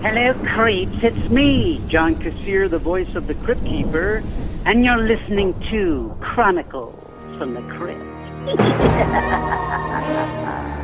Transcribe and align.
Hello, 0.00 0.32
creeps. 0.54 0.94
It's 1.02 1.28
me, 1.28 1.82
John 1.90 2.14
Kassir, 2.14 2.70
the 2.70 2.78
voice 2.78 3.08
of 3.16 3.26
the 3.26 3.34
Crypt 3.34 3.64
Keeper, 3.64 4.22
and 4.64 4.84
you're 4.84 4.96
listening 4.96 5.54
to 5.70 6.14
Chronicles 6.20 6.94
from 7.36 7.54
the 7.54 7.62
Crypt. 7.62 8.04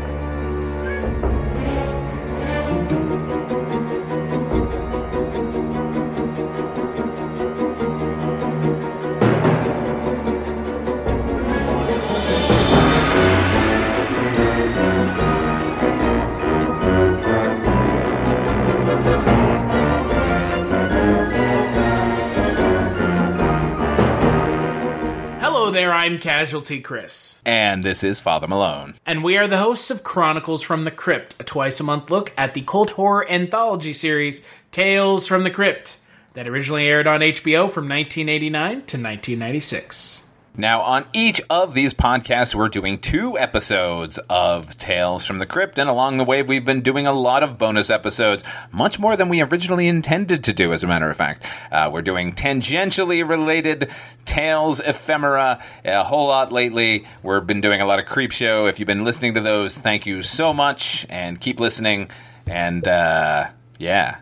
there, 25.75 25.93
I'm 25.93 26.19
Casualty 26.19 26.81
Chris. 26.81 27.35
And 27.45 27.83
this 27.83 28.05
is 28.05 28.21
Father 28.21 28.47
Malone. 28.47 28.95
And 29.05 29.25
we 29.25 29.37
are 29.37 29.49
the 29.49 29.59
hosts 29.59 29.91
of 29.91 30.05
Chronicles 30.05 30.63
from 30.63 30.85
the 30.85 30.93
Crypt, 30.93 31.35
a 31.41 31.45
twice 31.45 31.81
a 31.81 31.83
month 31.83 32.13
look 32.13 32.33
at 32.39 32.55
the 32.55 32.61
cult 32.61 32.93
horror 32.93 33.29
anthology 33.29 33.93
series 33.93 34.43
Tales 34.71 35.27
from 35.27 35.43
the 35.43 35.51
Crypt, 35.51 35.97
that 36.35 36.49
originally 36.49 36.87
aired 36.87 37.09
on 37.09 37.21
HBO 37.21 37.69
from 37.69 37.89
1989 37.89 38.71
to 38.71 38.79
1996. 38.79 40.23
Now, 40.57 40.83
on 40.83 41.07
each 41.13 41.41
of 41.51 41.75
these 41.75 41.95
podcasts, 41.95 42.55
we're 42.55 42.69
doing 42.69 43.01
two 43.01 43.37
episodes 43.37 44.21
of 44.31 44.79
Tales 44.79 45.27
from 45.27 45.39
the 45.41 45.47
Crypt, 45.47 45.81
and 45.81 45.91
along 45.91 46.19
the 46.19 46.25
way, 46.25 46.45
we've 46.45 46.65
been 46.65 46.81
doing 46.81 47.09
a 47.09 47.13
lot 47.13 47.43
of 47.43 47.59
bonus 47.59 47.91
episodes, 47.91 48.45
much 48.71 49.01
more 49.01 49.17
than 49.17 49.29
we 49.29 49.43
originally 49.43 49.89
intended 49.89 50.45
to 50.45 50.53
do, 50.53 50.73
as 50.73 50.85
a 50.85 50.87
matter 50.87 51.11
of 51.11 51.17
fact. 51.17 51.45
Uh, 51.73 51.91
we're 51.93 52.03
doing 52.03 52.35
tangentially 52.35 53.29
related 53.29 53.91
Tales 54.27 54.79
ephemera 54.79 55.61
a 55.85 56.05
whole 56.05 56.29
lot 56.29 56.53
lately. 56.53 57.05
We've 57.25 57.45
been 57.45 57.61
doing 57.61 57.81
a 57.81 57.87
lot 57.87 57.99
of 57.99 58.07
Creep 58.07 58.31
Show. 58.31 58.69
If 58.69 58.79
you've 58.79 58.87
been 58.87 59.03
listening 59.03 59.35
to 59.35 59.41
those, 59.41 59.77
thank 59.77 60.07
you 60.07 60.23
so 60.23 60.55
much, 60.55 61.05
and 61.11 61.41
keep 61.41 61.59
listening. 61.59 62.11
And, 62.47 62.87
uh, 62.87 63.49
yeah. 63.81 64.19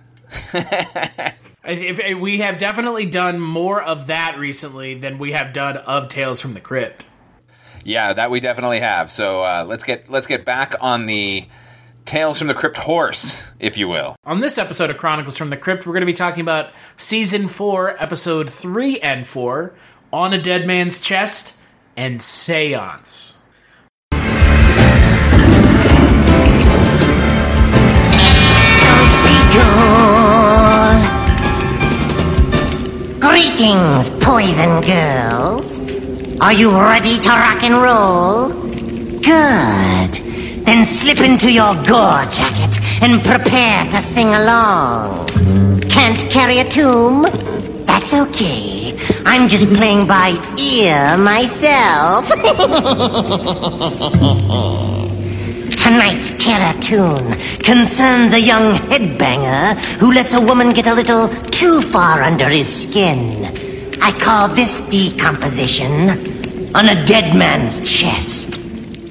If, 1.64 1.98
if- 2.00 2.18
we 2.18 2.38
have 2.38 2.58
definitely 2.58 3.06
done 3.06 3.40
more 3.40 3.80
of 3.82 4.08
that 4.08 4.38
recently 4.38 4.94
than 4.94 5.18
we 5.18 5.32
have 5.32 5.52
done 5.52 5.76
of 5.76 6.08
Tales 6.08 6.40
from 6.40 6.54
the 6.54 6.60
Crypt. 6.60 7.04
Yeah, 7.84 8.12
that 8.12 8.30
we 8.30 8.40
definitely 8.40 8.80
have. 8.80 9.10
So 9.10 9.42
uh, 9.42 9.64
let's 9.66 9.82
get 9.84 10.08
let's 10.10 10.26
get 10.28 10.44
back 10.44 10.74
on 10.80 11.06
the 11.06 11.46
Tales 12.04 12.38
from 12.38 12.48
the 12.48 12.54
Crypt 12.54 12.76
horse, 12.76 13.44
if 13.58 13.76
you 13.78 13.88
will. 13.88 14.16
On 14.24 14.40
this 14.40 14.58
episode 14.58 14.90
of 14.90 14.98
Chronicles 14.98 15.36
from 15.36 15.50
the 15.50 15.56
Crypt, 15.56 15.86
we're 15.86 15.92
going 15.92 16.00
to 16.02 16.06
be 16.06 16.12
talking 16.12 16.40
about 16.40 16.72
Season 16.96 17.48
4, 17.48 18.02
Episode 18.02 18.50
3 18.50 18.98
and 19.00 19.26
4, 19.26 19.72
On 20.12 20.32
a 20.32 20.40
Dead 20.40 20.66
Man's 20.66 21.00
Chest, 21.00 21.56
and 21.96 22.20
Seance. 22.20 23.31
Greetings, 33.32 34.10
poison 34.20 34.82
girls. 34.82 35.80
Are 36.42 36.52
you 36.52 36.70
ready 36.70 37.18
to 37.18 37.28
rock 37.30 37.62
and 37.62 37.80
roll? 37.80 38.50
Good. 39.22 40.66
Then 40.66 40.84
slip 40.84 41.16
into 41.16 41.50
your 41.50 41.74
gore 41.76 42.26
jacket 42.26 42.78
and 43.00 43.24
prepare 43.24 43.86
to 43.90 44.00
sing 44.00 44.28
along. 44.28 45.28
Can't 45.88 46.28
carry 46.28 46.58
a 46.58 46.68
tune? 46.68 47.22
That's 47.86 48.12
okay. 48.12 48.98
I'm 49.24 49.48
just 49.48 49.66
playing 49.68 50.06
by 50.06 50.36
ear 50.58 51.16
myself. 51.16 52.30
Tonight's 55.76 56.32
terror 56.38 56.78
tune 56.80 57.38
concerns 57.60 58.32
a 58.32 58.40
young 58.40 58.74
headbanger 58.74 59.76
who 59.98 60.12
lets 60.12 60.34
a 60.34 60.40
woman 60.40 60.72
get 60.72 60.86
a 60.86 60.94
little 60.94 61.28
too 61.50 61.82
far 61.82 62.22
under 62.22 62.48
his 62.48 62.68
skin. 62.82 63.44
I 64.00 64.12
call 64.18 64.48
this 64.48 64.80
decomposition 64.88 66.74
on 66.74 66.88
a 66.88 67.04
dead 67.04 67.36
man's 67.36 67.80
chest. 67.80 68.61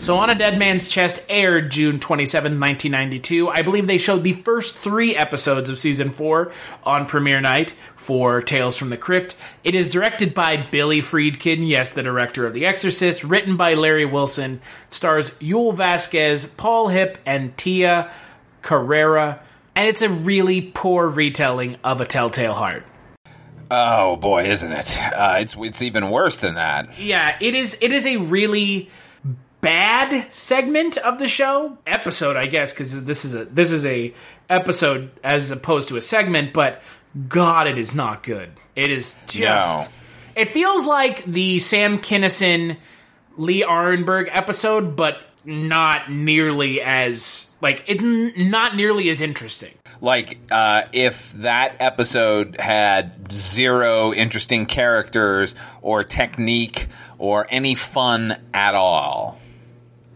So, 0.02 0.18
On 0.18 0.32
a 0.32 0.36
Dead 0.36 0.58
Man's 0.58 0.90
Chest 0.90 1.24
aired 1.30 1.70
June 1.70 2.00
27, 2.00 2.60
1992. 2.60 3.50
I 3.50 3.62
believe 3.62 3.86
they 3.86 4.00
showed 4.00 4.24
the 4.24 4.34
first 4.34 4.76
three 4.76 5.16
episodes 5.16 5.70
of 5.70 5.78
season 5.78 6.10
four 6.10 6.52
on 6.84 7.06
premiere 7.06 7.40
night 7.40 7.76
for 7.96 8.42
Tales 8.42 8.76
from 8.76 8.90
the 8.90 8.98
Crypt. 8.98 9.36
It 9.64 9.76
is 9.76 9.92
directed 9.92 10.34
by 10.34 10.58
Billy 10.58 11.02
Friedkin, 11.02 11.68
yes, 11.68 11.94
the 11.94 12.02
director 12.02 12.48
of 12.48 12.56
The 12.56 12.66
Exorcist, 12.66 13.24
written 13.24 13.58
by 13.58 13.76
Larry 13.76 14.06
Wilson, 14.06 14.60
stars 14.90 15.30
Yul 15.36 15.76
Vasquez, 15.76 16.48
Paul 16.48 16.88
Hipp, 16.88 17.18
and 17.24 17.56
Tia 17.56 18.12
Carrere, 18.64 19.38
and 19.76 19.88
it's 19.88 20.02
a 20.02 20.10
really 20.10 20.72
poor 20.74 21.10
retelling 21.10 21.78
of 21.84 22.02
A 22.02 22.06
Telltale 22.06 22.56
Heart. 22.56 22.86
Oh 23.70 24.16
boy, 24.16 24.46
isn't 24.46 24.72
it? 24.72 24.98
Uh, 25.00 25.36
it's 25.40 25.56
it's 25.56 25.84
even 25.84 26.10
worse 26.10 26.38
than 26.38 26.56
that. 26.56 27.00
Yeah, 27.00 27.38
it 27.40 27.54
is. 27.54 27.78
It 27.82 27.92
is 27.92 28.08
a 28.08 28.18
really 28.18 28.90
bad 29.62 30.34
segment 30.34 30.98
of 30.98 31.20
the 31.20 31.28
show 31.28 31.78
episode, 31.88 32.36
I 32.36 32.48
guess, 32.48 32.74
because 32.74 33.06
this 33.06 33.24
is 33.24 33.36
a 33.36 33.46
this 33.46 33.72
is 33.72 33.86
a 33.86 34.14
episode 34.50 35.12
as 35.24 35.52
opposed 35.52 35.90
to 35.90 35.98
a 35.98 36.02
segment. 36.02 36.54
But 36.54 36.82
God, 37.28 37.68
it 37.68 37.78
is 37.78 37.96
not 37.96 38.24
good. 38.24 38.52
It 38.76 38.92
is 38.92 39.18
just. 39.28 39.92
It 40.36 40.54
feels 40.54 40.88
like 40.88 41.26
the 41.26 41.60
Sam 41.60 42.00
Kinison, 42.00 42.78
Lee 43.38 43.64
Arenberg 43.64 44.30
episode, 44.32 44.96
but 44.96 45.18
not 45.44 46.12
nearly 46.12 46.82
as 46.82 47.54
like 47.62 47.84
it. 47.88 48.02
Not 48.02 48.76
nearly 48.76 49.10
as 49.10 49.22
interesting. 49.22 49.74
Like 50.00 50.40
uh, 50.50 50.84
if 50.94 51.32
that 51.34 51.76
episode 51.80 52.60
had 52.60 53.32
zero 53.32 54.14
interesting 54.14 54.66
characters 54.66 55.56
or 55.82 56.04
technique 56.04 56.88
or 57.20 57.46
any 57.50 57.76
fun 57.76 58.42
at 58.54 58.74
all. 58.74 59.38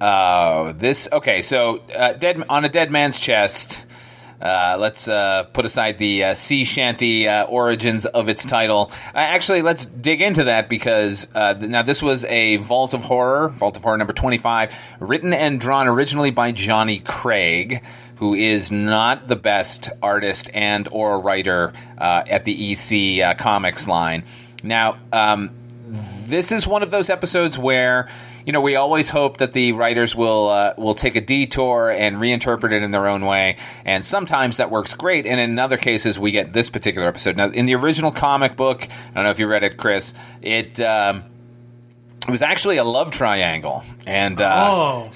Oh, 0.01 0.73
this 0.78 1.07
okay. 1.11 1.41
So, 1.41 1.78
uh, 1.95 2.13
dead 2.13 2.44
on 2.50 2.66
a 2.66 2.69
dead 2.69 2.91
man's 2.91 3.19
chest. 3.19 3.85
Uh, 4.41 4.75
let's 4.78 5.07
uh, 5.07 5.44
put 5.53 5.66
aside 5.66 5.97
the 5.97 6.25
uh, 6.25 6.33
sea 6.33 6.66
shanty 6.66 7.28
uh, 7.28 7.45
origins 7.45 8.06
of 8.06 8.28
its 8.28 8.44
title. 8.45 8.91
Uh, 8.91 9.19
actually, 9.19 9.61
let's 9.61 9.85
dig 9.85 10.22
into 10.22 10.44
that 10.44 10.67
because 10.67 11.28
now 11.33 11.81
this 11.81 12.03
was 12.03 12.25
a 12.25 12.57
Vault 12.57 12.94
of 12.94 13.01
Horror, 13.01 13.50
Vault 13.50 13.78
of 13.78 13.83
Horror 13.83 13.97
number 13.97 14.13
twenty-five, 14.13 14.78
written 15.00 15.33
and 15.33 15.59
drawn 15.59 15.88
originally 15.88 16.31
by 16.31 16.51
Johnny 16.51 17.00
Craig, 17.00 17.81
who 18.18 18.33
is 18.33 18.71
not 18.71 19.30
the 19.30 19.38
best 19.38 19.89
artist 20.03 20.50
and 20.53 20.89
or 20.91 21.19
writer 21.19 21.71
at 21.98 22.44
the 22.44 22.74
EC 22.74 23.38
Comics 23.38 23.88
line. 23.88 24.25
Now, 24.62 24.98
um, 25.13 25.51
this 25.88 26.51
is 26.51 26.68
one 26.68 26.83
of 26.83 26.91
those 26.91 27.09
episodes 27.09 27.57
where 27.57 28.09
you 28.45 28.53
know 28.53 28.62
we 28.62 28.75
always 28.75 29.09
hope 29.09 29.38
that 29.38 29.51
the 29.53 29.71
writers 29.74 30.15
will 30.15 30.50
uh, 30.50 30.74
will 30.77 30.94
take 30.95 31.15
a 31.15 31.21
detour 31.21 31.89
and 31.92 32.18
reinterpret 32.18 32.71
it 32.71 32.83
in 32.83 32.92
their 32.92 33.07
own 33.07 33.25
way, 33.25 33.57
and 33.83 34.06
sometimes 34.06 34.57
that 34.57 34.69
works 34.71 34.94
great. 34.94 35.25
And 35.25 35.39
in 35.39 35.57
other 35.59 35.77
cases, 35.77 36.19
we 36.19 36.31
get 36.31 36.53
this 36.53 36.69
particular 36.69 37.07
episode. 37.07 37.36
Now, 37.38 37.50
in 37.50 37.65
the 37.65 37.75
original 37.75 38.12
comic 38.12 38.56
book, 38.56 38.83
I 38.83 39.13
don't 39.15 39.24
know 39.24 39.30
if 39.31 39.39
you 39.39 39.47
read 39.47 39.63
it, 39.63 39.77
Chris. 39.77 40.13
It 40.42 40.80
um, 40.80 41.24
it 42.27 42.31
was 42.31 42.42
actually 42.42 42.77
a 42.77 42.83
love 42.83 43.12
triangle, 43.12 43.83
and 44.06 44.39
uh, 44.42 44.68
Oh, 44.71 45.09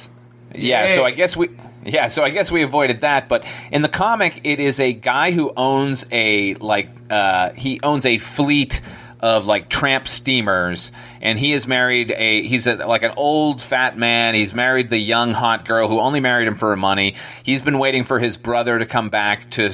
yeah, 0.55 0.87
Yay. 0.87 0.95
so 0.95 1.05
I 1.05 1.11
guess 1.11 1.37
we 1.37 1.49
yeah, 1.85 2.07
so 2.07 2.23
I 2.23 2.29
guess 2.29 2.51
we 2.51 2.63
avoided 2.63 3.01
that. 3.01 3.29
But 3.29 3.45
in 3.71 3.81
the 3.81 3.89
comic, 3.89 4.41
it 4.43 4.59
is 4.59 4.79
a 4.79 4.91
guy 4.93 5.31
who 5.31 5.53
owns 5.55 6.05
a 6.11 6.55
like 6.55 6.89
uh, 7.09 7.51
he 7.51 7.79
owns 7.83 8.05
a 8.05 8.17
fleet 8.17 8.81
of 9.19 9.47
like 9.47 9.69
tramp 9.69 10.07
steamers, 10.07 10.91
and 11.21 11.37
he 11.37 11.51
has 11.51 11.67
married 11.67 12.11
a 12.11 12.41
he's 12.41 12.67
a, 12.67 12.75
like 12.75 13.03
an 13.03 13.11
old 13.17 13.61
fat 13.61 13.97
man. 13.97 14.33
He's 14.33 14.53
married 14.53 14.89
the 14.89 14.97
young 14.97 15.33
hot 15.33 15.65
girl 15.65 15.87
who 15.87 15.99
only 15.99 16.19
married 16.19 16.47
him 16.47 16.55
for 16.55 16.69
her 16.69 16.77
money. 16.77 17.15
He's 17.43 17.61
been 17.61 17.79
waiting 17.79 18.03
for 18.03 18.19
his 18.19 18.37
brother 18.37 18.79
to 18.79 18.85
come 18.85 19.09
back 19.09 19.49
to 19.51 19.71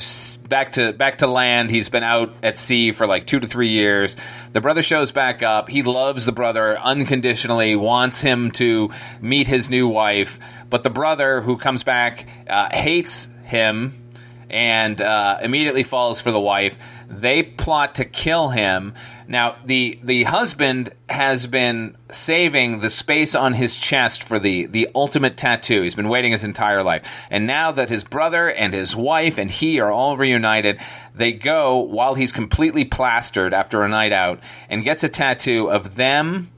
back 0.49 0.73
to 0.73 0.93
back 0.93 1.19
to 1.19 1.27
land. 1.27 1.69
He's 1.69 1.89
been 1.89 2.03
out 2.03 2.33
at 2.41 2.57
sea 2.57 2.91
for 2.91 3.05
like 3.05 3.25
two 3.25 3.39
to 3.39 3.47
three 3.47 3.69
years. 3.69 4.17
The 4.53 4.61
brother 4.61 4.81
shows 4.81 5.11
back 5.11 5.43
up. 5.43 5.69
He 5.69 5.83
loves 5.83 6.25
the 6.25 6.31
brother 6.31 6.79
unconditionally, 6.79 7.75
wants 7.75 8.21
him 8.21 8.51
to 8.51 8.89
meet 9.21 9.47
his 9.47 9.69
new 9.69 9.87
wife, 9.87 10.39
but 10.69 10.83
the 10.83 10.89
brother 10.89 11.41
who 11.41 11.57
comes 11.57 11.83
back 11.83 12.27
uh, 12.49 12.69
hates 12.71 13.27
him 13.43 14.01
and 14.49 15.01
uh, 15.01 15.39
immediately 15.41 15.83
falls 15.83 16.21
for 16.21 16.31
the 16.31 16.39
wife. 16.39 16.79
They 17.07 17.43
plot 17.43 17.95
to 17.95 18.05
kill 18.05 18.49
him. 18.49 18.93
Now, 19.27 19.55
the 19.65 19.99
the 20.03 20.23
husband 20.23 20.91
has 21.09 21.47
been 21.47 21.97
saving 22.09 22.79
the 22.79 22.89
space 22.89 23.35
on 23.35 23.53
his 23.53 23.77
chest 23.77 24.23
for 24.23 24.39
the 24.39 24.65
the 24.65 24.89
ultimate 24.95 25.37
tattoo. 25.37 25.81
He's 25.81 25.95
been 25.95 26.09
waiting 26.09 26.31
his 26.31 26.43
entire 26.43 26.83
life, 26.83 27.25
and 27.29 27.47
now 27.47 27.71
that 27.71 27.89
his 27.89 28.03
brother 28.03 28.49
and 28.49 28.73
his 28.73 28.95
wife 28.95 29.37
and 29.37 29.49
he 29.49 29.79
are 29.79 29.91
all 29.91 30.17
reunited, 30.17 30.79
they 31.13 31.31
go 31.31 31.79
while 31.79 32.15
he's 32.15 32.33
completely 32.33 32.85
plastered 32.85 33.53
after 33.53 33.83
a 33.83 33.89
night 33.89 34.11
out 34.11 34.39
and 34.69 34.83
gets 34.83 35.03
a 35.03 35.09
tattoo 35.09 35.69
of 35.69 35.95
them 35.95 36.51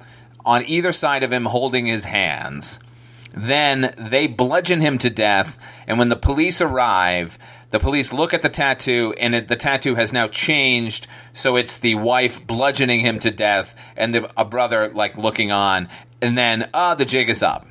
on 0.45 0.65
either 0.65 0.93
side 0.93 1.23
of 1.23 1.31
him 1.31 1.45
holding 1.45 1.85
his 1.85 2.05
hands. 2.05 2.79
Then 3.33 3.93
they 3.97 4.27
bludgeon 4.27 4.81
him 4.81 4.97
to 4.99 5.09
death, 5.09 5.57
and 5.85 5.99
when 5.99 6.09
the 6.09 6.15
police 6.15 6.59
arrive, 6.59 7.37
the 7.69 7.79
police 7.79 8.13
look 8.13 8.33
at 8.33 8.41
the 8.41 8.49
tattoo, 8.49 9.13
and 9.17 9.35
it, 9.35 9.47
the 9.47 9.55
tattoo 9.55 9.95
has 9.95 10.13
now 10.13 10.27
changed, 10.27 11.07
so 11.33 11.55
it's 11.55 11.77
the 11.77 11.95
wife 11.95 12.45
bludgeoning 12.45 13.01
him 13.01 13.19
to 13.19 13.31
death, 13.31 13.75
and 13.97 14.15
the, 14.15 14.31
a 14.39 14.45
brother 14.45 14.89
like 14.89 15.17
looking 15.17 15.51
on, 15.51 15.89
and 16.21 16.37
then 16.37 16.69
ah, 16.73 16.95
the 16.95 17.05
jig 17.05 17.29
is 17.29 17.43
up. 17.43 17.67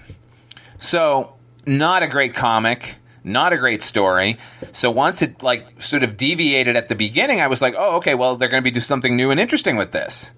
So, 0.79 1.35
not 1.67 2.03
a 2.03 2.09
great 2.09 2.35
comic, 2.35 2.97
not 3.25 3.53
a 3.53 3.57
great 3.57 3.83
story. 3.83 4.39
So 4.73 4.91
once 4.91 5.21
it 5.21 5.43
like 5.43 5.83
sort 5.83 6.05
of 6.05 6.17
deviated 6.17 6.77
at 6.77 6.89
the 6.89 6.95
beginning, 6.95 7.41
I 7.41 7.49
was 7.49 7.61
like, 7.61 7.75
oh, 7.77 7.97
okay, 7.97 8.15
well 8.15 8.37
they're 8.37 8.49
going 8.49 8.63
to 8.63 8.65
be 8.65 8.71
do 8.71 8.81
something 8.81 9.17
new 9.17 9.31
and 9.31 9.41
interesting 9.41 9.77
with 9.77 9.93
this. 9.93 10.31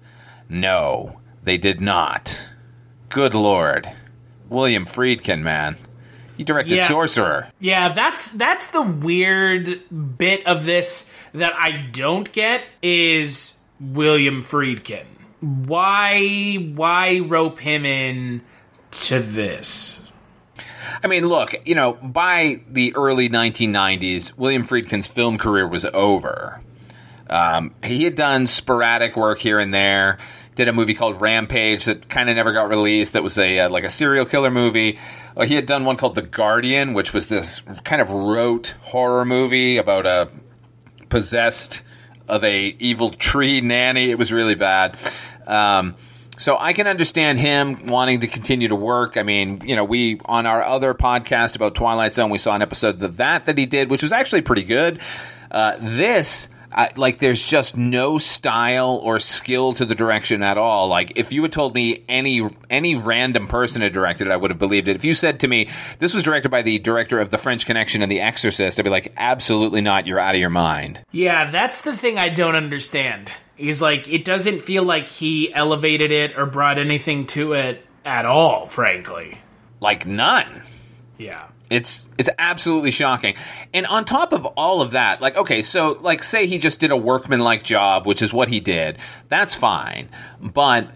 No, 0.49 1.19
they 1.43 1.57
did 1.57 1.79
not. 1.79 2.39
Good 3.09 3.35
lord. 3.35 3.91
William 4.49 4.85
Friedkin, 4.85 5.41
man. 5.41 5.77
He 6.39 6.45
directed 6.45 6.77
Yeah. 6.77 6.87
Sorcerer. 6.87 7.49
Yeah, 7.59 7.89
that's 7.89 8.31
that's 8.31 8.67
the 8.67 8.81
weird 8.81 9.81
bit 10.17 10.47
of 10.47 10.63
this 10.63 11.11
that 11.33 11.51
I 11.53 11.89
don't 11.91 12.31
get 12.31 12.61
is 12.81 13.59
William 13.81 14.41
Friedkin. 14.41 15.03
Why 15.41 16.55
why 16.55 17.19
rope 17.19 17.59
him 17.59 17.85
in 17.85 18.39
to 19.01 19.19
this? 19.19 20.01
I 21.03 21.07
mean, 21.07 21.27
look, 21.27 21.53
you 21.65 21.75
know, 21.75 21.91
by 21.91 22.61
the 22.69 22.95
early 22.95 23.27
1990s, 23.27 24.37
William 24.37 24.65
Friedkin's 24.65 25.09
film 25.09 25.37
career 25.37 25.67
was 25.67 25.83
over. 25.83 26.61
Um, 27.29 27.75
he 27.83 28.05
had 28.05 28.15
done 28.15 28.47
sporadic 28.47 29.17
work 29.17 29.39
here 29.39 29.59
and 29.59 29.73
there. 29.73 30.19
Did 30.59 30.67
a 30.67 30.73
movie 30.73 30.93
called 30.93 31.21
Rampage 31.21 31.85
that 31.85 32.09
kind 32.09 32.29
of 32.29 32.35
never 32.35 32.51
got 32.51 32.67
released. 32.67 33.13
That 33.13 33.23
was 33.23 33.37
a 33.37 33.59
uh, 33.59 33.69
like 33.69 33.85
a 33.85 33.89
serial 33.89 34.25
killer 34.25 34.51
movie. 34.51 34.99
Uh, 35.37 35.45
he 35.45 35.55
had 35.55 35.65
done 35.65 35.85
one 35.85 35.95
called 35.95 36.15
The 36.15 36.21
Guardian, 36.21 36.93
which 36.93 37.13
was 37.13 37.27
this 37.27 37.61
kind 37.85 38.01
of 38.01 38.09
rote 38.09 38.75
horror 38.81 39.23
movie 39.23 39.77
about 39.77 40.05
a 40.05 40.29
possessed 41.07 41.81
of 42.27 42.43
a 42.43 42.75
evil 42.77 43.09
tree 43.09 43.61
nanny. 43.61 44.09
It 44.09 44.17
was 44.17 44.33
really 44.33 44.55
bad. 44.55 44.97
Um, 45.47 45.95
so 46.37 46.57
I 46.59 46.73
can 46.73 46.87
understand 46.87 47.39
him 47.39 47.87
wanting 47.87 48.19
to 48.19 48.27
continue 48.27 48.67
to 48.67 48.75
work. 48.75 49.15
I 49.15 49.23
mean, 49.23 49.61
you 49.65 49.77
know, 49.77 49.85
we 49.85 50.19
on 50.25 50.45
our 50.45 50.61
other 50.61 50.93
podcast 50.93 51.55
about 51.55 51.73
Twilight 51.73 52.13
Zone, 52.13 52.31
we 52.31 52.37
saw 52.37 52.53
an 52.53 52.61
episode 52.61 53.01
of 53.01 53.15
that 53.15 53.45
that 53.45 53.57
he 53.57 53.65
did, 53.65 53.89
which 53.89 54.03
was 54.03 54.11
actually 54.11 54.41
pretty 54.41 54.65
good. 54.65 54.99
Uh, 55.49 55.77
this. 55.79 56.49
I, 56.71 56.91
like 56.95 57.19
there's 57.19 57.45
just 57.45 57.75
no 57.77 58.17
style 58.17 58.99
or 59.03 59.19
skill 59.19 59.73
to 59.73 59.85
the 59.85 59.95
direction 59.95 60.43
at 60.43 60.57
all. 60.57 60.87
Like 60.87 61.13
if 61.15 61.31
you 61.31 61.41
had 61.41 61.51
told 61.51 61.73
me 61.73 62.03
any 62.07 62.47
any 62.69 62.95
random 62.95 63.47
person 63.47 63.81
had 63.81 63.93
directed 63.93 64.27
it, 64.27 64.31
I 64.31 64.37
would 64.37 64.51
have 64.51 64.59
believed 64.59 64.87
it. 64.87 64.95
If 64.95 65.05
you 65.05 65.13
said 65.13 65.39
to 65.41 65.47
me 65.47 65.69
this 65.99 66.13
was 66.13 66.23
directed 66.23 66.49
by 66.49 66.61
the 66.61 66.79
director 66.79 67.19
of 67.19 67.29
The 67.29 67.37
French 67.37 67.65
Connection 67.65 68.01
and 68.01 68.11
The 68.11 68.21
Exorcist, 68.21 68.79
I'd 68.79 68.83
be 68.83 68.89
like, 68.89 69.13
absolutely 69.17 69.81
not. 69.81 70.05
You're 70.05 70.19
out 70.19 70.35
of 70.35 70.41
your 70.41 70.49
mind. 70.49 71.03
Yeah, 71.11 71.49
that's 71.49 71.81
the 71.81 71.95
thing 71.95 72.17
I 72.17 72.29
don't 72.29 72.55
understand. 72.55 73.31
He's 73.55 73.81
like 73.81 74.07
it 74.07 74.23
doesn't 74.23 74.61
feel 74.61 74.83
like 74.83 75.07
he 75.07 75.53
elevated 75.53 76.11
it 76.11 76.37
or 76.37 76.45
brought 76.45 76.77
anything 76.77 77.25
to 77.27 77.53
it 77.53 77.85
at 78.05 78.25
all, 78.25 78.65
frankly. 78.65 79.39
Like 79.79 80.05
none. 80.05 80.63
Yeah. 81.17 81.47
It's 81.69 82.07
it's 82.17 82.29
absolutely 82.39 82.91
shocking. 82.91 83.35
And 83.73 83.85
on 83.85 84.05
top 84.05 84.33
of 84.33 84.45
all 84.45 84.81
of 84.81 84.91
that, 84.91 85.21
like 85.21 85.37
okay, 85.37 85.61
so 85.61 85.99
like 86.01 86.23
say 86.23 86.47
he 86.47 86.57
just 86.57 86.79
did 86.79 86.91
a 86.91 86.97
workmanlike 86.97 87.63
job, 87.63 88.07
which 88.07 88.21
is 88.21 88.33
what 88.33 88.49
he 88.49 88.59
did. 88.59 88.97
That's 89.27 89.55
fine. 89.55 90.09
But 90.41 90.89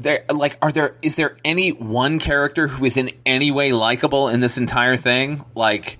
there 0.00 0.24
like 0.28 0.58
are 0.60 0.72
there 0.72 0.96
is 1.02 1.16
there 1.16 1.36
any 1.44 1.70
one 1.70 2.18
character 2.18 2.66
who 2.66 2.84
is 2.84 2.96
in 2.96 3.12
any 3.24 3.50
way 3.50 3.72
likable 3.72 4.28
in 4.28 4.40
this 4.40 4.58
entire 4.58 4.96
thing? 4.96 5.44
Like 5.54 5.98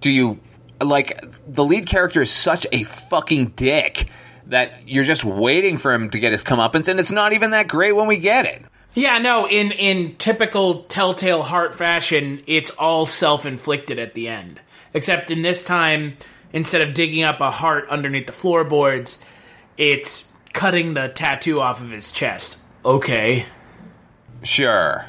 do 0.00 0.10
you 0.10 0.38
like 0.80 1.18
the 1.46 1.64
lead 1.64 1.86
character 1.86 2.20
is 2.22 2.30
such 2.30 2.66
a 2.70 2.84
fucking 2.84 3.46
dick 3.56 4.08
that 4.46 4.88
you're 4.88 5.04
just 5.04 5.24
waiting 5.24 5.76
for 5.76 5.92
him 5.92 6.10
to 6.10 6.20
get 6.20 6.30
his 6.30 6.44
comeuppance 6.44 6.88
and 6.88 7.00
it's 7.00 7.10
not 7.10 7.32
even 7.32 7.50
that 7.50 7.66
great 7.66 7.92
when 7.92 8.06
we 8.06 8.18
get 8.18 8.44
it. 8.44 8.62
Yeah, 8.96 9.18
no, 9.18 9.46
in 9.46 9.72
in 9.72 10.16
typical 10.16 10.84
Telltale 10.84 11.42
Heart 11.42 11.74
fashion, 11.74 12.42
it's 12.46 12.70
all 12.70 13.04
self-inflicted 13.04 13.98
at 13.98 14.14
the 14.14 14.26
end. 14.28 14.58
Except 14.94 15.30
in 15.30 15.42
this 15.42 15.62
time, 15.62 16.16
instead 16.50 16.80
of 16.80 16.94
digging 16.94 17.22
up 17.22 17.40
a 17.42 17.50
heart 17.50 17.86
underneath 17.90 18.26
the 18.26 18.32
floorboards, 18.32 19.22
it's 19.76 20.32
cutting 20.54 20.94
the 20.94 21.08
tattoo 21.08 21.60
off 21.60 21.82
of 21.82 21.90
his 21.90 22.10
chest. 22.10 22.58
Okay. 22.86 23.44
Sure. 24.42 25.04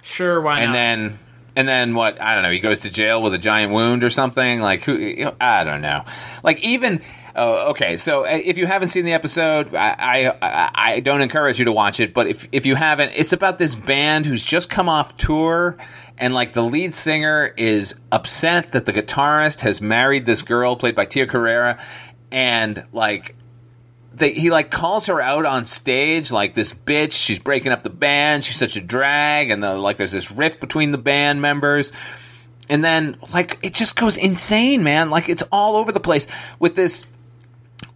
Sure, 0.00 0.40
why 0.40 0.60
and 0.60 0.66
not? 0.66 0.72
then 0.72 1.18
and 1.56 1.66
then 1.66 1.94
what 1.94 2.20
i 2.20 2.34
don't 2.34 2.44
know 2.44 2.50
he 2.50 2.60
goes 2.60 2.80
to 2.80 2.90
jail 2.90 3.20
with 3.20 3.34
a 3.34 3.38
giant 3.38 3.72
wound 3.72 4.04
or 4.04 4.10
something 4.10 4.60
like 4.60 4.82
who 4.82 5.32
i 5.40 5.64
don't 5.64 5.80
know 5.80 6.04
like 6.44 6.62
even 6.62 7.00
oh, 7.36 7.70
okay 7.70 7.96
so 7.96 8.24
uh, 8.24 8.30
if 8.30 8.58
you 8.58 8.66
haven't 8.66 8.88
seen 8.88 9.04
the 9.04 9.12
episode 9.12 9.74
I, 9.74 10.28
I 10.40 10.70
i 10.74 11.00
don't 11.00 11.20
encourage 11.20 11.58
you 11.58 11.66
to 11.66 11.72
watch 11.72 12.00
it 12.00 12.12
but 12.12 12.26
if 12.26 12.48
if 12.52 12.66
you 12.66 12.74
haven't 12.74 13.12
it's 13.14 13.32
about 13.32 13.58
this 13.58 13.74
band 13.74 14.26
who's 14.26 14.42
just 14.42 14.68
come 14.70 14.88
off 14.88 15.16
tour 15.16 15.76
and 16.18 16.34
like 16.34 16.52
the 16.52 16.62
lead 16.62 16.94
singer 16.94 17.52
is 17.56 17.94
upset 18.10 18.72
that 18.72 18.86
the 18.86 18.92
guitarist 18.92 19.60
has 19.60 19.80
married 19.80 20.26
this 20.26 20.42
girl 20.42 20.76
played 20.76 20.94
by 20.94 21.04
tia 21.04 21.26
carrere 21.26 21.78
and 22.30 22.84
like 22.92 23.36
they, 24.16 24.32
he 24.32 24.50
like 24.50 24.70
calls 24.70 25.06
her 25.06 25.20
out 25.20 25.44
on 25.44 25.64
stage 25.66 26.32
like 26.32 26.54
this 26.54 26.72
bitch. 26.72 27.12
She's 27.12 27.38
breaking 27.38 27.72
up 27.72 27.82
the 27.82 27.90
band. 27.90 28.44
She's 28.44 28.56
such 28.56 28.76
a 28.76 28.80
drag, 28.80 29.50
and 29.50 29.62
the, 29.62 29.74
like 29.74 29.98
there's 29.98 30.12
this 30.12 30.32
rift 30.32 30.58
between 30.58 30.90
the 30.90 30.98
band 30.98 31.42
members. 31.42 31.92
And 32.68 32.84
then 32.84 33.18
like 33.32 33.58
it 33.62 33.74
just 33.74 33.94
goes 33.94 34.16
insane, 34.16 34.82
man. 34.82 35.10
Like 35.10 35.28
it's 35.28 35.42
all 35.52 35.76
over 35.76 35.92
the 35.92 36.00
place 36.00 36.26
with 36.58 36.74
this 36.74 37.04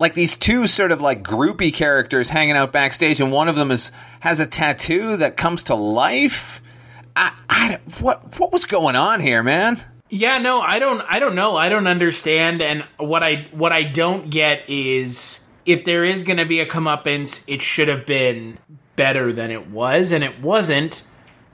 like 0.00 0.14
these 0.14 0.34
two 0.34 0.66
sort 0.66 0.90
of 0.90 1.00
like 1.00 1.22
groupie 1.22 1.72
characters 1.72 2.28
hanging 2.28 2.56
out 2.56 2.72
backstage, 2.72 3.20
and 3.20 3.30
one 3.30 3.48
of 3.48 3.54
them 3.54 3.70
is 3.70 3.92
has 4.18 4.40
a 4.40 4.46
tattoo 4.46 5.18
that 5.18 5.36
comes 5.36 5.64
to 5.64 5.76
life. 5.76 6.60
I, 7.14 7.32
I 7.48 7.78
what 8.00 8.40
what 8.40 8.52
was 8.52 8.64
going 8.64 8.96
on 8.96 9.20
here, 9.20 9.44
man? 9.44 9.80
Yeah, 10.08 10.38
no, 10.38 10.60
I 10.60 10.80
don't 10.80 11.02
I 11.08 11.20
don't 11.20 11.36
know. 11.36 11.56
I 11.56 11.68
don't 11.68 11.86
understand 11.86 12.62
and 12.62 12.84
what 12.96 13.22
I 13.22 13.46
what 13.52 13.72
I 13.72 13.84
don't 13.84 14.30
get 14.30 14.68
is 14.68 15.40
if 15.66 15.84
there 15.84 16.04
is 16.04 16.24
going 16.24 16.38
to 16.38 16.46
be 16.46 16.60
a 16.60 16.66
comeuppance, 16.66 17.44
it 17.46 17.62
should 17.62 17.88
have 17.88 18.06
been 18.06 18.58
better 18.96 19.32
than 19.32 19.50
it 19.50 19.68
was 19.68 20.12
and 20.12 20.24
it 20.24 20.40
wasn't. 20.40 21.04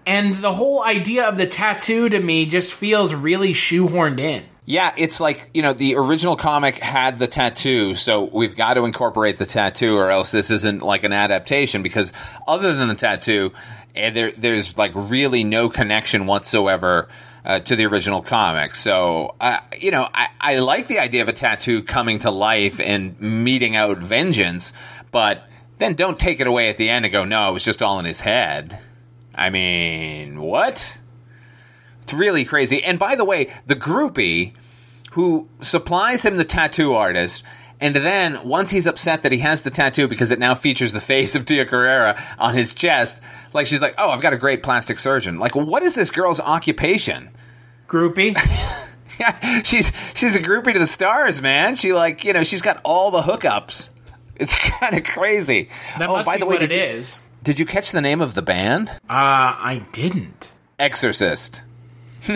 And 0.07 0.37
the 0.37 0.53
whole 0.53 0.85
idea 0.85 1.29
of 1.29 1.37
the 1.37 1.47
tattoo 1.47 2.09
to 2.09 2.21
me 2.21 2.47
just 2.47 2.73
feels 2.73 3.13
really 3.13 3.53
shoehorned 3.53 4.21
in. 4.21 4.45
Yeah, 4.69 4.93
it's 4.99 5.21
like, 5.21 5.49
you 5.55 5.63
know, 5.63 5.73
the 5.73 5.95
original 5.95 6.35
comic 6.35 6.79
had 6.79 7.21
the 7.21 7.29
tattoo, 7.29 7.95
so 7.95 8.25
we've 8.25 8.57
got 8.57 8.75
to 8.75 8.85
incorporate 8.85 9.39
the 9.39 9.47
tattoo 9.47 9.97
or 9.97 10.11
else 10.11 10.33
this 10.33 10.51
isn't 10.51 10.83
like 10.83 11.05
an 11.05 11.13
adaptation 11.13 11.85
because 11.85 12.13
other 12.49 12.75
than 12.75 12.89
the 12.89 12.97
tattoo, 12.97 13.53
eh, 13.95 14.11
there 14.11 14.33
there's 14.33 14.77
like 14.77 14.91
really 14.97 15.45
no 15.45 15.69
connection 15.69 16.27
whatsoever 16.27 17.09
uh, 17.45 17.61
to 17.61 17.77
the 17.77 17.87
original 17.87 18.23
comic. 18.23 18.75
So, 18.75 19.37
uh, 19.41 19.59
you 19.79 19.93
know, 19.93 20.09
I, 20.13 20.29
I 20.41 20.59
like 20.59 20.89
the 20.89 20.99
idea 20.99 21.23
of 21.23 21.29
a 21.29 21.33
tattoo 21.33 21.85
coming 21.85 22.19
to 22.21 22.33
life 22.33 22.81
and 22.81 23.21
meting 23.21 23.77
out 23.77 23.99
vengeance, 23.99 24.73
but 25.13 25.49
then 25.79 25.95
don't 25.95 26.19
take 26.19 26.41
it 26.41 26.49
away 26.49 26.71
at 26.71 26.77
the 26.77 26.91
end 26.91 27.05
and 27.05 27.13
go, 27.13 27.25
no, 27.25 27.51
it 27.51 27.53
was 27.53 27.65
just 27.65 27.85
all 27.85 28.01
in 28.01 28.05
his 28.05 28.19
head. 28.19 28.81
I 29.33 29.51
mean, 29.51 30.41
what? 30.41 30.99
It's 32.07 32.15
really 32.15 32.45
crazy. 32.45 32.85
And 32.85 33.01
by 33.01 33.17
the 33.17 33.25
way, 33.25 33.53
the 33.67 33.75
groupie 33.75 34.53
who 35.15 35.49
supplies 35.61 36.25
him 36.25 36.37
the 36.37 36.45
tattoo 36.45 36.95
artist 36.95 37.43
And 37.81 37.97
then 37.97 38.47
once 38.49 38.71
he's 38.71 38.87
upset 38.87 39.23
that 39.23 39.33
he 39.33 39.39
has 39.39 39.63
the 39.63 39.71
tattoo 39.71 40.07
because 40.07 40.31
it 40.31 40.39
now 40.39 40.55
features 40.55 40.93
the 40.93 41.01
face 41.13 41.35
of 41.35 41.45
Tia 41.45 41.67
Carrere 41.67 42.15
on 42.39 42.55
his 42.55 42.75
chest, 42.75 43.21
like 43.53 43.67
she's 43.67 43.83
like, 43.83 43.97
"Oh, 43.99 44.11
I've 44.11 44.21
got 44.21 44.33
a 44.35 44.37
great 44.39 44.63
plastic 44.63 45.01
surgeon." 45.01 45.39
Like, 45.41 45.57
what 45.57 45.83
is 45.83 45.95
this 45.95 46.13
girl's 46.13 46.39
occupation? 46.41 47.31
Groupie. 47.89 48.37
Yeah, 49.19 49.63
she's 49.63 49.93
she's 50.15 50.37
a 50.37 50.41
groupie 50.41 50.75
to 50.75 50.79
the 50.79 50.87
stars, 50.87 51.41
man. 51.41 51.75
She 51.75 51.95
like 51.95 52.23
you 52.25 52.35
know 52.35 52.45
she's 52.45 52.61
got 52.61 52.81
all 52.85 53.11
the 53.11 53.23
hookups. 53.23 53.89
It's 54.37 54.55
kind 54.79 54.95
of 54.95 55.05
crazy. 55.05 55.71
That 55.99 56.11
oh, 56.11 56.23
by 56.23 56.37
the 56.37 56.45
way, 56.45 56.57
what 56.57 56.63
it 56.63 56.69
did 56.69 56.77
you, 56.77 56.99
is. 56.99 57.19
did 57.43 57.59
you 57.59 57.65
catch 57.65 57.93
the 57.93 58.03
name 58.03 58.21
of 58.21 58.35
the 58.35 58.43
band? 58.43 58.91
Uh, 59.09 59.57
I 59.57 59.87
didn't. 59.93 60.53
Exorcist. 60.79 61.63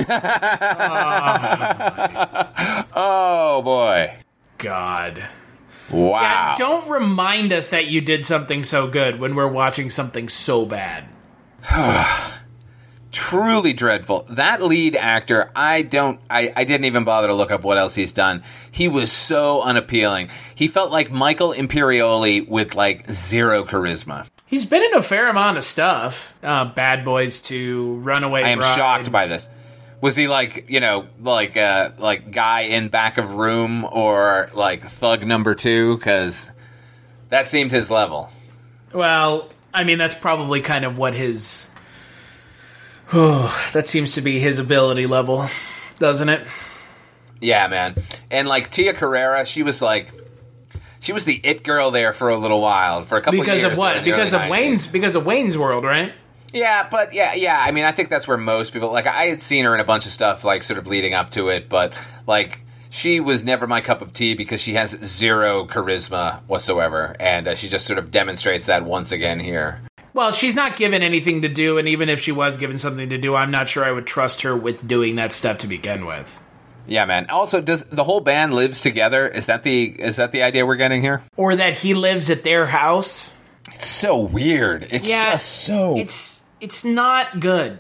oh 2.94 3.62
boy! 3.64 4.14
God. 4.58 5.28
Wow. 5.90 6.20
Yeah, 6.20 6.54
don't 6.56 6.88
remind 6.88 7.52
us 7.52 7.70
that 7.70 7.86
you 7.86 8.00
did 8.00 8.24
something 8.24 8.62
so 8.62 8.86
good 8.88 9.18
when 9.18 9.34
we're 9.34 9.48
watching 9.48 9.90
something 9.90 10.28
so 10.28 10.64
bad. 10.64 11.04
truly 13.12 13.72
dreadful. 13.72 14.26
That 14.30 14.62
lead 14.62 14.96
actor, 14.96 15.50
I 15.54 15.82
don't, 15.82 16.20
I, 16.28 16.52
I 16.54 16.64
didn't 16.64 16.84
even 16.84 17.04
bother 17.04 17.28
to 17.28 17.34
look 17.34 17.50
up 17.50 17.64
what 17.64 17.78
else 17.78 17.94
he's 17.94 18.12
done. 18.12 18.42
He 18.70 18.88
was 18.88 19.10
so 19.10 19.62
unappealing. 19.62 20.30
He 20.54 20.68
felt 20.68 20.90
like 20.90 21.10
Michael 21.10 21.52
Imperioli 21.52 22.48
with 22.48 22.74
like 22.74 23.10
zero 23.10 23.64
charisma. 23.64 24.26
He's 24.46 24.66
been 24.66 24.82
in 24.82 24.94
a 24.94 25.02
fair 25.02 25.28
amount 25.28 25.58
of 25.58 25.64
stuff. 25.64 26.34
Uh, 26.42 26.64
Bad 26.66 27.04
Boys 27.04 27.40
2, 27.40 28.00
Runaway 28.02 28.42
I 28.42 28.48
am 28.50 28.58
Bride. 28.58 28.76
shocked 28.76 29.12
by 29.12 29.26
this. 29.26 29.48
Was 30.00 30.16
he 30.16 30.28
like, 30.28 30.66
you 30.68 30.80
know, 30.80 31.06
like 31.20 31.56
uh, 31.56 31.90
like 31.98 32.30
guy 32.30 32.62
in 32.62 32.88
back 32.88 33.18
of 33.18 33.34
room 33.34 33.84
or 33.84 34.50
like 34.54 34.82
thug 34.82 35.26
number 35.26 35.54
two? 35.54 35.96
Because 35.96 36.50
that 37.28 37.48
seemed 37.48 37.70
his 37.70 37.90
level. 37.90 38.30
Well, 38.92 39.50
I 39.72 39.84
mean, 39.84 39.98
that's 39.98 40.14
probably 40.14 40.60
kind 40.60 40.84
of 40.84 40.98
what 40.98 41.14
his. 41.14 41.68
Oh, 43.12 43.54
that 43.72 43.86
seems 43.86 44.14
to 44.14 44.20
be 44.20 44.38
his 44.38 44.58
ability 44.58 45.06
level, 45.06 45.46
doesn't 45.98 46.28
it? 46.28 46.46
Yeah, 47.40 47.68
man. 47.68 47.96
And 48.30 48.48
like 48.48 48.70
Tia 48.70 48.94
Carrere, 48.94 49.44
she 49.44 49.62
was 49.62 49.80
like, 49.80 50.12
she 51.00 51.12
was 51.12 51.24
the 51.24 51.40
it 51.42 51.64
girl 51.64 51.90
there 51.90 52.12
for 52.12 52.28
a 52.28 52.36
little 52.36 52.60
while, 52.60 53.00
for 53.02 53.16
a 53.16 53.22
couple 53.22 53.40
Because 53.40 53.62
years 53.62 53.72
Because 53.72 53.72
of 53.72 53.78
what? 53.78 54.04
Because 54.04 54.32
of 54.32 54.40
90s. 54.42 54.50
Wayne's. 54.50 54.86
Because 54.86 55.14
of 55.14 55.24
Wayne's 55.26 55.56
World, 55.56 55.84
right? 55.84 56.12
Yeah, 56.52 56.88
but 56.90 57.14
yeah, 57.14 57.34
yeah. 57.34 57.62
I 57.64 57.70
mean, 57.70 57.84
I 57.84 57.92
think 57.92 58.08
that's 58.08 58.26
where 58.26 58.36
most 58.36 58.72
people 58.72 58.90
like. 58.92 59.06
I 59.06 59.26
had 59.26 59.40
seen 59.42 59.64
her 59.64 59.74
in 59.74 59.80
a 59.80 59.84
bunch 59.84 60.06
of 60.06 60.12
stuff, 60.12 60.44
like 60.44 60.62
sort 60.62 60.78
of 60.78 60.86
leading 60.86 61.14
up 61.14 61.30
to 61.30 61.48
it, 61.48 61.68
but 61.68 61.92
like 62.26 62.60
she 62.90 63.20
was 63.20 63.44
never 63.44 63.66
my 63.66 63.80
cup 63.80 64.02
of 64.02 64.12
tea 64.12 64.34
because 64.34 64.60
she 64.60 64.74
has 64.74 64.90
zero 65.04 65.64
charisma 65.66 66.40
whatsoever, 66.48 67.14
and 67.20 67.46
uh, 67.46 67.54
she 67.54 67.68
just 67.68 67.86
sort 67.86 67.98
of 67.98 68.10
demonstrates 68.10 68.66
that 68.66 68.84
once 68.84 69.12
again 69.12 69.38
here. 69.40 69.80
Well, 70.12 70.32
she's 70.32 70.56
not 70.56 70.76
given 70.76 71.02
anything 71.04 71.42
to 71.42 71.48
do, 71.48 71.78
and 71.78 71.86
even 71.86 72.08
if 72.08 72.20
she 72.20 72.32
was 72.32 72.58
given 72.58 72.78
something 72.78 73.08
to 73.10 73.18
do, 73.18 73.36
I'm 73.36 73.52
not 73.52 73.68
sure 73.68 73.84
I 73.84 73.92
would 73.92 74.06
trust 74.08 74.42
her 74.42 74.56
with 74.56 74.86
doing 74.88 75.14
that 75.14 75.32
stuff 75.32 75.58
to 75.58 75.68
begin 75.68 76.04
with. 76.04 76.40
Yeah, 76.88 77.04
man. 77.04 77.30
Also, 77.30 77.60
does 77.60 77.84
the 77.84 78.02
whole 78.02 78.20
band 78.20 78.52
lives 78.52 78.80
together? 78.80 79.28
Is 79.28 79.46
that 79.46 79.62
the 79.62 79.84
is 79.84 80.16
that 80.16 80.32
the 80.32 80.42
idea 80.42 80.66
we're 80.66 80.74
getting 80.74 81.02
here? 81.02 81.22
Or 81.36 81.54
that 81.54 81.78
he 81.78 81.94
lives 81.94 82.28
at 82.28 82.42
their 82.42 82.66
house. 82.66 83.32
It's 83.72 83.86
so 83.86 84.20
weird. 84.20 84.88
It's 84.90 85.08
Yeah, 85.08 85.30
just 85.32 85.46
so. 85.46 85.96
It's 85.96 86.39
it's 86.60 86.84
not 86.84 87.40
good 87.40 87.78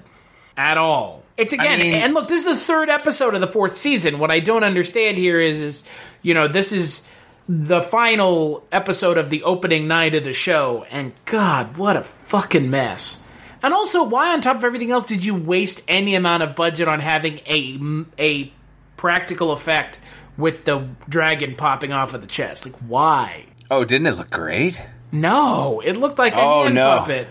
at 0.56 0.76
all. 0.78 1.22
It's 1.36 1.52
again, 1.52 1.80
mean- 1.80 1.94
and 1.94 2.12
look, 2.14 2.28
this 2.28 2.44
is 2.44 2.52
the 2.58 2.64
third 2.64 2.90
episode 2.90 3.34
of 3.34 3.40
the 3.40 3.46
fourth 3.48 3.76
season. 3.76 4.18
What 4.18 4.30
I 4.30 4.40
don't 4.40 4.64
understand 4.64 5.16
here 5.18 5.40
is, 5.40 5.62
is 5.62 5.84
you 6.22 6.34
know, 6.34 6.48
this 6.48 6.72
is 6.72 7.06
the 7.48 7.80
final 7.80 8.64
episode 8.70 9.16
of 9.18 9.30
the 9.30 9.42
opening 9.42 9.88
night 9.88 10.14
of 10.14 10.22
the 10.24 10.32
show, 10.32 10.84
and 10.90 11.12
God, 11.24 11.76
what 11.78 11.96
a 11.96 12.02
fucking 12.02 12.68
mess. 12.70 13.26
And 13.62 13.74
also, 13.74 14.02
why 14.04 14.32
on 14.32 14.40
top 14.40 14.56
of 14.56 14.64
everything 14.64 14.90
else 14.90 15.04
did 15.04 15.24
you 15.24 15.34
waste 15.34 15.82
any 15.88 16.14
amount 16.14 16.42
of 16.42 16.54
budget 16.54 16.88
on 16.88 17.00
having 17.00 17.40
a 17.46 17.78
a 18.18 18.52
practical 18.96 19.50
effect 19.52 19.98
with 20.36 20.64
the 20.64 20.86
dragon 21.08 21.54
popping 21.56 21.92
off 21.92 22.12
of 22.14 22.20
the 22.20 22.26
chest? 22.26 22.66
Like, 22.66 22.76
why? 22.86 23.46
oh, 23.70 23.84
didn't 23.84 24.06
it 24.08 24.16
look 24.16 24.30
great? 24.30 24.82
No, 25.12 25.80
it 25.84 25.96
looked 25.96 26.18
like 26.18 26.34
a 26.34 26.40
Oh, 26.40 26.62
hand 26.64 26.74
no. 26.74 26.98
puppet. 26.98 27.28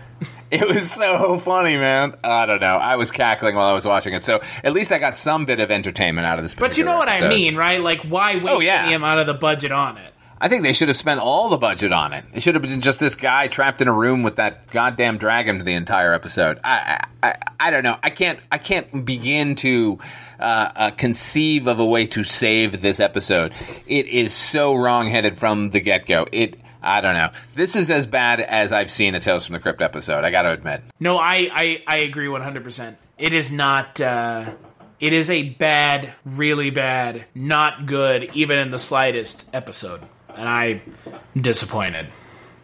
It 0.51 0.67
was 0.67 0.89
so 0.91 1.37
funny, 1.37 1.77
man. 1.77 2.15
I 2.23 2.47
don't 2.47 2.59
know. 2.59 2.77
I 2.77 2.95
was 2.95 3.11
cackling 3.11 3.55
while 3.55 3.67
I 3.67 3.73
was 3.73 3.85
watching 3.85 4.15
it, 4.15 4.23
so 4.23 4.41
at 4.63 4.73
least 4.73 4.91
I 4.91 4.97
got 4.97 5.15
some 5.15 5.45
bit 5.45 5.59
of 5.59 5.69
entertainment 5.69 6.25
out 6.25 6.39
of 6.39 6.43
this. 6.43 6.55
But 6.55 6.75
you 6.77 6.83
know 6.85 6.97
what 6.97 7.07
I 7.07 7.27
mean, 7.29 7.55
right? 7.55 7.79
Like, 7.79 8.01
why 8.01 8.35
waste 8.37 8.47
Oh, 8.47 8.59
yeah. 8.59 8.85
any 8.85 8.93
amount 8.93 9.19
of 9.19 9.27
the 9.27 9.35
budget 9.35 9.71
on 9.71 9.99
it? 9.99 10.11
I 10.41 10.47
think 10.47 10.63
they 10.63 10.73
should 10.73 10.87
have 10.87 10.97
spent 10.97 11.19
all 11.19 11.49
the 11.49 11.57
budget 11.57 11.91
on 11.91 12.13
it. 12.13 12.23
It 12.33 12.41
should 12.41 12.55
have 12.55 12.61
been 12.63 12.79
just 12.81 12.99
this 12.99 13.15
guy 13.15 13.47
trapped 13.47 13.81
in 13.81 13.87
a 13.89 13.93
room 13.93 14.23
with 14.23 14.37
that 14.37 14.67
goddamn 14.71 15.17
dragon 15.17 15.59
the 15.63 15.73
entire 15.73 16.13
episode. 16.13 16.59
I, 16.63 17.03
I, 17.21 17.35
I, 17.59 17.71
don't 17.71 17.83
know. 17.83 17.97
I 18.01 18.09
can't. 18.09 18.39
I 18.51 18.57
can't 18.57 19.05
begin 19.05 19.55
to 19.55 19.99
uh, 20.39 20.43
uh, 20.43 20.91
conceive 20.91 21.67
of 21.67 21.79
a 21.79 21.85
way 21.85 22.07
to 22.07 22.23
save 22.23 22.81
this 22.81 22.99
episode. 23.01 23.53
It 23.85 24.07
is 24.07 24.33
so 24.33 24.75
wrong-headed 24.75 25.37
from 25.37 25.71
the 25.71 25.81
get-go. 25.81 26.25
It. 26.31 26.57
I 26.81 27.01
don't 27.01 27.13
know. 27.13 27.29
This 27.55 27.75
is 27.75 27.89
as 27.89 28.05
bad 28.07 28.39
as 28.39 28.71
I've 28.71 28.89
seen 28.89 29.15
a 29.15 29.19
Tales 29.19 29.45
from 29.45 29.53
the 29.53 29.59
Crypt 29.59 29.81
episode. 29.81 30.23
I 30.23 30.31
got 30.31 30.43
to 30.43 30.51
admit. 30.51 30.81
No, 30.99 31.17
I, 31.17 31.49
I, 31.53 31.83
I 31.87 31.97
agree 31.99 32.27
100%. 32.27 32.95
It 33.17 33.33
is 33.33 33.51
not, 33.51 33.99
uh, 33.99 34.53
it 34.99 35.13
is 35.13 35.29
a 35.29 35.49
bad, 35.49 36.13
really 36.25 36.69
bad, 36.69 37.25
not 37.35 37.85
good, 37.85 38.31
even 38.33 38.57
in 38.57 38.71
the 38.71 38.79
slightest 38.79 39.49
episode. 39.53 40.01
And 40.33 40.47
I'm 40.47 40.81
disappointed. 41.35 42.07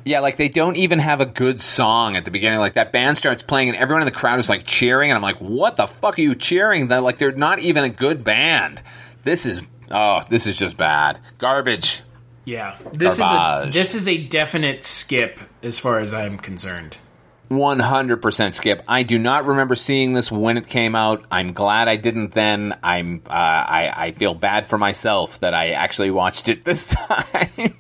Yeah, 0.06 0.20
like 0.20 0.38
they 0.38 0.50
don't 0.50 0.78
even 0.78 1.00
have 1.00 1.20
a 1.20 1.26
good 1.26 1.60
song 1.60 2.16
at 2.16 2.26
the 2.26 2.32
beginning. 2.32 2.60
Like 2.60 2.74
that 2.74 2.92
band 2.92 3.18
starts 3.18 3.42
playing 3.42 3.70
and 3.70 3.78
everyone 3.78 4.04
in 4.04 4.06
the 4.06 4.12
crowd 4.12 4.40
is 4.40 4.48
like 4.48 4.64
cheering, 4.64 5.10
and 5.10 5.18
I'm 5.18 5.24
like, 5.24 5.38
what 5.38 5.78
the 5.78 5.88
fuck 5.88 6.20
are 6.20 6.22
you 6.22 6.36
cheering? 6.36 6.88
They're 6.88 7.02
like 7.02 7.18
they're 7.18 7.32
not 7.32 7.58
even 7.60 7.84
a 7.84 7.90
good 7.90 8.24
band. 8.24 8.84
This 9.24 9.48
is 9.48 9.64
oh, 9.90 10.22
this 10.30 10.46
is 10.46 10.60
just 10.60 10.78
bad. 10.78 11.20
Garbage. 11.40 12.04
Yeah. 12.46 12.78
This 12.94 13.16
is, 13.16 13.20
a, 13.20 13.70
this 13.72 13.96
is 13.96 14.08
a 14.08 14.18
definite 14.18 14.84
skip 14.84 15.40
as 15.64 15.80
far 15.80 16.00
as 16.00 16.14
I'm 16.14 16.38
concerned. 16.38 16.98
100% 17.50 18.54
skip. 18.54 18.84
I 18.88 19.04
do 19.04 19.20
not 19.20 19.48
remember 19.48 19.76
seeing 19.76 20.14
this 20.14 20.32
when 20.32 20.58
it 20.58 20.68
came 20.68 20.96
out. 20.96 21.26
I'm 21.30 21.54
glad 21.54 21.88
I 21.88 21.96
didn't 21.96 22.32
then. 22.32 22.76
I'm 22.82 23.22
uh, 23.28 23.34
I 23.34 23.94
I 23.96 24.12
feel 24.12 24.34
bad 24.34 24.66
for 24.66 24.78
myself 24.78 25.40
that 25.42 25.54
I 25.54 25.72
actually 25.72 26.12
watched 26.12 26.48
it 26.48 26.64
this 26.64 26.86
time. 27.08 27.76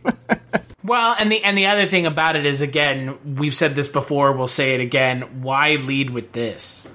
Well, 0.83 1.15
and 1.17 1.31
the 1.31 1.43
and 1.43 1.57
the 1.57 1.65
other 1.67 1.87
thing 1.87 2.05
about 2.05 2.37
it 2.37 2.45
is 2.45 2.61
again, 2.61 3.17
we've 3.37 3.55
said 3.55 3.73
this 3.73 3.87
before, 3.87 4.33
we'll 4.33 4.47
say 4.47 4.75
it 4.75 4.81
again. 4.81 5.41
Why 5.41 5.75
lead 5.75 6.11
with 6.11 6.31
this? 6.31 6.87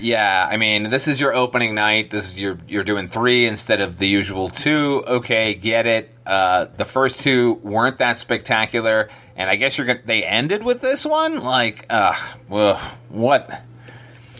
Yeah, 0.00 0.48
I 0.50 0.56
mean, 0.56 0.90
this 0.90 1.08
is 1.08 1.20
your 1.20 1.34
opening 1.34 1.74
night. 1.74 2.10
This 2.10 2.28
is 2.28 2.38
your 2.38 2.58
you're 2.68 2.84
doing 2.84 3.08
three 3.08 3.46
instead 3.46 3.80
of 3.80 3.98
the 3.98 4.06
usual 4.06 4.48
two. 4.48 5.02
Okay, 5.06 5.54
get 5.54 5.86
it. 5.86 6.14
Uh, 6.26 6.66
the 6.76 6.84
first 6.84 7.20
two 7.20 7.54
weren't 7.62 7.98
that 7.98 8.16
spectacular, 8.16 9.08
and 9.36 9.50
I 9.50 9.56
guess 9.56 9.76
you're 9.76 9.86
gonna. 9.86 10.00
They 10.04 10.22
ended 10.22 10.62
with 10.62 10.80
this 10.80 11.04
one. 11.04 11.42
Like, 11.42 11.86
uh, 11.90 12.14
well, 12.48 12.76
what? 13.08 13.62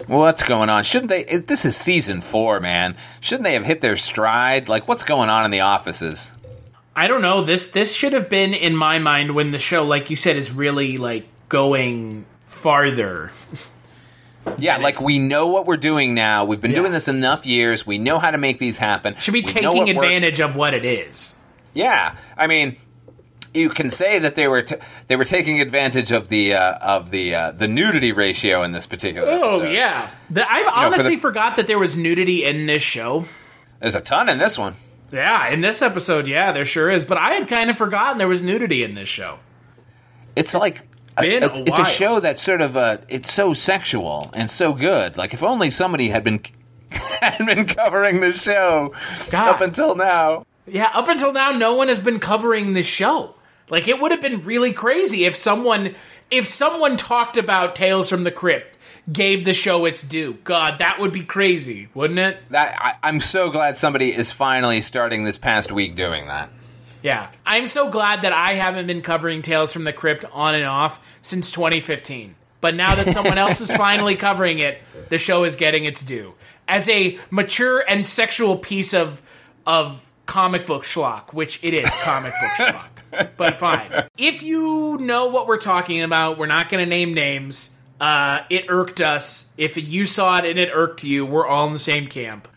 What's 0.07 0.42
going 0.45 0.71
on? 0.71 0.85
Shouldn't 0.85 1.11
they? 1.11 1.25
It, 1.25 1.49
this 1.49 1.64
is 1.64 1.76
season 1.76 2.21
four, 2.21 2.61
man. 2.61 2.97
Shouldn't 3.21 3.45
they 3.45 3.54
have 3.54 3.64
hit 3.64 3.80
their 3.80 3.97
stride? 3.97 4.68
Like, 4.68 4.87
what's 4.87 5.04
going 5.04 5.28
on 5.28 5.45
in 5.45 5.50
the 5.50 5.61
offices? 5.61 6.30
I 6.95 7.09
don't 7.09 7.23
know. 7.23 7.42
This 7.42 7.73
this 7.73 7.95
should 7.95 8.12
have 8.12 8.28
been 8.28 8.54
in 8.54 8.76
my 8.76 8.99
mind 8.99 9.35
when 9.35 9.50
the 9.50 9.59
show, 9.59 9.85
like 9.85 10.11
you 10.11 10.16
said, 10.16 10.37
is 10.37 10.50
really 10.50 10.97
like 10.97 11.26
going 11.49 12.26
farther. 12.45 13.33
Yeah, 14.58 14.78
like 14.78 15.00
we 15.00 15.18
know 15.18 15.48
what 15.48 15.66
we're 15.66 15.76
doing 15.76 16.14
now. 16.14 16.44
We've 16.44 16.60
been 16.60 16.70
Yeah. 16.70 16.78
doing 16.78 16.92
this 16.92 17.08
enough 17.08 17.44
years. 17.46 17.86
We 17.86 17.98
know 17.98 18.18
how 18.18 18.30
to 18.30 18.38
make 18.38 18.58
these 18.58 18.78
happen. 18.78 19.14
Should 19.18 19.34
be 19.34 19.40
We 19.40 19.46
taking 19.46 19.68
what 19.68 19.78
works. 19.86 19.90
advantage 19.90 20.40
of 20.40 20.56
what 20.56 20.74
it 20.74 20.84
is. 20.84 21.34
Yeah, 21.74 22.14
I 22.36 22.46
mean, 22.46 22.76
you 23.54 23.68
can 23.70 23.90
say 23.90 24.18
that 24.18 24.34
they 24.34 24.48
were 24.48 24.62
t- 24.62 24.76
they 25.06 25.16
were 25.16 25.24
taking 25.24 25.60
advantage 25.60 26.12
of 26.12 26.28
the 26.28 26.54
uh, 26.54 26.72
of 26.80 27.10
the 27.10 27.34
uh, 27.34 27.50
the 27.52 27.68
nudity 27.68 28.12
ratio 28.12 28.62
in 28.62 28.72
this 28.72 28.86
particular. 28.86 29.28
Oh 29.30 29.56
episode. 29.60 29.72
yeah, 29.72 30.08
the, 30.30 30.44
I 30.50 30.62
for 30.64 30.70
honestly 30.70 31.14
the- 31.16 31.20
forgot 31.20 31.56
that 31.56 31.66
there 31.66 31.78
was 31.78 31.96
nudity 31.96 32.44
in 32.44 32.66
this 32.66 32.82
show. 32.82 33.26
there's 33.80 33.94
a 33.94 34.00
ton 34.00 34.28
in 34.28 34.38
this 34.38 34.58
one. 34.58 34.74
Yeah, 35.12 35.48
in 35.50 35.60
this 35.62 35.80
episode, 35.82 36.26
yeah, 36.28 36.52
there 36.52 36.64
sure 36.66 36.90
is. 36.90 37.04
But 37.04 37.16
I 37.18 37.34
had 37.34 37.48
kind 37.48 37.70
of 37.70 37.78
forgotten 37.78 38.18
there 38.18 38.28
was 38.28 38.42
nudity 38.42 38.82
in 38.84 38.94
this 38.94 39.08
show. 39.08 39.38
It's 40.36 40.54
like 40.54 40.82
a- 41.18 41.22
been 41.22 41.42
a 41.42 41.46
it's, 41.46 41.58
it's 41.60 41.70
while. 41.70 41.82
a 41.82 41.84
show 41.84 42.20
that's 42.20 42.42
sort 42.42 42.60
of 42.60 42.76
uh, 42.76 42.98
it's 43.08 43.32
so 43.32 43.54
sexual 43.54 44.30
and 44.34 44.50
so 44.50 44.72
good. 44.72 45.16
Like 45.16 45.34
if 45.34 45.42
only 45.42 45.70
somebody 45.70 46.08
had 46.08 46.25
been 46.25 46.40
had 46.90 47.44
been 47.46 47.66
covering 47.66 48.20
this 48.20 48.42
show 48.42 48.94
God. 49.30 49.48
up 49.48 49.60
until 49.60 49.94
now. 49.94 50.44
Yeah, 50.66 50.90
up 50.92 51.08
until 51.08 51.32
now, 51.32 51.52
no 51.52 51.75
one 51.75 51.88
has 51.88 51.98
been 51.98 52.20
covering 52.20 52.75
this 52.75 52.87
show. 52.87 53.34
Like, 53.70 53.88
it 53.88 54.00
would 54.00 54.10
have 54.12 54.20
been 54.20 54.40
really 54.42 54.72
crazy 54.72 55.25
if 55.25 55.37
someone 55.37 55.94
if 56.30 56.50
someone 56.50 56.96
talked 56.96 57.37
about 57.38 57.75
Tales 57.75 58.08
from 58.10 58.25
the 58.25 58.30
Crypt, 58.30 58.76
gave 59.10 59.44
the 59.46 59.54
show 59.54 59.87
its 59.87 60.02
due. 60.02 60.34
God, 60.44 60.78
that 60.80 60.98
would 61.00 61.12
be 61.12 61.22
crazy, 61.22 61.88
wouldn't 61.94 62.18
it? 62.18 62.38
That 62.50 62.76
I, 62.78 63.08
I'm 63.08 63.20
so 63.20 63.50
glad 63.50 63.76
somebody 63.76 64.14
is 64.14 64.30
finally 64.30 64.82
starting 64.82 65.25
this 65.25 65.38
past 65.38 65.72
week 65.72 65.96
doing 65.96 66.26
that. 66.26 66.50
Yeah. 67.02 67.30
I'm 67.46 67.66
so 67.66 67.90
glad 67.90 68.22
that 68.22 68.32
I 68.32 68.54
haven't 68.54 68.86
been 68.86 69.02
covering 69.02 69.42
Tales 69.42 69.72
from 69.72 69.84
the 69.84 69.92
Crypt 69.92 70.24
on 70.32 70.54
and 70.54 70.64
off 70.64 71.00
since 71.22 71.50
2015. 71.50 72.34
But 72.60 72.74
now 72.74 72.96
that 72.96 73.12
someone 73.12 73.38
else 73.38 73.60
is 73.60 73.74
finally 73.76 74.16
covering 74.16 74.58
it, 74.58 74.80
the 75.08 75.18
show 75.18 75.44
is 75.44 75.56
getting 75.56 75.84
its 75.84 76.02
due. 76.02 76.34
As 76.66 76.88
a 76.88 77.18
mature 77.30 77.84
and 77.88 78.04
sexual 78.04 78.56
piece 78.56 78.94
of 78.94 79.22
of 79.66 80.08
comic 80.26 80.66
book 80.66 80.82
schlock, 80.82 81.32
which 81.32 81.62
it 81.62 81.74
is 81.74 81.90
comic 82.02 82.32
book 82.40 82.50
schlock. 82.58 83.30
But 83.36 83.56
fine. 83.56 83.90
If 84.16 84.42
you 84.42 84.98
know 85.00 85.26
what 85.26 85.46
we're 85.46 85.56
talking 85.58 86.02
about, 86.02 86.38
we're 86.38 86.46
not 86.46 86.68
going 86.68 86.84
to 86.84 86.88
name 86.88 87.14
names. 87.14 87.74
Uh, 88.00 88.40
it 88.50 88.66
irked 88.68 89.00
us. 89.00 89.50
If 89.56 89.76
you 89.76 90.06
saw 90.06 90.38
it 90.38 90.44
and 90.44 90.58
it 90.58 90.70
irked 90.72 91.04
you, 91.04 91.24
we're 91.26 91.46
all 91.46 91.66
in 91.66 91.72
the 91.72 91.78
same 91.78 92.06
camp. 92.06 92.48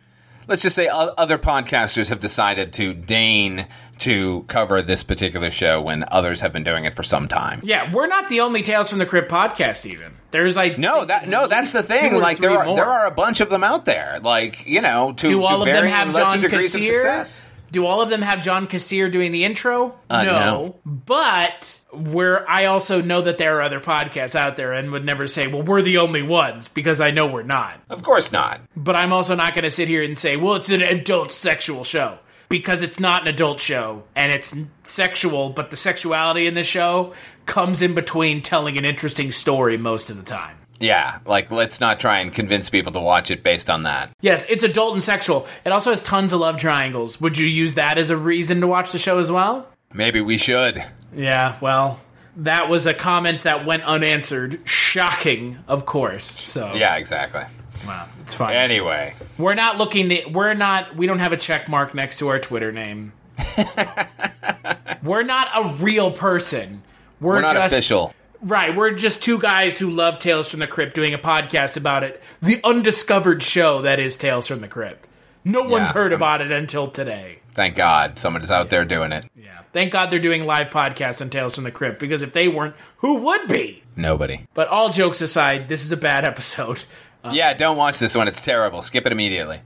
Let's 0.47 0.61
just 0.61 0.75
say 0.75 0.89
other 0.91 1.37
podcasters 1.37 2.09
have 2.09 2.19
decided 2.19 2.73
to 2.73 2.93
deign 2.93 3.67
to 3.99 4.43
cover 4.47 4.81
this 4.81 5.03
particular 5.03 5.51
show 5.51 5.81
when 5.81 6.03
others 6.07 6.41
have 6.41 6.51
been 6.51 6.63
doing 6.63 6.85
it 6.85 6.93
for 6.95 7.03
some 7.03 7.27
time. 7.27 7.61
Yeah, 7.63 7.91
we're 7.93 8.07
not 8.07 8.29
the 8.29 8.41
only 8.41 8.63
Tales 8.63 8.89
from 8.89 8.99
the 8.99 9.05
Crypt 9.05 9.31
podcast. 9.31 9.85
Even 9.85 10.13
there's 10.31 10.55
like 10.55 10.77
No, 10.77 11.05
that 11.05 11.27
no, 11.29 11.47
that's 11.47 11.73
the 11.73 11.83
thing. 11.83 12.15
Like 12.15 12.39
there 12.39 12.51
are 12.51 12.65
more. 12.65 12.75
there 12.75 12.85
are 12.85 13.05
a 13.05 13.11
bunch 13.11 13.41
of 13.41 13.49
them 13.49 13.63
out 13.63 13.85
there. 13.85 14.19
Like 14.21 14.65
you 14.67 14.81
know, 14.81 15.13
to, 15.13 15.27
Do 15.27 15.39
to 15.39 15.43
all 15.43 15.61
of 15.61 15.67
them 15.67 15.85
have 15.85 16.13
John 16.13 16.41
degrees 16.41 16.73
of 16.75 16.81
Kassir? 16.81 17.45
Do 17.71 17.85
all 17.85 18.01
of 18.01 18.09
them 18.09 18.21
have 18.21 18.41
John 18.41 18.67
Kassir 18.67 19.11
doing 19.11 19.31
the 19.31 19.45
intro? 19.45 19.97
Uh, 20.09 20.23
no. 20.23 20.31
no. 20.39 20.75
But 20.85 21.79
where 21.91 22.49
I 22.49 22.65
also 22.65 23.01
know 23.01 23.21
that 23.21 23.37
there 23.37 23.57
are 23.57 23.61
other 23.61 23.79
podcasts 23.79 24.35
out 24.35 24.57
there 24.57 24.73
and 24.73 24.91
would 24.91 25.05
never 25.05 25.25
say, 25.27 25.47
well, 25.47 25.61
we're 25.61 25.81
the 25.81 25.97
only 25.97 26.21
ones 26.21 26.67
because 26.67 26.99
I 26.99 27.11
know 27.11 27.27
we're 27.27 27.43
not. 27.43 27.79
Of 27.89 28.03
course 28.03 28.31
not. 28.31 28.59
But 28.75 28.95
I'm 28.95 29.13
also 29.13 29.35
not 29.35 29.53
going 29.53 29.63
to 29.63 29.71
sit 29.71 29.87
here 29.87 30.03
and 30.03 30.17
say, 30.17 30.35
well, 30.35 30.55
it's 30.55 30.69
an 30.69 30.81
adult 30.81 31.31
sexual 31.31 31.83
show 31.83 32.19
because 32.49 32.81
it's 32.81 32.99
not 32.99 33.21
an 33.21 33.29
adult 33.29 33.61
show 33.61 34.03
and 34.15 34.31
it's 34.33 34.53
sexual, 34.83 35.51
but 35.51 35.71
the 35.71 35.77
sexuality 35.77 36.47
in 36.47 36.53
the 36.53 36.63
show 36.63 37.13
comes 37.45 37.81
in 37.81 37.95
between 37.95 38.41
telling 38.41 38.77
an 38.77 38.85
interesting 38.85 39.31
story 39.31 39.77
most 39.77 40.09
of 40.09 40.17
the 40.17 40.23
time. 40.23 40.57
Yeah, 40.81 41.19
like 41.25 41.51
let's 41.51 41.79
not 41.79 41.99
try 41.99 42.19
and 42.19 42.33
convince 42.33 42.69
people 42.69 42.91
to 42.93 42.99
watch 42.99 43.31
it 43.31 43.43
based 43.43 43.69
on 43.69 43.83
that. 43.83 44.09
Yes, 44.19 44.45
it's 44.49 44.63
adult 44.63 44.93
and 44.93 45.03
sexual. 45.03 45.47
It 45.63 45.71
also 45.71 45.91
has 45.91 46.01
tons 46.03 46.33
of 46.33 46.39
love 46.39 46.57
triangles. 46.57 47.21
Would 47.21 47.37
you 47.37 47.45
use 47.47 47.75
that 47.75 47.97
as 47.97 48.09
a 48.09 48.17
reason 48.17 48.61
to 48.61 48.67
watch 48.67 48.91
the 48.91 48.97
show 48.97 49.19
as 49.19 49.31
well? 49.31 49.67
Maybe 49.93 50.19
we 50.21 50.37
should. 50.37 50.83
Yeah, 51.13 51.57
well, 51.61 51.99
that 52.37 52.69
was 52.69 52.85
a 52.85 52.93
comment 52.93 53.43
that 53.43 53.65
went 53.65 53.83
unanswered. 53.83 54.61
Shocking, 54.65 55.59
of 55.67 55.85
course. 55.85 56.25
So 56.25 56.73
Yeah, 56.73 56.95
exactly. 56.97 57.43
well, 57.85 58.07
it's 58.21 58.33
fine. 58.33 58.55
Anyway, 58.55 59.15
we're 59.37 59.55
not 59.55 59.77
looking 59.77 60.09
to. 60.09 60.25
We're 60.27 60.53
not. 60.53 60.95
We 60.95 61.07
don't 61.07 61.19
have 61.19 61.33
a 61.33 61.37
check 61.37 61.69
mark 61.69 61.93
next 61.93 62.19
to 62.19 62.29
our 62.29 62.39
Twitter 62.39 62.71
name. 62.71 63.13
we're 65.03 65.23
not 65.23 65.47
a 65.55 65.73
real 65.83 66.11
person. 66.11 66.83
We're, 67.19 67.35
we're 67.35 67.41
not 67.41 67.55
just, 67.55 67.73
official. 67.73 68.13
Right, 68.41 68.75
we're 68.75 68.91
just 68.91 69.21
two 69.21 69.37
guys 69.37 69.77
who 69.77 69.91
love 69.91 70.17
Tales 70.17 70.49
from 70.49 70.59
the 70.61 70.67
Crypt 70.67 70.95
doing 70.95 71.13
a 71.13 71.19
podcast 71.19 71.77
about 71.77 72.03
it. 72.03 72.21
The 72.41 72.59
undiscovered 72.63 73.43
show 73.43 73.83
that 73.83 73.99
is 73.99 74.15
Tales 74.15 74.47
from 74.47 74.61
the 74.61 74.67
Crypt. 74.67 75.07
No 75.43 75.61
one's 75.61 75.89
Yeah. 75.89 75.93
heard 75.93 76.13
about 76.13 76.41
it 76.41 76.51
until 76.51 76.87
today. 76.87 77.39
Thank 77.53 77.75
God 77.75 78.17
someone 78.17 78.41
is 78.41 78.49
out 78.49 78.69
there 78.71 78.83
doing 78.85 79.11
it. 79.11 79.25
Yeah. 79.35 79.59
Thank 79.73 79.91
God 79.91 80.09
they're 80.09 80.19
doing 80.19 80.45
live 80.45 80.69
podcasts 80.69 81.21
on 81.21 81.29
Tales 81.29 81.53
from 81.53 81.65
the 81.65 81.71
Crypt 81.71 81.99
because 81.99 82.21
if 82.23 82.33
they 82.33 82.47
weren't, 82.47 82.75
who 82.97 83.15
would 83.15 83.47
be? 83.47 83.83
Nobody. 83.95 84.47
But 84.55 84.69
all 84.69 84.89
jokes 84.89 85.21
aside, 85.21 85.67
this 85.69 85.83
is 85.83 85.91
a 85.91 85.97
bad 85.97 86.25
episode. 86.25 86.83
Uh, 87.23 87.31
yeah, 87.33 87.53
don't 87.53 87.77
watch 87.77 87.99
this 87.99 88.15
one. 88.15 88.27
It's 88.27 88.41
terrible. 88.41 88.81
Skip 88.81 89.05
it 89.05 89.11
immediately. 89.11 89.61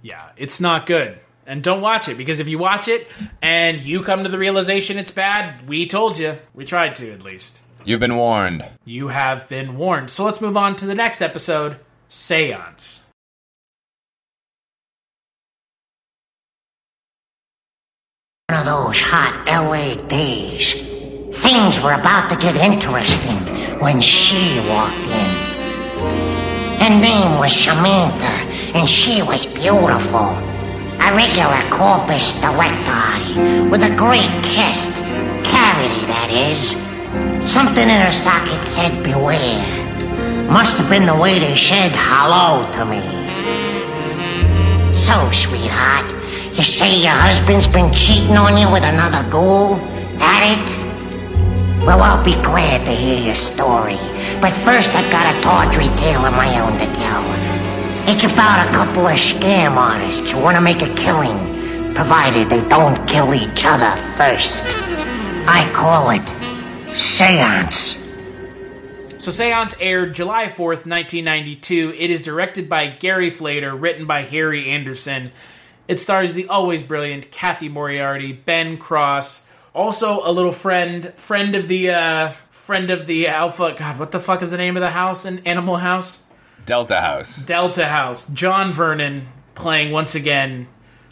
Yeah, 0.00 0.22
it's 0.38 0.60
not 0.62 0.86
good. 0.86 1.20
And 1.46 1.62
don't 1.62 1.82
watch 1.82 2.08
it 2.08 2.16
because 2.16 2.40
if 2.40 2.48
you 2.48 2.56
watch 2.58 2.88
it 2.88 3.06
and 3.42 3.82
you 3.82 4.02
come 4.02 4.22
to 4.24 4.30
the 4.30 4.38
realization 4.38 4.96
it's 4.96 5.10
bad, 5.10 5.68
we 5.68 5.86
told 5.86 6.16
you. 6.18 6.38
We 6.54 6.64
tried 6.64 6.94
to, 6.96 7.12
at 7.12 7.22
least. 7.22 7.60
You've 7.86 8.00
been 8.00 8.16
warned. 8.16 8.64
You 8.86 9.08
have 9.08 9.46
been 9.48 9.76
warned. 9.76 10.08
So 10.08 10.24
let's 10.24 10.40
move 10.40 10.56
on 10.56 10.74
to 10.76 10.86
the 10.86 10.94
next 10.94 11.20
episode 11.20 11.76
Seance. 12.08 13.02
One 18.48 18.60
of 18.60 18.64
those 18.64 18.98
hot 19.00 19.44
LA 19.46 19.96
days. 20.06 20.72
Things 21.36 21.80
were 21.80 21.92
about 21.92 22.30
to 22.30 22.36
get 22.36 22.56
interesting 22.56 23.36
when 23.80 24.00
she 24.00 24.60
walked 24.68 25.06
in. 25.06 25.54
Her 26.80 27.00
name 27.00 27.38
was 27.38 27.52
Samantha, 27.52 28.78
and 28.78 28.88
she 28.88 29.22
was 29.22 29.44
beautiful. 29.44 30.30
A 31.00 31.12
regular 31.12 31.70
corpus 31.70 32.32
delicti, 32.40 33.68
with 33.68 33.82
a 33.82 33.94
great 33.94 34.30
chest. 34.44 34.92
Cavity, 35.44 36.06
that 36.06 36.30
is. 36.30 36.93
Something 37.46 37.88
in 37.88 38.00
her 38.00 38.12
socket 38.12 38.62
said 38.64 39.02
beware. 39.02 39.84
Must 40.50 40.76
have 40.78 40.88
been 40.88 41.06
the 41.06 41.16
way 41.16 41.38
they 41.38 41.56
said 41.56 41.92
hello 41.94 42.70
to 42.72 42.84
me. 42.84 43.00
So, 44.92 45.30
sweetheart, 45.30 46.12
you 46.56 46.62
say 46.62 47.02
your 47.02 47.12
husband's 47.12 47.68
been 47.68 47.92
cheating 47.92 48.36
on 48.36 48.56
you 48.56 48.70
with 48.70 48.84
another 48.84 49.28
ghoul? 49.30 49.76
That 50.18 50.42
it? 50.56 51.84
Well, 51.84 52.00
I'll 52.00 52.24
be 52.24 52.34
glad 52.42 52.84
to 52.86 52.92
hear 52.92 53.20
your 53.20 53.34
story. 53.34 53.98
But 54.40 54.52
first, 54.52 54.94
I've 54.94 55.10
got 55.10 55.34
a 55.34 55.40
tawdry 55.42 55.88
tale 55.96 56.24
of 56.24 56.32
my 56.32 56.60
own 56.60 56.78
to 56.78 56.86
tell. 56.94 57.24
It's 58.08 58.24
about 58.24 58.68
a 58.68 58.72
couple 58.72 59.06
of 59.06 59.16
scam 59.16 59.76
artists 59.76 60.30
who 60.30 60.40
want 60.40 60.56
to 60.56 60.62
make 60.62 60.82
a 60.82 60.94
killing, 60.94 61.94
provided 61.94 62.48
they 62.48 62.62
don't 62.68 63.06
kill 63.06 63.34
each 63.34 63.64
other 63.64 63.94
first. 64.16 64.62
I 65.46 65.70
call 65.74 66.10
it 66.10 66.22
seance. 66.94 67.98
So 69.18 69.30
Seance 69.30 69.74
aired 69.80 70.14
July 70.14 70.46
4th, 70.46 70.86
1992. 70.86 71.94
It 71.98 72.10
is 72.10 72.22
directed 72.22 72.68
by 72.68 72.88
Gary 72.88 73.30
Fleder, 73.30 73.74
written 73.74 74.06
by 74.06 74.22
Harry 74.22 74.70
Anderson. 74.70 75.32
It 75.88 76.00
stars 76.00 76.34
the 76.34 76.46
always 76.48 76.82
brilliant 76.82 77.30
Cathy 77.30 77.68
Moriarty, 77.68 78.32
Ben 78.32 78.76
Cross, 78.76 79.46
also 79.74 80.20
a 80.24 80.30
little 80.30 80.52
friend, 80.52 81.12
friend 81.14 81.54
of 81.54 81.68
the 81.68 81.90
uh 81.90 82.32
friend 82.50 82.90
of 82.90 83.06
the 83.06 83.28
Alpha. 83.28 83.74
God, 83.78 83.98
what 83.98 84.10
the 84.10 84.20
fuck 84.20 84.40
is 84.40 84.50
the 84.50 84.56
name 84.56 84.76
of 84.76 84.80
the 84.80 84.90
house 84.90 85.24
in 85.24 85.40
Animal 85.40 85.76
House? 85.76 86.22
Delta 86.64 87.00
House. 87.00 87.38
Delta 87.38 87.84
House. 87.84 88.26
John 88.28 88.72
Vernon 88.72 89.28
playing 89.54 89.92
once 89.92 90.14
again 90.14 90.68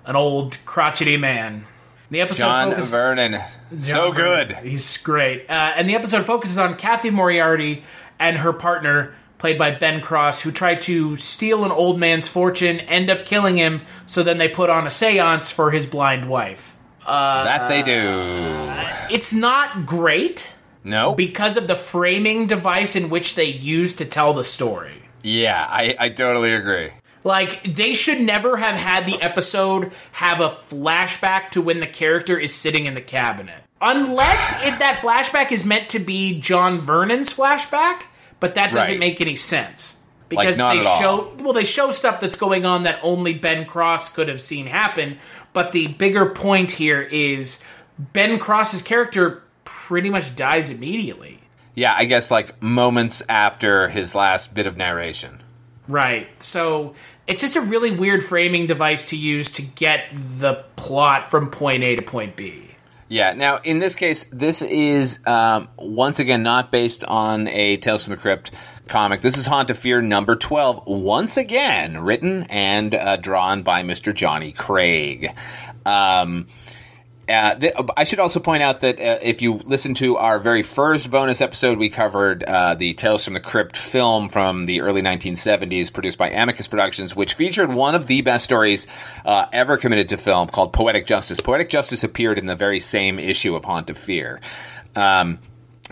an 0.07 0.16
old 0.16 0.57
crotchety 0.64 1.16
man. 1.16 1.66
The 2.12 2.20
episode 2.20 2.44
John 2.44 2.70
focus- 2.72 2.90
Vernon. 2.90 3.40
so 3.81 4.12
Vernon. 4.12 4.48
good. 4.48 4.57
He's 4.59 4.98
great. 4.98 5.46
Uh, 5.48 5.72
and 5.77 5.88
the 5.88 5.94
episode 5.94 6.27
focuses 6.27 6.59
on 6.59 6.77
Cathy 6.77 7.09
Moriarty 7.09 7.85
and 8.20 8.37
her 8.37 8.53
partner, 8.53 9.14
played 9.38 9.59
by 9.59 9.70
Ben 9.70 10.03
Cross, 10.03 10.42
who 10.42 10.53
try 10.53 10.75
to 10.75 11.16
steal 11.16 11.64
an 11.64 11.70
old 11.72 11.98
man's 11.98 12.29
fortune, 12.29 12.81
end 12.81 13.09
up 13.09 13.25
killing 13.25 13.57
him, 13.57 13.81
so 14.05 14.22
then 14.22 14.37
they 14.37 14.46
put 14.48 14.68
on 14.68 14.87
a 14.87 14.90
seance 14.90 15.51
for 15.51 15.70
his 15.70 15.87
blind 15.87 16.29
wife. 16.29 16.77
that 17.07 17.68
they 17.68 17.83
do. 17.83 19.14
It's 19.14 19.33
not 19.35 19.87
great 19.87 20.51
No. 20.85 21.14
because 21.14 21.57
of 21.57 21.66
the 21.66 21.75
framing 21.75 22.46
device 22.46 22.94
in 22.94 23.09
which 23.09 23.37
they 23.37 23.46
use 23.46 23.94
to 23.96 24.05
tell 24.05 24.35
the 24.35 24.44
story. 24.44 25.03
yeah, 25.22 25.66
I, 25.68 25.96
I 25.98 26.09
totally 26.11 26.53
agree. 26.53 26.90
Like, 27.25 27.75
they 27.75 27.95
should 27.95 28.21
never 28.21 28.57
have 28.57 28.75
had 28.77 29.07
the 29.07 29.21
episode 29.23 29.93
have 30.13 30.41
a 30.41 30.51
flashback 30.69 31.51
to 31.51 31.63
when 31.63 31.81
the 31.81 31.87
character 31.87 32.39
is 32.39 32.53
sitting 32.55 32.87
in 32.87 32.95
the 32.95 33.01
cabinet. 33.01 33.63
Unless 33.81 34.65
it, 34.65 34.79
that 34.79 35.01
flashback 35.03 35.53
is 35.53 35.65
meant 35.65 35.89
to 35.91 35.99
be 35.99 36.41
John 36.41 36.79
Vernon's 36.79 37.33
flashback, 37.33 38.03
but 38.41 38.55
that 38.57 38.73
doesn't 38.73 38.93
Right. 38.93 38.99
make 38.99 39.21
any 39.21 39.37
sense. 39.37 39.99
Because 40.29 40.57
not 40.57 40.73
they 40.75 40.81
at 40.81 40.87
all. 40.87 41.01
show 41.01 41.37
well, 41.41 41.53
they 41.53 41.65
show 41.65 41.91
stuff 41.91 42.19
that's 42.19 42.37
going 42.37 42.65
on 42.65 42.85
that 42.85 43.01
only 43.03 43.35
Ben 43.35 43.67
Cross 43.67 44.15
could 44.15 44.29
have 44.29 44.41
seen 44.41 44.67
happen. 44.67 45.19
But 45.53 45.73
the 45.73 45.89
bigger 45.89 46.25
point 46.31 46.71
here 46.71 47.03
is 47.03 47.63
Ben 47.99 48.39
Cross's 48.39 48.81
character 48.81 49.43
pretty 49.65 50.09
much 50.09 50.35
dies 50.35 50.71
immediately. 50.71 51.39
Yeah, 51.75 51.93
I 51.95 52.07
guess 52.07 52.31
like 52.31 52.63
moments 52.63 53.23
after 53.29 53.91
his 53.91 54.15
last 54.15 54.55
bit 54.55 54.67
of 54.67 54.77
narration. 54.79 55.43
Right. 55.87 56.29
So 56.43 56.95
it's 57.33 57.40
just 57.40 57.57
a 57.57 57.62
really 57.62 57.90
weird 57.90 58.23
framing 58.23 58.66
device 58.66 59.09
to 59.09 59.16
use 59.16 59.53
to 59.53 59.62
get 59.62 60.05
the 60.12 60.53
plot 60.77 61.31
from 61.31 61.51
point 61.51 61.83
A 61.83 61.97
to 61.97 62.03
point 62.03 62.37
B. 62.37 62.62
Yeah. 63.09 63.33
Now, 63.33 63.59
in 63.64 63.79
this 63.79 63.97
case, 63.97 64.27
this 64.31 64.61
is 64.61 65.18
um, 65.25 65.68
once 65.79 66.18
again 66.18 66.42
not 66.42 66.71
based 66.71 67.05
on 67.05 67.49
a 67.49 67.79
Tales 67.79 68.05
from 68.05 68.11
the 68.11 68.21
Crypt 68.21 68.51
comic. 68.87 69.23
This 69.23 69.38
is 69.38 69.47
Haunt 69.47 69.71
of 69.71 69.79
Fear 69.79 70.03
number 70.03 70.37
twelve. 70.37 70.87
Once 70.87 71.38
again, 71.38 71.97
written 72.03 72.42
and 72.51 72.95
uh, 72.95 73.16
drawn 73.16 73.62
by 73.62 73.83
Mr. 73.83 74.14
Johnny 74.14 74.53
Craig. 74.53 75.31
Um, 75.87 76.49
Uh, 77.33 77.55
th- 77.55 77.75
I 77.97 78.05
should 78.05 78.21
also 78.21 78.40
point 78.40 78.62
out 78.62 78.81
that 78.81 79.01
uh, 79.01 79.18
if 79.23 79.40
you 79.40 79.55
listen 79.64 79.95
to 79.95 80.18
our 80.18 80.38
very 80.38 80.62
first 80.62 81.11
bonus 81.11 81.40
episode, 81.40 81.79
we 81.79 81.88
covered 81.88 82.42
uh, 82.42 82.75
the 82.75 82.92
Tales 82.92 83.25
from 83.25 83.33
the 83.33 83.40
Crypt 83.40 83.75
film 83.77 84.29
from 84.29 84.66
the 84.66 84.83
early 84.83 85.01
1970s, 85.01 85.90
produced 85.90 86.18
by 86.18 86.29
Amicus 86.29 86.68
Productions, 86.68 87.16
which 87.16 87.35
featured 87.35 87.73
one 87.73 87.95
of 87.95 88.07
the 88.07 88.21
best 88.21 88.45
stories 88.45 88.87
uh, 89.25 89.47
ever 89.51 89.79
committed 89.79 90.11
to 90.11 90.18
film 90.18 90.49
called 90.49 90.75
Poetic 90.75 91.07
Justice. 91.07 91.40
Poetic 91.40 91.71
Justice 91.71 92.05
appeared 92.05 92.38
in 92.38 92.45
the 92.45 92.57
very 92.57 92.81
same 92.81 93.18
issue 93.18 93.57
of 93.57 93.64
Haunt 93.64 93.88
of 93.88 93.97
Fear. 93.97 94.40
Um, 94.95 95.38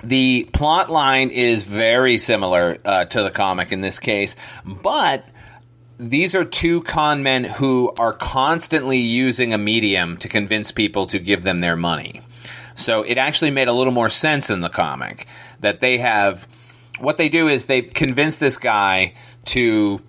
the 0.05 0.48
plot 0.53 0.90
line 0.90 1.31
is 1.31 1.64
very 1.64 2.18
similar 2.18 2.79
uh, 2.85 3.05
to 3.07 3.22
the 3.22 3.31
comic 3.31 3.72
in 3.72 3.81
this 3.81 3.98
case, 3.98 4.37
but 4.64 5.24
these 6.00 6.34
are 6.34 6.44
two 6.44 6.80
con 6.82 7.22
men 7.22 7.44
who 7.44 7.92
are 7.98 8.14
constantly 8.14 8.96
using 8.96 9.52
a 9.52 9.58
medium 9.58 10.16
to 10.16 10.28
convince 10.28 10.72
people 10.72 11.06
to 11.06 11.18
give 11.18 11.42
them 11.42 11.60
their 11.60 11.76
money. 11.76 12.22
So 12.74 13.02
it 13.02 13.18
actually 13.18 13.50
made 13.50 13.68
a 13.68 13.74
little 13.74 13.92
more 13.92 14.08
sense 14.08 14.48
in 14.48 14.60
the 14.60 14.70
comic 14.70 15.26
that 15.60 15.80
they 15.80 15.98
have 15.98 16.48
what 16.98 17.18
they 17.18 17.28
do 17.28 17.48
is 17.48 17.66
they 17.66 17.82
convince 17.82 18.36
this 18.36 18.56
guy 18.56 19.14
to 19.46 20.00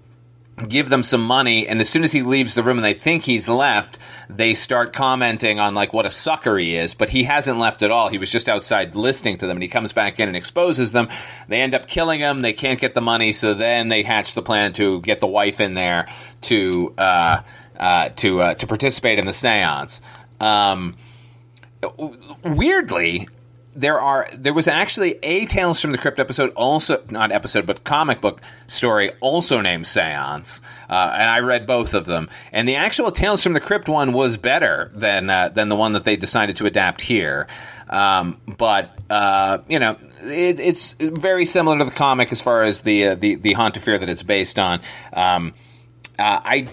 give 0.68 0.90
them 0.90 1.02
some 1.02 1.22
money 1.22 1.68
and 1.68 1.82
as 1.82 1.90
soon 1.90 2.04
as 2.04 2.12
he 2.12 2.22
leaves 2.22 2.54
the 2.54 2.62
room 2.62 2.78
and 2.78 2.86
they 2.86 2.94
think 2.94 3.24
he's 3.24 3.50
left 3.50 3.98
they 4.30 4.54
start 4.54 4.94
commenting 4.94 5.60
on 5.60 5.74
like 5.74 5.94
what 5.94 6.06
a 6.06 6.10
sucker 6.10 6.58
he 6.58 6.76
is. 6.76 6.94
But 6.94 7.10
he 7.10 7.24
hasn't 7.24 7.60
left 7.60 7.82
at 7.82 7.92
all. 7.92 8.10
He 8.10 8.18
was 8.18 8.30
just 8.30 8.48
outside 8.48 8.96
listening 8.96 9.38
to 9.40 9.48
them 9.48 9.58
and 9.58 9.64
he 9.64 9.70
comes 9.70 9.94
back 9.94 10.20
in 10.20 10.28
and 10.28 10.38
exposes 10.38 10.92
them. 10.92 11.10
They 11.48 11.62
end 11.62 11.76
up 11.76 11.88
killing 11.88 12.20
him. 12.20 12.42
They 12.42 12.54
can't 12.54 12.80
get 12.80 12.94
the 12.94 13.02
money 13.02 13.32
so 13.32 13.54
then 13.54 13.90
they 13.90 14.04
hatch 14.04 14.34
the 14.34 14.42
plan 14.42 14.74
to 14.74 15.02
get 15.02 15.22
the 15.22 15.28
wife 15.28 15.60
in 15.60 15.74
there 15.74 16.08
to 16.42 16.94
uh, 16.98 17.42
uh, 17.80 18.10
to 18.10 18.42
uh, 18.42 18.54
to 18.56 18.68
participate 18.68 19.20
in 19.20 19.26
the 19.26 19.34
seance. 19.34 20.02
Um, 20.40 20.96
weirdly 22.44 23.28
there 23.76 24.00
are 24.00 24.28
there 24.34 24.54
was 24.54 24.68
actually 24.68 25.18
a 25.24 25.46
Tales 25.46 25.82
from 25.82 25.92
the 25.92 25.98
Crypt 25.98 26.20
episode 26.20 26.52
also 26.56 27.02
not 27.10 27.32
episode 27.32 27.66
but 27.66 27.84
comic 27.84 28.20
book 28.20 28.42
story 28.68 29.12
also 29.22 29.62
named 29.62 29.86
Seance 29.86 30.62
uh, 30.90 30.94
and 31.14 31.30
I 31.30 31.40
read 31.40 31.66
both 31.66 31.94
of 31.94 32.06
them. 32.06 32.30
And 32.52 32.68
the 32.68 32.76
actual 32.76 33.12
Tales 33.12 33.42
from 33.44 33.54
the 33.54 33.62
Crypt 33.62 33.88
one 33.88 34.12
was 34.14 34.38
better 34.38 34.92
than 34.94 35.30
uh, 35.30 35.50
than 35.50 35.70
the 35.70 35.76
one 35.76 35.94
that 35.94 36.04
they 36.04 36.18
decided 36.18 36.58
to 36.58 36.66
adapt 36.66 37.02
here. 37.02 37.48
Um, 37.90 38.40
but 38.58 38.98
uh, 39.10 39.60
you 39.70 39.80
know 39.80 39.98
it, 40.22 40.60
it's 40.60 40.94
very 41.00 41.46
similar 41.46 41.78
to 41.80 41.86
the 41.86 41.92
comic 41.92 42.32
as 42.32 42.42
far 42.42 42.64
as 42.64 42.82
the 42.82 43.08
uh, 43.08 43.16
the 43.16 43.36
the 43.36 43.54
haunt 43.54 43.78
of 43.78 43.84
fear 43.84 43.98
that 43.98 44.10
it's 44.10 44.24
based 44.24 44.60
on. 44.60 44.82
Um, 45.14 45.54
uh, 46.20 46.40
I 46.44 46.68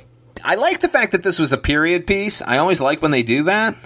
I 0.45 0.57
like 0.57 0.81
the 0.81 0.89
fact 0.89 1.13
that 1.13 1.23
this 1.23 1.39
was 1.39 1.53
a 1.53 1.59
period 1.59 2.07
piece. 2.07 2.43
I 2.43 2.59
always 2.59 2.81
like 2.81 3.03
when 3.03 3.11
they 3.11 3.23
do 3.23 3.45
that. 3.45 3.77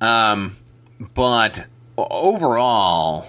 Um, 0.00 0.56
but 1.14 1.66
overall, 1.96 3.26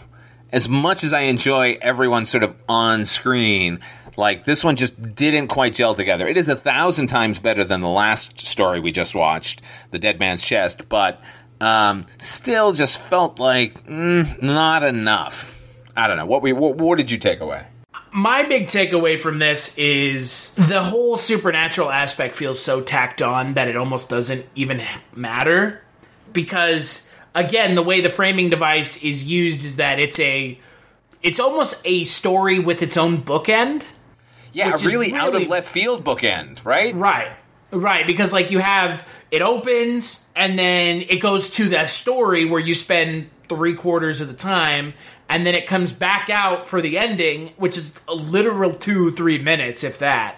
as 0.52 0.70
much 0.70 1.04
as 1.04 1.14
I 1.14 1.22
enjoy 1.22 1.78
everyone 1.82 2.26
sort 2.26 2.44
of 2.44 2.56
on 2.68 3.06
screen, 3.06 3.80
like 4.18 4.46
this 4.46 4.64
one 4.64 4.76
just 4.76 5.16
didn't 5.16 5.48
quite 5.48 5.74
gel 5.74 5.96
together. 5.96 6.28
It 6.28 6.38
is 6.38 6.48
a 6.48 6.56
thousand 6.56 7.08
times 7.08 7.40
better 7.40 7.64
than 7.64 7.82
the 7.82 7.90
last 7.90 8.40
story 8.40 8.80
we 8.80 8.92
just 8.92 9.16
watched, 9.16 9.62
The 9.92 10.00
Dead 10.00 10.20
Man's 10.20 10.44
Chest, 10.44 10.88
but 10.90 11.22
um, 11.60 12.06
still 12.20 12.74
just 12.74 13.02
felt 13.02 13.40
like 13.40 13.86
mm, 13.86 14.42
not 14.42 14.84
enough. 14.84 15.60
I 15.96 16.08
don't 16.08 16.18
know. 16.18 16.26
What, 16.26 16.42
we, 16.42 16.54
what, 16.54 16.78
what 16.78 16.98
did 16.98 17.12
you 17.12 17.18
take 17.18 17.40
away? 17.40 17.66
my 18.14 18.44
big 18.44 18.68
takeaway 18.68 19.20
from 19.20 19.40
this 19.40 19.76
is 19.76 20.54
the 20.54 20.84
whole 20.84 21.18
supernatural 21.18 21.90
aspect 21.90 22.36
feels 22.36 22.62
so 22.62 22.80
tacked 22.80 23.24
on 23.24 23.56
that 23.56 23.68
it 23.68 23.76
almost 23.76 24.08
doesn't 24.08 24.46
even 24.54 24.82
matter 25.16 25.82
because 26.32 27.12
again 27.36 27.76
the 27.76 27.84
way 27.84 28.02
the 28.02 28.10
framing 28.10 28.50
device 28.50 29.04
is 29.04 29.24
used 29.24 29.66
is 29.66 29.78
that 29.78 30.00
it's 30.00 30.20
a 30.20 30.60
it's 31.22 31.40
almost 31.40 31.82
a 31.86 32.04
story 32.04 32.60
with 32.60 32.82
its 32.82 32.98
own 32.98 33.22
bookend 33.22 33.84
Yeah, 34.52 34.74
is 34.74 34.86
really, 34.86 35.14
out 35.14 35.34
of 35.36 35.48
left 35.48 35.68
field 35.68 36.04
bookend, 36.04 36.64
right? 36.66 36.94
right 36.94 37.32
right 37.72 38.06
because 38.06 38.32
like 38.32 38.52
you 38.52 38.60
have 38.60 39.08
it 39.32 39.42
opens 39.42 40.28
and 40.36 40.60
then 40.60 41.02
it 41.10 41.20
goes 41.20 41.50
to 41.50 41.70
that 41.70 41.90
story 41.90 42.46
where 42.46 42.60
you 42.60 42.76
spend 42.76 43.30
three 43.50 43.74
quarters 43.74 44.22
of 44.22 44.28
the 44.28 44.34
time 44.36 44.94
and 45.28 45.44
then 45.46 45.56
it 45.56 45.66
comes 45.66 45.92
back 45.92 46.30
out 46.30 46.68
for 46.68 46.82
the 46.82 47.00
ending 47.00 47.52
which 47.58 47.76
is 47.78 48.00
a 48.08 48.14
literal 48.14 48.72
two 48.72 49.10
three 49.10 49.40
minutes 49.40 49.84
if 49.84 49.98
that 50.00 50.36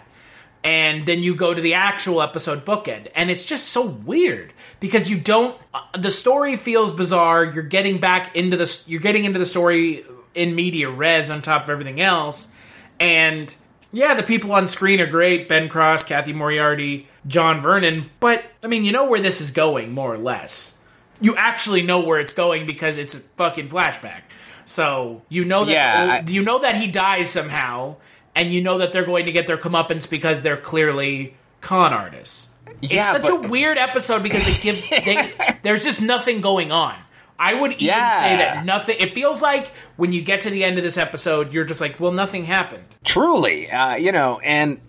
and 0.65 1.05
then 1.05 1.21
you 1.21 1.35
go 1.35 1.53
to 1.53 1.61
the 1.61 1.75
actual 1.75 2.21
episode 2.21 2.65
bookend. 2.65 3.07
And 3.15 3.29
it's 3.31 3.45
just 3.45 3.69
so 3.69 3.85
weird 3.85 4.51
because 4.79 5.09
you 5.09 5.17
don't 5.17 5.55
uh, 5.73 5.81
the 5.97 6.11
story 6.11 6.57
feels 6.57 6.91
bizarre. 6.91 7.45
You're 7.45 7.63
getting 7.63 7.99
back 7.99 8.35
into 8.35 8.57
the 8.57 8.83
you're 8.87 8.99
getting 8.99 9.23
into 9.25 9.39
the 9.39 9.45
story 9.45 10.03
in 10.33 10.55
media 10.55 10.89
res 10.89 11.29
on 11.29 11.41
top 11.41 11.63
of 11.65 11.69
everything 11.69 12.01
else. 12.01 12.51
And 12.99 13.55
yeah 13.93 14.15
the 14.15 14.23
people 14.23 14.51
on 14.53 14.67
screen 14.67 14.99
are 14.99 15.05
great. 15.07 15.47
Ben 15.47 15.69
cross 15.69 16.03
cathy 16.03 16.33
moriarty 16.33 17.07
john 17.27 17.61
vernon. 17.61 18.09
But 18.19 18.43
i 18.63 18.67
mean 18.67 18.83
you 18.83 18.91
know 18.91 19.07
where 19.07 19.19
this 19.21 19.39
is 19.41 19.51
going 19.51 19.91
more 19.93 20.11
or 20.11 20.17
less. 20.17 20.77
You 21.21 21.35
actually 21.37 21.83
know 21.83 22.01
where 22.01 22.19
it's 22.19 22.33
going 22.33 22.65
because 22.65 22.97
it's 22.97 23.13
a 23.15 23.19
fucking 23.19 23.69
flashback. 23.69 24.21
So 24.65 25.21
you 25.29 25.45
know 25.45 25.63
that 25.65 25.71
Yeah, 25.71 26.21
I- 26.25 26.29
you 26.31 26.41
know 26.41 26.59
that 26.59 26.75
he 26.75 26.87
dies 26.87 27.29
somehow, 27.29 27.97
and 28.35 28.51
you 28.51 28.61
know 28.61 28.77
that 28.79 28.91
they're 28.91 29.05
going 29.05 29.25
to 29.27 29.31
get 29.31 29.47
their 29.47 29.57
comeuppance 29.57 30.09
because 30.09 30.41
they're 30.41 30.57
clearly 30.57 31.35
con 31.61 31.93
artists. 31.93 32.49
Yeah, 32.81 32.99
it's 33.01 33.11
such 33.27 33.39
but- 33.39 33.45
a 33.45 33.49
weird 33.49 33.77
episode 33.77 34.21
because 34.23 34.45
they 34.45 34.61
give 34.61 34.89
they, 34.89 35.31
there's 35.63 35.83
just 35.83 36.01
nothing 36.01 36.41
going 36.41 36.71
on. 36.71 36.95
I 37.37 37.53
would 37.53 37.73
even 37.73 37.87
Yeah. 37.87 38.19
say 38.21 38.37
that 38.37 38.65
nothing. 38.65 38.95
It 38.99 39.13
feels 39.13 39.41
like 39.41 39.71
when 39.97 40.11
you 40.13 40.21
get 40.21 40.41
to 40.41 40.49
the 40.49 40.63
end 40.63 40.77
of 40.77 40.83
this 40.85 40.97
episode, 40.97 41.51
you're 41.51 41.65
just 41.65 41.81
like, 41.81 41.99
well, 41.99 42.13
nothing 42.13 42.45
happened. 42.45 42.83
Truly, 43.03 43.69
uh, 43.69 43.95
you 43.95 44.11
know, 44.13 44.39
and 44.43 44.79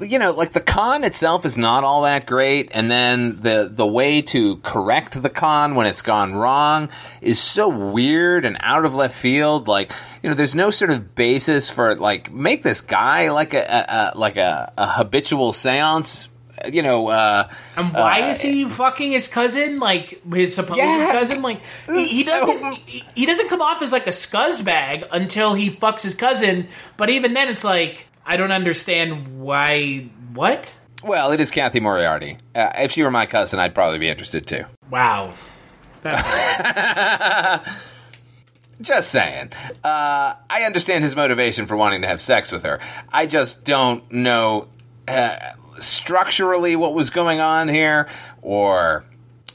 you 0.00 0.18
know, 0.18 0.32
like 0.32 0.52
the 0.52 0.60
con 0.60 1.04
itself 1.04 1.44
is 1.44 1.58
not 1.58 1.84
all 1.84 2.02
that 2.02 2.26
great, 2.26 2.70
and 2.72 2.90
then 2.90 3.40
the 3.40 3.68
the 3.70 3.86
way 3.86 4.22
to 4.22 4.56
correct 4.58 5.20
the 5.20 5.28
con 5.30 5.74
when 5.74 5.86
it's 5.86 6.02
gone 6.02 6.34
wrong 6.34 6.88
is 7.20 7.40
so 7.40 7.68
weird 7.68 8.44
and 8.44 8.56
out 8.60 8.84
of 8.84 8.94
left 8.94 9.14
field. 9.16 9.68
Like, 9.68 9.92
you 10.22 10.28
know, 10.30 10.34
there's 10.34 10.54
no 10.54 10.70
sort 10.70 10.90
of 10.90 11.14
basis 11.14 11.70
for 11.70 11.96
like 11.96 12.32
make 12.32 12.62
this 12.62 12.80
guy 12.80 13.30
like 13.30 13.54
a, 13.54 13.62
a, 13.64 14.12
a 14.14 14.18
like 14.18 14.36
a, 14.36 14.72
a 14.78 14.86
habitual 14.86 15.52
séance. 15.52 16.28
You 16.68 16.82
know, 16.82 17.06
uh, 17.06 17.48
And 17.76 17.94
why 17.94 18.22
uh, 18.22 18.30
is 18.30 18.40
he 18.40 18.64
fucking 18.64 19.12
his 19.12 19.28
cousin? 19.28 19.78
Like 19.78 20.20
his 20.34 20.56
supposed 20.56 20.78
Yeah. 20.78 21.10
cousin? 21.12 21.40
Like 21.40 21.60
he, 21.86 22.04
he 22.04 22.22
So- 22.24 22.32
doesn't. 22.46 22.74
He, 22.78 23.04
he 23.14 23.26
doesn't 23.26 23.48
come 23.48 23.62
off 23.62 23.80
as 23.80 23.92
like 23.92 24.08
a 24.08 24.10
scuzzbag 24.10 25.06
until 25.12 25.54
he 25.54 25.70
fucks 25.70 26.02
his 26.02 26.16
cousin. 26.16 26.66
But 26.96 27.10
even 27.10 27.32
then, 27.34 27.48
it's 27.48 27.62
like 27.62 28.06
I 28.28 28.36
don't 28.36 28.52
understand 28.52 29.40
why. 29.40 30.10
What? 30.34 30.76
Well, 31.02 31.32
it 31.32 31.40
is 31.40 31.50
Cathy 31.50 31.80
Moriarty. 31.80 32.36
Uh, 32.54 32.72
if 32.76 32.92
she 32.92 33.02
were 33.02 33.10
my 33.10 33.24
cousin, 33.24 33.58
I'd 33.58 33.74
probably 33.74 33.98
be 33.98 34.08
interested 34.08 34.46
too. 34.46 34.64
Wow. 34.90 35.32
That's 36.02 37.68
Just 38.82 39.10
saying. 39.10 39.50
Uh, 39.82 40.34
I 40.50 40.64
understand 40.64 41.04
his 41.04 41.16
motivation 41.16 41.64
for 41.64 41.74
wanting 41.74 42.02
to 42.02 42.08
have 42.08 42.20
sex 42.20 42.52
with 42.52 42.64
her. 42.64 42.80
I 43.10 43.26
just 43.26 43.64
don't 43.64 44.12
know 44.12 44.68
uh, 45.08 45.36
structurally 45.78 46.76
what 46.76 46.94
was 46.94 47.08
going 47.08 47.40
on 47.40 47.68
here, 47.68 48.08
or 48.42 49.06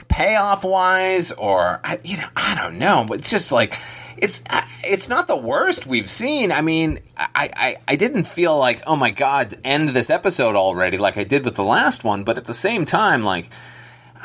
payoff 0.08 0.64
wise, 0.66 1.32
or 1.32 1.80
I, 1.84 2.00
you 2.04 2.18
know, 2.18 2.28
I 2.36 2.56
don't 2.56 2.80
know. 2.80 3.06
But 3.08 3.20
it's 3.20 3.30
just 3.30 3.52
like 3.52 3.78
it's 4.24 4.42
uh, 4.50 4.62
it's 4.84 5.10
not 5.10 5.28
the 5.28 5.38
worst 5.38 5.86
we've 5.86 6.10
seen. 6.10 6.52
I 6.52 6.62
mean, 6.62 7.00
I, 7.18 7.50
I 7.56 7.78
I 7.88 7.96
didn't 7.96 8.24
feel 8.26 8.58
like 8.58 8.82
oh 8.88 8.96
my 8.96 9.12
god, 9.12 9.58
end 9.64 9.90
this 9.90 10.10
episode 10.10 10.56
already 10.56 10.98
like 10.98 11.18
I 11.18 11.24
did 11.24 11.46
with 11.46 11.56
the 11.56 11.64
last 11.64 12.04
one. 12.04 12.24
But 12.24 12.38
at 12.38 12.46
the 12.46 12.54
same 12.54 12.86
time, 12.86 13.24
like. 13.24 13.50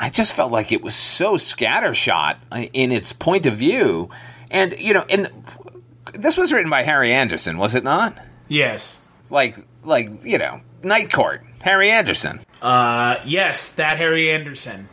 I 0.01 0.11
just 0.11 0.37
felt 0.37 0.53
like 0.53 0.71
it 0.71 0.81
was 0.81 0.95
so 0.95 1.35
scattershot 1.35 2.39
in 2.73 2.93
its 2.93 3.13
point 3.13 3.47
of 3.47 3.55
view, 3.55 4.11
and 4.49 4.73
you 4.79 4.95
know, 4.95 5.05
and 5.11 5.29
this 6.15 6.37
was 6.37 6.53
written 6.53 6.71
by 6.71 6.85
Harry 6.85 7.13
Anderson, 7.13 7.59
was 7.59 7.75
it 7.75 7.83
not? 7.83 8.17
yes. 8.47 9.01
Like, 9.29 9.59
like 9.83 10.25
you 10.25 10.39
know, 10.39 10.61
Night 10.85 11.13
Court, 11.13 11.45
Harry 11.63 11.91
Anderson, 11.91 12.39
Uh, 12.63 13.17
yes, 13.27 13.75
that 13.75 13.97
Harry 13.99 14.31
Anderson, 14.31 14.89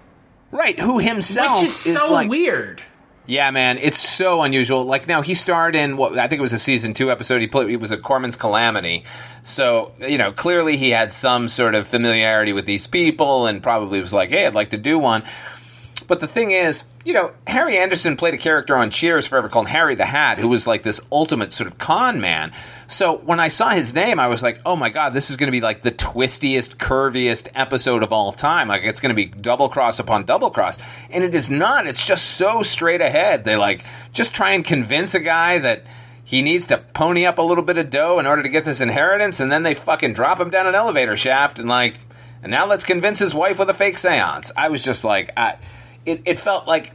right? 0.49 0.79
Who 0.79 0.97
himself 0.97 1.59
which 1.59 1.65
is 1.67 1.75
so 1.75 2.11
like, 2.11 2.27
weird. 2.27 2.81
Yeah, 3.27 3.49
man, 3.49 3.79
it's 3.79 3.97
so 3.97 4.43
unusual. 4.43 4.85
Like 4.85 5.07
now, 5.07 5.21
he 5.23 5.33
starred 5.33 5.75
in 5.75 5.97
what 5.97 6.17
I 6.17 6.27
think 6.27 6.39
it 6.39 6.43
was 6.43 6.53
a 6.53 6.59
season 6.59 6.93
two 6.93 7.09
episode. 7.11 7.41
He 7.41 7.47
played. 7.47 7.69
It 7.69 7.77
was 7.77 7.91
a 7.91 7.97
Korman's 7.97 8.37
Kalamity, 8.37 9.03
so 9.43 9.93
you 9.99 10.19
know 10.19 10.31
clearly 10.31 10.77
he 10.77 10.91
had 10.91 11.11
some 11.11 11.47
sort 11.47 11.73
of 11.73 11.87
familiarity 11.87 12.53
with 12.53 12.65
these 12.65 12.85
people, 12.85 13.47
and 13.47 13.63
probably 13.63 13.99
was 13.99 14.13
like, 14.13 14.29
"Hey, 14.29 14.45
I'd 14.45 14.53
like 14.53 14.69
to 14.71 14.77
do 14.77 14.99
one." 14.99 15.23
But 16.07 16.19
the 16.19 16.27
thing 16.27 16.51
is, 16.51 16.83
you 17.03 17.13
know, 17.13 17.33
Harry 17.47 17.77
Anderson 17.77 18.15
played 18.15 18.33
a 18.33 18.37
character 18.37 18.75
on 18.75 18.89
Cheers 18.89 19.27
forever 19.27 19.49
called 19.49 19.67
Harry 19.67 19.95
the 19.95 20.05
Hat, 20.05 20.37
who 20.37 20.47
was 20.47 20.67
like 20.67 20.83
this 20.83 21.01
ultimate 21.11 21.51
sort 21.53 21.67
of 21.67 21.77
con 21.77 22.19
man. 22.19 22.51
So 22.87 23.17
when 23.17 23.39
I 23.39 23.47
saw 23.47 23.69
his 23.69 23.93
name, 23.93 24.19
I 24.19 24.27
was 24.27 24.43
like, 24.43 24.59
oh 24.65 24.75
my 24.75 24.89
god, 24.89 25.13
this 25.13 25.29
is 25.29 25.37
going 25.37 25.47
to 25.47 25.51
be 25.51 25.61
like 25.61 25.81
the 25.81 25.91
twistiest, 25.91 26.77
curviest 26.77 27.49
episode 27.55 28.03
of 28.03 28.11
all 28.11 28.31
time. 28.31 28.67
Like 28.67 28.83
it's 28.83 28.99
going 28.99 29.09
to 29.09 29.15
be 29.15 29.25
double 29.25 29.69
cross 29.69 29.99
upon 29.99 30.25
double 30.25 30.49
cross, 30.49 30.79
and 31.09 31.23
it 31.23 31.35
is 31.35 31.49
not. 31.49 31.87
It's 31.87 32.05
just 32.05 32.25
so 32.37 32.63
straight 32.63 33.01
ahead. 33.01 33.45
They 33.45 33.55
like 33.55 33.83
just 34.13 34.33
try 34.33 34.51
and 34.51 34.63
convince 34.63 35.15
a 35.15 35.19
guy 35.19 35.59
that 35.59 35.85
he 36.23 36.41
needs 36.41 36.65
to 36.67 36.79
pony 36.79 37.25
up 37.25 37.37
a 37.37 37.43
little 37.43 37.63
bit 37.63 37.77
of 37.77 37.91
dough 37.91 38.17
in 38.19 38.25
order 38.25 38.41
to 38.41 38.49
get 38.49 38.65
this 38.65 38.81
inheritance, 38.81 39.39
and 39.39 39.51
then 39.51 39.61
they 39.61 39.75
fucking 39.75 40.13
drop 40.13 40.39
him 40.39 40.49
down 40.49 40.65
an 40.65 40.73
elevator 40.73 41.15
shaft 41.15 41.59
and 41.59 41.69
like, 41.69 41.99
and 42.41 42.51
now 42.51 42.65
let's 42.65 42.83
convince 42.83 43.19
his 43.19 43.33
wife 43.33 43.59
with 43.59 43.69
a 43.69 43.75
fake 43.75 43.97
seance. 43.97 44.51
I 44.57 44.69
was 44.69 44.83
just 44.83 45.03
like, 45.03 45.29
I, 45.37 45.57
it, 46.05 46.21
it 46.25 46.39
felt 46.39 46.67
like, 46.67 46.93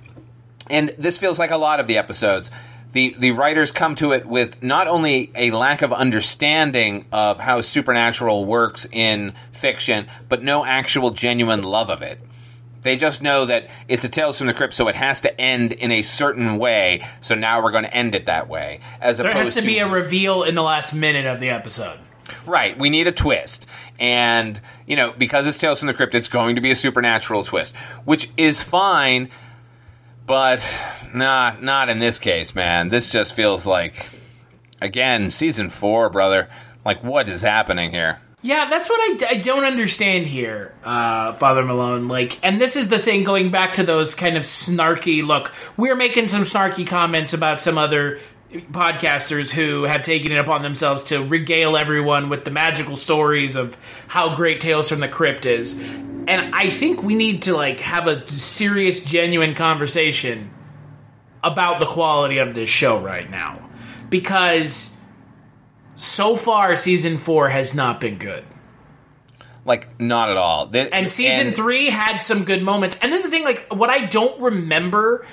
and 0.68 0.90
this 0.98 1.18
feels 1.18 1.38
like 1.38 1.50
a 1.50 1.56
lot 1.56 1.80
of 1.80 1.86
the 1.86 1.98
episodes. 1.98 2.50
The, 2.92 3.14
the 3.18 3.30
writers 3.30 3.70
come 3.70 3.94
to 3.96 4.12
it 4.12 4.26
with 4.26 4.62
not 4.62 4.88
only 4.88 5.30
a 5.36 5.52
lack 5.52 5.82
of 5.82 5.92
understanding 5.92 7.06
of 7.12 7.38
how 7.38 7.60
supernatural 7.60 8.44
works 8.44 8.86
in 8.90 9.32
fiction, 9.52 10.08
but 10.28 10.42
no 10.42 10.64
actual 10.64 11.10
genuine 11.10 11.62
love 11.62 11.88
of 11.88 12.02
it. 12.02 12.18
They 12.82 12.96
just 12.96 13.22
know 13.22 13.44
that 13.44 13.68
it's 13.88 14.04
a 14.04 14.08
Tales 14.08 14.38
from 14.38 14.46
the 14.46 14.54
Crypt, 14.54 14.74
so 14.74 14.88
it 14.88 14.96
has 14.96 15.20
to 15.20 15.40
end 15.40 15.72
in 15.72 15.90
a 15.90 16.02
certain 16.02 16.56
way. 16.56 17.06
So 17.20 17.34
now 17.34 17.62
we're 17.62 17.72
going 17.72 17.84
to 17.84 17.94
end 17.94 18.14
it 18.14 18.26
that 18.26 18.48
way, 18.48 18.80
as 19.00 19.18
There 19.18 19.28
opposed 19.28 19.54
has 19.54 19.54
to 19.56 19.62
be 19.62 19.78
a 19.78 19.88
reveal 19.88 20.42
in 20.44 20.54
the 20.54 20.62
last 20.62 20.94
minute 20.94 21.26
of 21.26 21.40
the 21.40 21.50
episode. 21.50 21.98
Right, 22.46 22.78
we 22.78 22.90
need 22.90 23.06
a 23.06 23.12
twist. 23.12 23.66
And, 23.98 24.60
you 24.86 24.96
know, 24.96 25.12
because 25.16 25.46
it's 25.46 25.58
Tales 25.58 25.78
from 25.78 25.88
the 25.88 25.94
Crypt, 25.94 26.14
it's 26.14 26.28
going 26.28 26.56
to 26.56 26.60
be 26.60 26.70
a 26.70 26.76
supernatural 26.76 27.44
twist, 27.44 27.76
which 28.04 28.30
is 28.36 28.62
fine, 28.62 29.28
but 30.26 30.64
not, 31.12 31.62
not 31.62 31.88
in 31.88 31.98
this 31.98 32.18
case, 32.18 32.54
man. 32.54 32.88
This 32.88 33.08
just 33.08 33.34
feels 33.34 33.66
like, 33.66 34.06
again, 34.80 35.30
season 35.30 35.70
four, 35.70 36.08
brother. 36.10 36.48
Like, 36.84 37.04
what 37.04 37.28
is 37.28 37.42
happening 37.42 37.90
here? 37.90 38.20
Yeah, 38.42 38.70
that's 38.70 38.88
what 38.88 38.98
I, 39.00 39.32
I 39.32 39.34
don't 39.34 39.64
understand 39.64 40.26
here, 40.26 40.74
uh, 40.82 41.34
Father 41.34 41.62
Malone. 41.62 42.08
Like, 42.08 42.38
and 42.42 42.58
this 42.58 42.74
is 42.74 42.88
the 42.88 42.98
thing 42.98 43.22
going 43.22 43.50
back 43.50 43.74
to 43.74 43.82
those 43.82 44.14
kind 44.14 44.38
of 44.38 44.44
snarky 44.44 45.22
look. 45.22 45.52
We're 45.76 45.96
making 45.96 46.28
some 46.28 46.42
snarky 46.42 46.86
comments 46.86 47.34
about 47.34 47.60
some 47.60 47.76
other 47.76 48.18
podcasters 48.52 49.52
who 49.52 49.84
have 49.84 50.02
taken 50.02 50.32
it 50.32 50.40
upon 50.40 50.62
themselves 50.62 51.04
to 51.04 51.24
regale 51.24 51.76
everyone 51.76 52.28
with 52.28 52.44
the 52.44 52.50
magical 52.50 52.96
stories 52.96 53.56
of 53.56 53.76
how 54.08 54.34
great 54.34 54.60
Tales 54.60 54.88
from 54.88 55.00
the 55.00 55.08
Crypt 55.08 55.46
is. 55.46 55.80
And 55.80 56.54
I 56.54 56.70
think 56.70 57.02
we 57.02 57.14
need 57.14 57.42
to 57.42 57.54
like 57.56 57.80
have 57.80 58.06
a 58.06 58.28
serious, 58.30 59.04
genuine 59.04 59.54
conversation 59.54 60.50
about 61.42 61.80
the 61.80 61.86
quality 61.86 62.38
of 62.38 62.54
this 62.54 62.68
show 62.68 63.00
right 63.00 63.30
now. 63.30 63.70
Because 64.08 64.96
so 65.94 66.34
far 66.34 66.74
season 66.76 67.18
4 67.18 67.48
has 67.50 67.74
not 67.74 68.00
been 68.00 68.18
good. 68.18 68.44
Like, 69.64 70.00
not 70.00 70.30
at 70.30 70.36
all. 70.38 70.66
Th- 70.68 70.88
And 70.90 71.08
season 71.10 71.48
and- 71.48 71.56
three 71.56 71.86
had 71.90 72.18
some 72.18 72.44
good 72.44 72.62
moments. 72.62 72.98
And 73.02 73.12
this 73.12 73.20
is 73.24 73.26
the 73.26 73.30
thing, 73.30 73.44
like, 73.44 73.66
what 73.72 73.90
I 73.90 74.06
don't 74.06 74.40
remember 74.40 75.24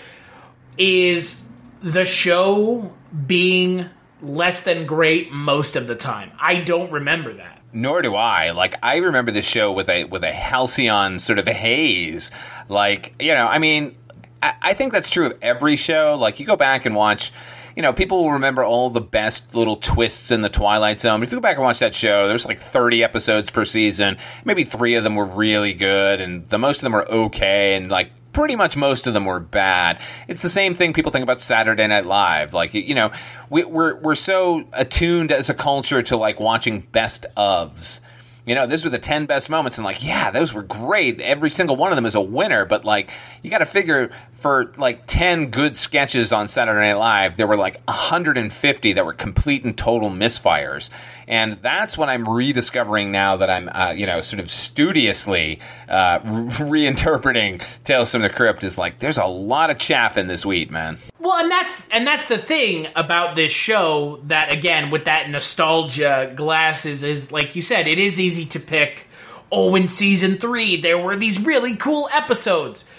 is 0.78 1.47
the 1.82 2.06
show 2.06 2.94
being 3.26 3.90
less 4.22 4.64
than 4.64 4.86
great 4.86 5.32
most 5.32 5.76
of 5.76 5.88
the 5.88 5.96
time. 5.96 6.32
I 6.40 6.56
don't 6.56 6.92
remember 6.92 7.34
that. 7.34 7.62
Nor 7.74 8.02
do 8.02 8.16
I. 8.16 8.52
Like 8.52 8.76
I 8.82 8.98
remember 8.98 9.32
the 9.32 9.42
show 9.42 9.72
with 9.72 9.90
a 9.90 10.06
with 10.06 10.24
a 10.24 10.32
halcyon 10.32 11.20
sort 11.20 11.40
of 11.40 11.48
a 11.48 11.54
haze. 11.54 12.32
Like 12.70 13.14
you 13.20 13.34
know, 13.34 13.46
I 13.46 13.60
mean, 13.60 13.96
I, 14.42 14.54
I 14.62 14.74
think 14.74 14.94
that's 14.94 15.10
true 15.10 15.28
of 15.28 15.38
every 15.42 15.76
show. 15.76 16.18
Like 16.20 16.40
you 16.40 16.46
go 16.46 16.56
back 16.56 16.86
and 16.86 16.96
watch. 16.96 17.32
You 17.76 17.84
know, 17.84 17.94
people 17.94 18.24
will 18.24 18.32
remember 18.32 18.64
all 18.64 18.90
the 18.90 19.02
best 19.02 19.54
little 19.54 19.76
twists 19.76 20.32
in 20.32 20.42
the 20.42 20.50
Twilight 20.50 21.00
Zone. 21.00 21.22
If 21.22 21.32
you 21.32 21.38
go 21.38 21.42
back 21.42 21.58
and 21.58 21.64
watch 21.64 21.78
that 21.78 21.94
show, 21.94 22.28
there's 22.28 22.44
like 22.44 22.58
30 22.58 23.04
episodes 23.04 23.52
per 23.52 23.66
season. 23.66 24.18
Maybe 24.44 24.64
three 24.64 24.96
of 24.96 25.04
them 25.04 25.14
were 25.14 25.28
really 25.28 25.76
good, 25.76 26.20
and 26.20 26.44
the 26.48 26.58
most 26.58 26.78
of 26.78 26.82
them 26.82 26.94
were 26.94 27.08
okay, 27.08 27.76
and 27.76 27.92
like 27.92 28.10
pretty 28.38 28.56
much 28.56 28.78
most 28.78 29.08
of 29.08 29.16
them 29.16 29.26
were 29.26 29.40
bad. 29.40 30.00
It's 30.28 30.44
the 30.44 30.50
same 30.50 30.76
thing 30.76 30.94
people 30.94 31.12
think 31.12 31.24
about 31.24 31.42
Saturday 31.42 31.88
Night 31.88 32.06
Live. 32.06 32.54
Like 32.54 32.76
you 32.76 32.94
know, 32.94 33.10
we, 33.50 33.64
we're 33.64 34.00
we're 34.00 34.14
so 34.14 34.68
attuned 34.74 35.32
as 35.32 35.50
a 35.50 35.56
culture 35.56 36.04
to 36.04 36.18
like 36.18 36.40
watching 36.40 36.82
best 36.82 37.26
ofs. 37.36 38.00
You 38.48 38.56
know, 38.56 38.66
these 38.66 38.86
were 38.86 38.90
the 38.90 38.98
10 38.98 39.26
best 39.26 39.50
moments, 39.50 39.78
and 39.78 39.84
like, 39.84 40.04
yeah, 40.04 40.32
those 40.32 40.54
were 40.54 40.64
great. 40.64 41.20
Every 41.20 41.50
single 41.50 41.76
one 41.76 41.92
of 41.92 41.98
them 41.98 42.06
is 42.06 42.16
a 42.16 42.22
winner, 42.22 42.64
but 42.64 42.86
like, 42.86 43.12
you 43.44 43.50
got 43.50 43.58
to 43.58 43.66
figure 43.66 44.10
for 44.34 44.74
like 44.78 45.06
10 45.06 45.52
good 45.52 45.76
sketches 45.76 46.32
on 46.32 46.48
Saturday 46.48 46.80
Night 46.80 46.94
Live, 46.94 47.36
there 47.36 47.46
were 47.46 47.58
like 47.58 47.82
150 47.86 48.94
that 48.94 49.06
were 49.06 49.14
complete 49.14 49.66
and 49.66 49.78
total 49.78 50.10
misfires. 50.10 50.90
And 51.28 51.54
that's 51.62 51.98
what 51.98 52.08
I'm 52.08 52.28
rediscovering 52.28 53.12
now 53.12 53.36
that 53.36 53.50
I'm, 53.50 53.68
uh, 53.68 53.92
you 53.92 54.06
know, 54.06 54.22
sort 54.22 54.40
of 54.40 54.50
studiously 54.50 55.60
uh, 55.90 56.20
reinterpreting 56.20 57.62
Tales 57.84 58.14
from 58.14 58.22
the 58.22 58.30
Crypt 58.30 58.64
is 58.64 58.78
like, 58.78 59.00
there's 59.00 59.18
a 59.18 59.26
lot 59.26 59.70
of 59.72 59.78
chaff 59.78 60.18
in 60.18 60.28
this 60.28 60.46
wheat, 60.46 60.72
man. 60.72 60.98
Well, 61.28 61.40
and 61.40 61.52
that's 61.52 61.90
and 61.90 62.08
that's 62.08 62.30
the 62.30 62.38
thing 62.38 62.88
about 62.96 63.36
this 63.36 63.52
show 63.52 64.22
that 64.28 64.54
again 64.54 64.92
with 64.92 65.06
that 65.06 65.30
nostalgia 65.30 66.32
glasses 66.34 67.04
is 67.04 67.34
like 67.34 67.54
you 67.54 67.62
said, 67.62 67.86
it 67.86 68.00
is 68.00 68.18
easy 68.18 68.46
to 68.46 68.62
pick. 68.62 69.10
Oh, 69.52 69.76
in 69.76 69.90
season 69.90 70.38
three, 70.38 70.80
there 70.80 70.98
were 70.98 71.18
these 71.18 71.44
really 71.44 71.76
cool 71.76 72.08
episodes. 72.14 72.90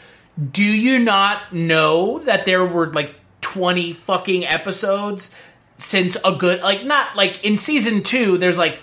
Do 0.52 0.62
you 0.62 0.98
not 0.98 1.54
know 1.54 2.18
that 2.18 2.44
there 2.44 2.66
were 2.66 2.92
like 2.92 3.14
twenty 3.40 3.94
fucking 3.94 4.44
episodes 4.44 5.34
since 5.78 6.18
a 6.22 6.32
good 6.32 6.60
like 6.60 6.84
not 6.84 7.16
like 7.16 7.42
in 7.46 7.56
season 7.56 8.02
two? 8.02 8.36
There's 8.36 8.58
like 8.58 8.78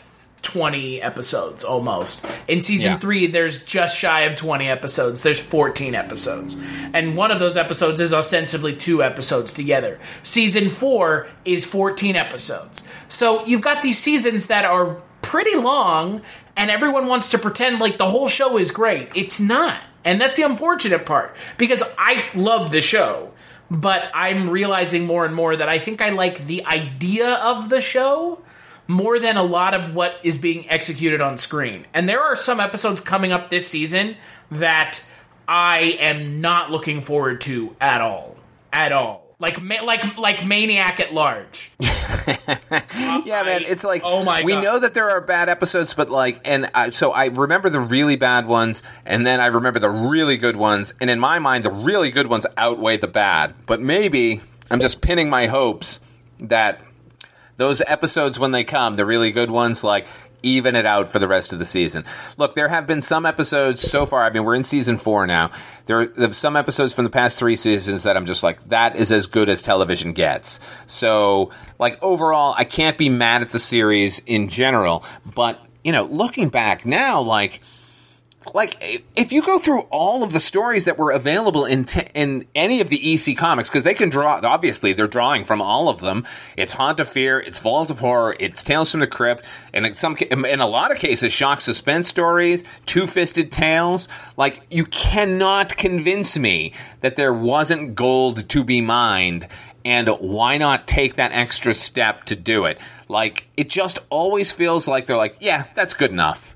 20 0.46 1.02
episodes 1.02 1.64
almost. 1.64 2.24
In 2.48 2.62
season 2.62 2.94
Yeah. 2.94 2.98
3 3.00 3.28
there's 3.28 3.64
just 3.64 3.98
shy 3.98 4.22
of 4.22 4.36
20 4.36 4.68
episodes. 4.70 5.24
There's 5.24 5.40
14 5.40 5.96
episodes. 5.96 6.56
And 6.94 7.18
one 7.18 7.32
of 7.32 7.40
those 7.40 7.58
episodes 7.58 8.00
is 8.00 8.14
ostensibly 8.14 8.74
two 8.76 9.04
episodes 9.04 9.54
together. 9.54 10.00
Season 10.24 10.70
4 10.70 11.28
is 11.44 11.66
14 11.66 12.16
episodes. 12.16 12.88
So 13.10 13.46
you've 13.46 13.62
got 13.62 13.82
these 13.82 13.98
seasons 13.98 14.46
that 14.46 14.64
are 14.66 14.98
pretty 15.22 15.56
long 15.58 16.22
and 16.56 16.72
everyone 16.72 17.08
wants 17.08 17.30
to 17.32 17.38
pretend 17.38 17.80
like 17.80 17.98
the 17.98 18.08
whole 18.08 18.28
show 18.28 18.58
is 18.58 18.72
great. 18.72 19.10
It's 19.16 19.40
not. 19.40 19.82
And 20.06 20.22
that's 20.22 20.38
the 20.38 20.44
unfortunate 20.44 21.06
part 21.06 21.36
because 21.58 21.84
I 21.98 22.26
love 22.36 22.72
the 22.72 22.82
show. 22.82 23.34
But 23.72 24.12
I'm 24.14 24.48
realizing 24.48 25.08
more 25.08 25.26
and 25.26 25.34
more 25.34 25.56
that 25.56 25.68
I 25.68 25.80
think 25.80 26.00
I 26.00 26.12
like 26.12 26.46
the 26.46 26.64
idea 26.68 27.34
of 27.34 27.70
the 27.70 27.82
show 27.82 28.44
more 28.88 29.20
than 29.20 29.38
a 29.38 29.44
lot 29.44 29.74
of 29.74 29.96
what 29.96 30.20
is 30.24 30.38
being 30.38 30.70
executed 30.70 31.22
on 31.22 31.38
screen. 31.38 31.86
And 31.94 32.08
there 32.08 32.22
are 32.22 32.36
some 32.36 32.60
episodes 32.60 33.02
coming 33.02 33.32
up 33.32 33.50
this 33.50 33.68
season 33.68 34.16
that 34.52 35.04
I 35.48 35.98
am 36.00 36.42
not 36.42 36.72
looking 36.72 37.02
forward 37.02 37.42
to 37.42 37.76
at 37.82 38.02
all. 38.02 38.38
At 38.72 38.92
all. 38.92 39.24
Like 39.38 39.62
ma- 39.62 39.84
like 39.84 40.18
like 40.18 40.46
Maniac 40.46 41.00
at 41.00 41.14
Large. 41.14 41.72
Yeah, 42.28 43.44
man, 43.44 43.64
it's 43.66 43.84
like 43.84 44.02
oh 44.04 44.24
my 44.24 44.44
we 44.44 44.54
God. 44.54 44.64
know 44.64 44.80
that 44.80 44.94
there 44.94 45.10
are 45.12 45.22
bad 45.22 45.50
episodes, 45.50 45.94
but 45.94 46.10
like, 46.10 46.42
and 46.46 46.70
I, 46.74 46.90
so 46.90 47.12
I 47.12 47.26
remember 47.26 47.70
the 47.70 47.80
really 47.80 48.16
bad 48.16 48.48
ones, 48.48 48.82
and 49.06 49.26
then 49.26 49.40
I 49.40 49.48
remember 49.48 49.80
the 49.80 49.90
really 49.90 50.38
good 50.38 50.56
ones, 50.56 50.94
and 51.00 51.10
in 51.10 51.20
my 51.20 51.40
mind, 51.40 51.66
the 51.66 51.72
really 51.72 52.12
good 52.12 52.28
ones 52.28 52.46
outweigh 52.58 52.98
the 52.98 53.08
bad. 53.08 53.54
But 53.66 53.82
maybe 53.82 54.42
I'm 54.72 54.80
just 54.80 55.02
pinning 55.02 55.30
my 55.30 55.48
hopes 55.48 56.00
that 56.40 56.82
those 57.58 57.82
episodes 57.86 58.38
when 58.38 58.52
they 58.52 58.64
come, 58.64 58.96
the 58.96 59.06
really 59.06 59.32
good 59.32 59.50
ones, 59.52 59.84
like 59.84 60.08
even 60.44 60.76
it 60.76 60.86
out 60.86 61.10
for 61.10 61.20
the 61.20 61.28
rest 61.28 61.54
of 61.54 61.60
the 61.60 61.66
season. 61.66 62.06
Look, 62.38 62.54
there 62.54 62.68
have 62.68 62.86
been 62.86 63.02
some 63.02 63.26
episodes 63.26 63.82
so 63.82 64.06
far. 64.06 64.24
I 64.24 64.30
mean, 64.30 64.44
we're 64.44 64.56
in 64.56 64.64
season 64.64 64.98
four 64.98 65.26
now. 65.26 65.50
There 65.88 66.12
are 66.18 66.34
some 66.34 66.56
episodes 66.56 66.94
from 66.94 67.04
the 67.04 67.10
past 67.10 67.38
three 67.38 67.56
seasons 67.56 68.04
that 68.04 68.16
I'm 68.16 68.26
just 68.26 68.44
like, 68.44 68.70
that 68.70 68.96
is 68.96 69.12
as 69.12 69.26
good 69.26 69.50
as 69.50 69.62
television 69.62 70.14
gets. 70.14 70.60
So, 70.86 71.52
like 71.80 72.02
overall, 72.04 72.54
I 72.58 72.64
can't 72.64 72.98
be 72.98 73.10
mad 73.10 73.42
at 73.42 73.50
the 73.50 73.60
series 73.60 74.20
in 74.20 74.50
general. 74.50 75.04
But 75.34 75.60
you 75.84 75.92
know, 75.92 76.04
looking 76.04 76.50
back 76.50 76.86
now, 76.86 77.22
like 77.22 77.62
like 78.54 79.06
if 79.16 79.32
you 79.32 79.42
go 79.42 79.60
through 79.60 79.82
all 79.90 80.24
of 80.24 80.32
the 80.32 80.40
stories 80.40 80.86
that 80.86 80.98
were 80.98 81.12
available 81.12 81.66
in 81.66 81.86
t- 81.86 82.08
in 82.14 82.46
any 82.54 82.82
of 82.82 82.90
the 82.90 83.14
EC 83.14 83.38
comics 83.38 83.70
because 83.70 83.84
they 83.84 83.94
can 83.94 84.10
draw 84.10 84.40
obviously 84.44 84.94
they're 84.94 85.08
drawing 85.08 85.46
from 85.46 85.62
all 85.62 85.90
of 85.90 86.00
them. 86.02 86.26
It's 86.56 86.74
Haunt 86.74 87.00
of 87.00 87.10
Fear 87.10 87.40
it's 87.40 87.60
Vault 87.60 87.90
of 87.90 88.00
Horror 88.00 88.36
it's 88.40 88.64
Tales 88.64 88.92
from 88.92 89.00
the 89.00 89.08
Crypt 89.08 89.46
and 89.74 89.86
in 89.86 89.96
some 89.96 90.16
in 90.18 90.60
a 90.60 90.68
lot 90.68 90.92
of 90.92 91.00
cases 91.00 91.34
shock 91.34 91.62
suspense 91.62 92.08
stories 92.08 92.64
two-fisted 92.86 93.52
tales. 93.52 94.08
Like 94.38 94.62
you 94.70 94.86
cannot 94.86 95.76
convince 95.78 96.38
me 96.38 96.74
that 97.02 97.16
there 97.16 97.34
wasn't 97.34 97.96
gold 97.96 98.48
to 98.50 98.64
be 98.64 98.82
mined 98.82 99.48
and 99.84 100.08
why 100.08 100.58
not 100.58 100.88
take 100.88 101.16
that 101.16 101.32
extra 101.32 101.74
step 101.74 102.26
to 102.26 102.36
do 102.36 102.66
it? 102.66 102.80
Like 103.08 103.48
it 103.56 103.70
just 103.70 104.00
always 104.10 104.52
feels 104.52 104.88
like 104.88 105.06
they're 105.06 105.18
like 105.18 105.38
yeah 105.40 105.66
that's 105.74 105.94
good 105.94 106.12
enough 106.12 106.55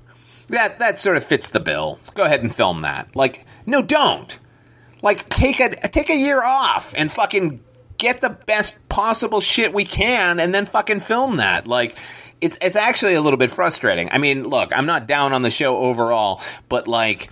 that 0.50 0.78
that 0.78 0.98
sort 0.98 1.16
of 1.16 1.24
fits 1.24 1.48
the 1.48 1.60
bill. 1.60 1.98
Go 2.14 2.24
ahead 2.24 2.42
and 2.42 2.54
film 2.54 2.82
that. 2.82 3.14
Like, 3.16 3.46
no, 3.66 3.82
don't. 3.82 4.38
like 5.02 5.28
take 5.28 5.60
a 5.60 5.70
take 5.70 6.10
a 6.10 6.16
year 6.16 6.42
off 6.42 6.92
and 6.96 7.10
fucking 7.10 7.60
get 7.98 8.20
the 8.20 8.30
best 8.30 8.76
possible 8.88 9.40
shit 9.40 9.72
we 9.72 9.84
can 9.84 10.40
and 10.40 10.54
then 10.54 10.66
fucking 10.66 11.00
film 11.00 11.36
that. 11.36 11.66
Like 11.66 11.96
it's 12.40 12.58
it's 12.60 12.76
actually 12.76 13.14
a 13.14 13.20
little 13.20 13.36
bit 13.38 13.50
frustrating. 13.50 14.10
I 14.10 14.18
mean, 14.18 14.44
look, 14.44 14.70
I'm 14.74 14.86
not 14.86 15.06
down 15.06 15.32
on 15.32 15.42
the 15.42 15.50
show 15.50 15.76
overall, 15.78 16.40
but 16.68 16.88
like 16.88 17.30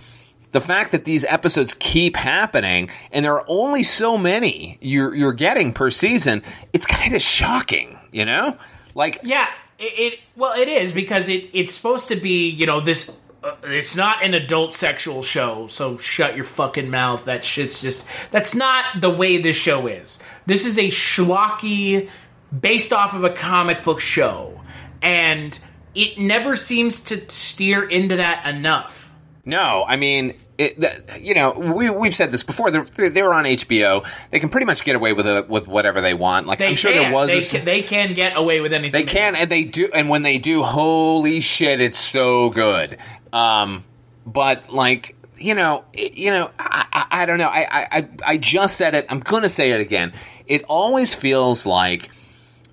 the 0.51 0.61
fact 0.61 0.91
that 0.93 1.05
these 1.05 1.25
episodes 1.25 1.75
keep 1.79 2.15
happening 2.15 2.89
and 3.11 3.23
there 3.23 3.33
are 3.33 3.45
only 3.47 3.83
so 3.83 4.17
many 4.17 4.77
you're 4.81 5.13
you're 5.13 5.33
getting 5.33 5.73
per 5.73 5.91
season, 5.91 6.41
it's 6.73 6.85
kind 6.85 7.13
of 7.13 7.21
shocking, 7.21 7.99
you 8.11 8.25
know? 8.25 8.57
Like 8.95 9.19
Yeah, 9.23 9.47
it, 9.79 10.13
it 10.13 10.19
well, 10.35 10.59
it 10.59 10.67
is 10.67 10.93
because 10.93 11.29
it 11.29 11.49
it's 11.53 11.73
supposed 11.73 12.09
to 12.09 12.15
be 12.15 12.49
you 12.49 12.65
know 12.65 12.79
this. 12.79 13.17
Uh, 13.41 13.55
it's 13.63 13.95
not 13.95 14.21
an 14.23 14.33
adult 14.33 14.73
sexual 14.73 15.23
show, 15.23 15.65
so 15.67 15.97
shut 15.97 16.35
your 16.35 16.43
fucking 16.43 16.89
mouth. 16.89 17.25
That 17.25 17.45
shit's 17.45 17.81
just 17.81 18.05
that's 18.31 18.53
not 18.53 18.99
the 18.99 19.09
way 19.09 19.37
this 19.37 19.55
show 19.55 19.87
is. 19.87 20.19
This 20.45 20.65
is 20.65 20.77
a 20.77 20.89
schlocky, 20.89 22.09
based 22.57 22.91
off 22.91 23.13
of 23.13 23.23
a 23.23 23.29
comic 23.29 23.83
book 23.83 24.01
show, 24.01 24.59
and 25.01 25.57
it 25.95 26.19
never 26.19 26.55
seems 26.57 27.01
to 27.05 27.29
steer 27.31 27.87
into 27.87 28.17
that 28.17 28.47
enough. 28.47 29.11
No, 29.45 29.85
I 29.87 29.95
mean, 29.95 30.35
it, 30.59 31.21
you 31.21 31.33
know, 31.33 31.51
we 31.53 31.89
we've 31.89 32.13
said 32.13 32.31
this 32.31 32.43
before. 32.43 32.69
They're 32.69 33.09
they're 33.09 33.33
on 33.33 33.45
HBO. 33.45 34.05
They 34.29 34.39
can 34.39 34.49
pretty 34.49 34.65
much 34.65 34.83
get 34.83 34.95
away 34.95 35.13
with 35.13 35.25
it, 35.25 35.47
with 35.49 35.67
whatever 35.67 36.01
they 36.01 36.13
want. 36.13 36.45
Like 36.47 36.59
They 36.59 36.67
I'm 36.67 36.75
sure 36.75 36.91
can. 36.91 37.03
there 37.03 37.11
was. 37.13 37.29
They, 37.29 37.37
a 37.39 37.41
can, 37.41 37.65
they 37.65 37.81
can 37.81 38.13
get 38.13 38.35
away 38.37 38.59
with 38.61 38.73
anything. 38.73 38.91
They 38.91 39.03
can, 39.11 39.35
and 39.35 39.49
they 39.49 39.63
do, 39.63 39.89
and 39.93 40.09
when 40.09 40.23
they 40.23 40.37
do, 40.37 40.61
holy 40.63 41.39
shit, 41.39 41.79
it's 41.81 41.97
so 41.97 42.49
good. 42.49 42.97
Um, 43.33 43.83
but 44.25 44.71
like, 44.71 45.15
you 45.37 45.55
know, 45.55 45.85
you 45.93 46.31
know, 46.31 46.51
I, 46.59 46.85
I, 46.91 47.21
I 47.21 47.25
don't 47.25 47.37
know. 47.37 47.47
I, 47.47 47.61
I, 47.71 47.87
I- 47.97 48.09
I 48.25 48.37
just 48.37 48.75
said 48.77 48.95
it. 48.95 49.05
I'm 49.09 49.21
gonna 49.21 49.49
say 49.49 49.71
it 49.71 49.79
again. 49.81 50.11
It 50.45 50.63
always 50.67 51.15
feels 51.15 51.65
like 51.65 52.09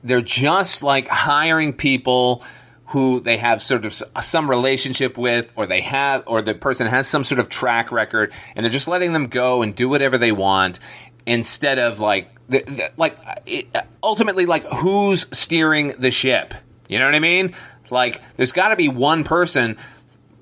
they're 0.03 0.21
just 0.21 0.83
like 0.83 1.09
hiring 1.09 1.73
people 1.73 2.45
who 2.89 3.21
they 3.21 3.37
have 3.37 3.61
sort 3.61 3.85
of 3.85 4.03
uh, 4.15 4.21
some 4.21 4.49
relationship 4.49 5.19
with 5.19 5.53
or 5.57 5.67
they 5.67 5.81
have 5.81 6.23
or 6.27 6.41
the 6.43 6.55
person 6.55 6.87
has 6.87 7.09
some 7.09 7.25
sort 7.25 7.39
of 7.39 7.49
track 7.49 7.91
record 7.91 8.33
and 8.55 8.65
they're 8.65 8.71
just 8.71 8.89
letting 8.89 9.13
them 9.13 9.27
go 9.27 9.63
and 9.63 9.75
do 9.75 9.89
whatever 9.89 10.19
they 10.19 10.33
want 10.33 10.79
instead 11.27 11.79
of 11.79 11.99
like 11.99 12.31
the, 12.49 12.63
the, 12.63 12.93
like 12.97 13.19
uh, 13.27 13.35
it, 13.45 13.67
uh, 13.75 13.83
ultimately 14.03 14.47
like 14.47 14.65
who's 14.73 15.27
steering 15.33 15.95
the 15.99 16.11
ship? 16.11 16.55
You 16.89 16.99
know 17.01 17.07
what 17.07 17.15
i 17.17 17.21
mean? 17.21 17.55
Like 17.91 18.21
there's 18.37 18.53
got 18.53 18.69
to 18.69 18.77
be 18.77 18.89
one 18.89 19.25
person 19.25 19.77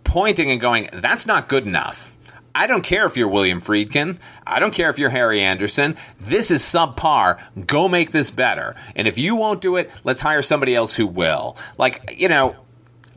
pointing 0.04 0.50
and 0.50 0.60
going 0.60 0.90
that's 0.92 1.26
not 1.26 1.48
good 1.48 1.66
enough 1.66 2.13
I 2.54 2.66
don't 2.66 2.82
care 2.84 3.06
if 3.06 3.16
you're 3.16 3.28
William 3.28 3.60
Friedkin. 3.60 4.18
I 4.46 4.60
don't 4.60 4.72
care 4.72 4.88
if 4.90 4.98
you're 4.98 5.10
Harry 5.10 5.40
Anderson. 5.40 5.96
This 6.20 6.50
is 6.50 6.62
subpar. 6.62 7.40
Go 7.66 7.88
make 7.88 8.12
this 8.12 8.30
better. 8.30 8.76
And 8.94 9.08
if 9.08 9.18
you 9.18 9.34
won't 9.34 9.60
do 9.60 9.76
it, 9.76 9.90
let's 10.04 10.20
hire 10.20 10.42
somebody 10.42 10.74
else 10.74 10.94
who 10.94 11.06
will. 11.06 11.56
Like, 11.78 12.14
you 12.16 12.28
know, 12.28 12.54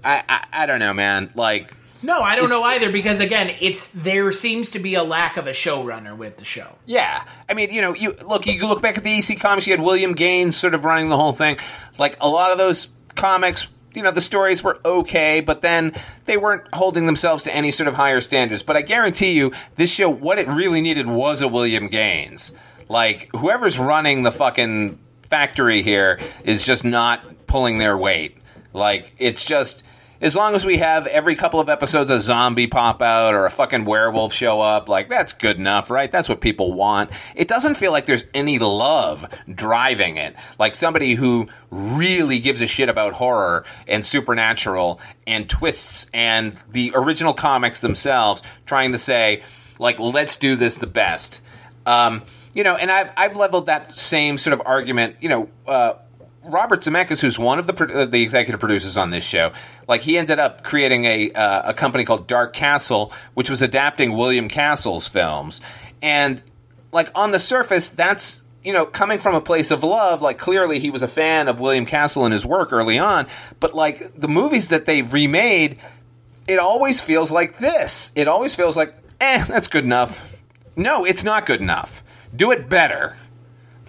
I 0.04 0.24
I, 0.28 0.46
I 0.64 0.66
don't 0.66 0.80
know, 0.80 0.94
man. 0.94 1.30
Like, 1.36 1.72
No, 2.02 2.20
I 2.20 2.36
don't 2.36 2.50
know 2.50 2.64
either 2.64 2.92
because 2.92 3.20
again, 3.20 3.54
it's 3.60 3.90
there 3.90 4.32
seems 4.32 4.72
to 4.72 4.80
be 4.80 4.96
a 4.96 5.04
lack 5.04 5.38
of 5.38 5.46
a 5.46 5.52
showrunner 5.52 6.18
with 6.18 6.38
the 6.38 6.46
show. 6.46 6.68
yeah. 6.86 7.24
I 7.48 7.54
mean, 7.54 7.72
you 7.72 7.82
know, 7.82 7.94
you 7.94 8.16
look. 8.28 8.48
You 8.48 8.68
look 8.68 8.82
back 8.82 8.98
at 8.98 9.04
the 9.04 9.18
EC 9.18 9.40
comics. 9.40 9.68
You 9.68 9.74
had 9.74 9.84
William 9.86 10.14
Gaines 10.14 10.58
sort 10.58 10.74
of 10.74 10.84
running 10.84 11.10
the 11.10 11.18
whole 11.18 11.34
thing. 11.34 11.58
Like 12.00 12.18
a 12.22 12.28
lot 12.28 12.52
of 12.52 12.58
those 12.58 12.88
comics. 13.16 13.68
You 13.98 14.04
know, 14.04 14.12
the 14.12 14.22
stories 14.22 14.64
were 14.64 14.80
okay, 14.86 15.42
but 15.42 15.62
then 15.62 15.92
they 16.26 16.38
weren't 16.38 16.64
holding 16.72 17.08
themselves 17.08 17.44
to 17.46 17.56
any 17.56 17.72
sort 17.72 17.88
of 17.88 17.96
higher 17.96 18.22
standards. 18.22 18.62
But 18.62 18.78
I 18.78 18.84
guarantee 18.84 19.32
you, 19.32 19.54
this 19.76 19.92
show, 19.92 20.08
what 20.08 20.38
it 20.38 20.48
really 20.48 20.82
needed 20.82 21.08
was 21.08 21.42
a 21.42 21.48
William 21.48 21.88
Gaines. 21.88 22.54
Like, 22.88 23.28
whoever's 23.36 23.80
running 23.80 24.22
the 24.22 24.32
fucking 24.32 25.00
factory 25.24 25.82
here 25.82 26.20
is 26.44 26.64
just 26.64 26.86
not 26.86 27.48
pulling 27.48 27.80
their 27.80 27.98
weight. 27.98 28.38
Like, 28.72 29.14
it's 29.18 29.44
just. 29.44 29.84
As 30.20 30.36
long 30.36 30.56
as 30.56 30.66
we 30.66 30.78
have 30.78 31.06
every 31.08 31.36
couple 31.36 31.60
of 31.60 31.70
episodes 31.70 32.10
a 32.10 32.20
zombie 32.20 32.68
pop 32.68 33.02
out 33.02 33.36
or 33.36 33.46
a 33.46 33.52
fucking 33.52 33.86
werewolf 33.86 34.34
show 34.34 34.62
up, 34.62 34.90
like 34.90 35.10
that's 35.10 35.34
good 35.34 35.58
enough, 35.58 35.92
right? 35.92 36.10
That's 36.10 36.28
what 36.28 36.42
people 36.42 36.74
want. 36.74 37.12
It 37.36 37.48
doesn't 37.48 37.76
feel 37.76 37.92
like 37.92 38.06
there's 38.06 38.26
any 38.34 38.58
love 38.58 39.28
driving 39.54 40.18
it. 40.18 40.36
Like 40.58 40.74
somebody 40.74 41.14
who 41.14 41.48
really 41.70 42.40
gives 42.40 42.62
a 42.62 42.68
shit 42.68 42.90
about 42.90 43.14
horror 43.14 43.66
and 43.88 44.04
supernatural 44.04 45.00
and 45.28 45.48
twists 45.48 46.10
and 46.14 46.58
the 46.72 46.94
original 46.96 47.34
comics 47.34 47.80
themselves 47.80 48.42
trying 48.66 48.94
to 48.94 48.98
say, 48.98 49.44
like, 49.78 50.00
let's 50.00 50.36
do 50.36 50.56
this 50.56 50.78
the 50.78 50.88
best. 50.88 51.42
Um, 51.86 52.24
you 52.54 52.64
know, 52.64 52.76
and 52.76 52.92
I've 52.92 53.12
I've 53.16 53.36
leveled 53.36 53.68
that 53.68 53.94
same 53.94 54.38
sort 54.38 54.54
of 54.56 54.64
argument. 54.66 55.18
You 55.22 55.30
know, 55.30 55.50
uh, 55.68 55.94
Robert 56.48 56.82
Zemeckis, 56.82 57.22
who's 57.22 57.38
one 57.38 57.60
of 57.60 57.68
the 57.68 57.74
uh, 57.94 58.06
the 58.06 58.22
executive 58.22 58.60
producers 58.60 58.98
on 58.98 59.10
this 59.10 59.24
show, 59.24 59.52
like 59.88 60.02
he 60.02 60.18
ended 60.18 60.40
up 60.40 60.64
creating 60.64 61.06
a 61.06 61.32
uh, 61.32 61.70
a 61.70 61.74
company 61.74 62.06
called 62.06 62.28
Dark 62.28 62.54
Castle, 62.54 63.14
which 63.34 63.50
was 63.50 63.62
adapting 63.62 64.14
William 64.14 64.48
Castle's 64.48 65.08
films, 65.08 65.62
and 66.02 66.42
like 66.92 67.10
on 67.16 67.32
the 67.32 67.40
surface, 67.40 67.90
that's 67.90 68.42
you 68.64 68.74
know 68.74 68.86
coming 68.86 69.20
from 69.20 69.36
a 69.36 69.42
place 69.42 69.72
of 69.72 69.84
love. 69.84 70.22
Like 70.22 70.38
clearly, 70.38 70.80
he 70.80 70.90
was 70.90 71.04
a 71.04 71.08
fan 71.08 71.48
of 71.48 71.60
William 71.60 71.86
Castle 71.86 72.26
and 72.26 72.34
his 72.34 72.46
work 72.46 72.72
early 72.72 72.98
on, 72.98 73.28
but 73.60 73.74
like 73.74 74.16
the 74.16 74.28
movies 74.28 74.70
that 74.70 74.86
they 74.86 75.02
remade, 75.02 75.78
it 76.48 76.60
always 76.60 77.02
feels 77.02 77.32
like 77.32 77.60
this. 77.60 78.12
It 78.16 78.28
always 78.28 78.56
feels 78.56 78.78
like, 78.78 78.96
eh, 79.20 79.44
that's 79.46 79.68
good 79.68 79.84
enough. 79.84 80.42
No, 80.76 81.06
it's 81.06 81.24
not 81.24 81.46
good 81.46 81.62
enough. 81.62 82.04
Do 82.36 82.52
it 82.52 82.70
better. 82.70 83.18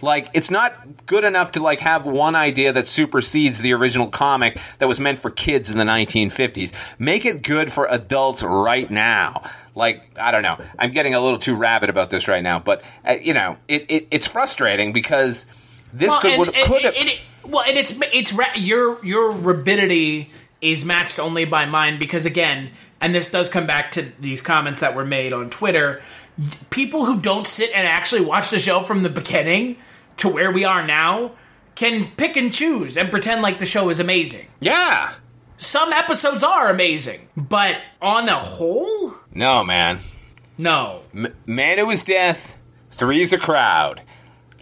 Like 0.03 0.31
it's 0.35 0.51
not 0.51 1.07
good 1.07 1.25
enough 1.25 1.53
to 1.53 1.63
like 1.63 1.81
have 1.81 2.07
one 2.07 2.35
idea 2.35 2.73
that 2.73 2.87
supersedes 2.87 3.59
the 3.59 3.73
original 3.75 4.09
comic 4.09 4.59
that 4.79 4.87
was 4.89 5.01
meant 5.01 5.19
for 5.19 5.31
kids 5.31 5.71
in 5.71 5.79
the 5.79 5.85
1950s. 5.85 6.73
Make 6.99 7.25
it 7.25 7.43
good 7.43 7.73
for 7.73 7.87
adults 7.91 8.43
right 8.43 8.91
now. 8.91 9.43
Like 9.75 10.19
I 10.19 10.31
don't 10.31 10.43
know. 10.43 10.59
I'm 10.79 10.91
getting 10.93 11.15
a 11.15 11.21
little 11.21 11.39
too 11.39 11.55
rabid 11.55 11.91
about 11.91 12.11
this 12.11 12.29
right 12.29 12.43
now, 12.43 12.59
but 12.59 12.83
uh, 13.05 13.17
you 13.21 13.35
know, 13.35 13.57
it, 13.69 13.87
it 13.91 14.09
it's 14.11 14.27
frustrating 14.27 14.93
because 14.93 15.47
this 15.93 16.09
Well, 16.11 16.21
could 16.21 16.31
and, 16.33 16.39
would, 16.41 16.55
and- 16.55 16.67
could 16.67 16.83
have 16.83 16.95
it- 16.97 17.21
well, 17.47 17.65
and 17.67 17.79
it's 17.79 17.95
it's 18.13 18.33
ra- 18.33 18.47
your 18.57 19.05
your 19.05 19.31
rabidity 19.31 20.31
is 20.61 20.85
matched 20.85 21.19
only 21.19 21.45
by 21.45 21.65
mine 21.65 21.99
because 21.99 22.27
again, 22.27 22.71
and 23.01 23.15
this 23.15 23.31
does 23.31 23.49
come 23.49 23.67
back 23.67 23.93
to 23.93 24.03
these 24.21 24.41
comments 24.43 24.81
that 24.81 24.95
were 24.95 25.05
made 25.05 25.33
on 25.33 25.49
Twitter. 25.49 26.03
People 26.71 27.05
who 27.07 27.21
don't 27.21 27.47
sit 27.47 27.71
and 27.75 27.87
actually 27.87 28.21
watch 28.21 28.51
the 28.51 28.59
show 28.59 28.83
from 28.83 29.03
the 29.03 29.09
beginning 29.09 29.77
to 30.19 30.29
where 30.29 30.51
we 30.51 30.65
are 30.65 30.87
now 30.87 31.33
can 31.75 32.11
pick 32.17 32.37
and 32.37 32.53
choose 32.53 32.97
and 32.97 33.11
pretend 33.11 33.41
like 33.43 33.59
the 33.59 33.67
show 33.67 33.89
is 33.89 34.01
amazing. 34.01 34.47
yeah. 34.61 35.15
Some 35.61 35.93
episodes 35.93 36.45
are 36.45 36.71
amazing, 36.71 37.29
but 37.37 37.79
on 38.01 38.27
the 38.27 38.35
whole, 38.37 39.15
No, 39.35 39.65
man. 39.65 39.99
no. 40.57 41.01
M- 41.13 41.35
Man 41.47 41.79
Who 41.79 41.91
Is 41.91 42.05
Death, 42.05 42.57
Three's 42.93 43.33
a 43.33 43.39
Crowd. 43.39 44.03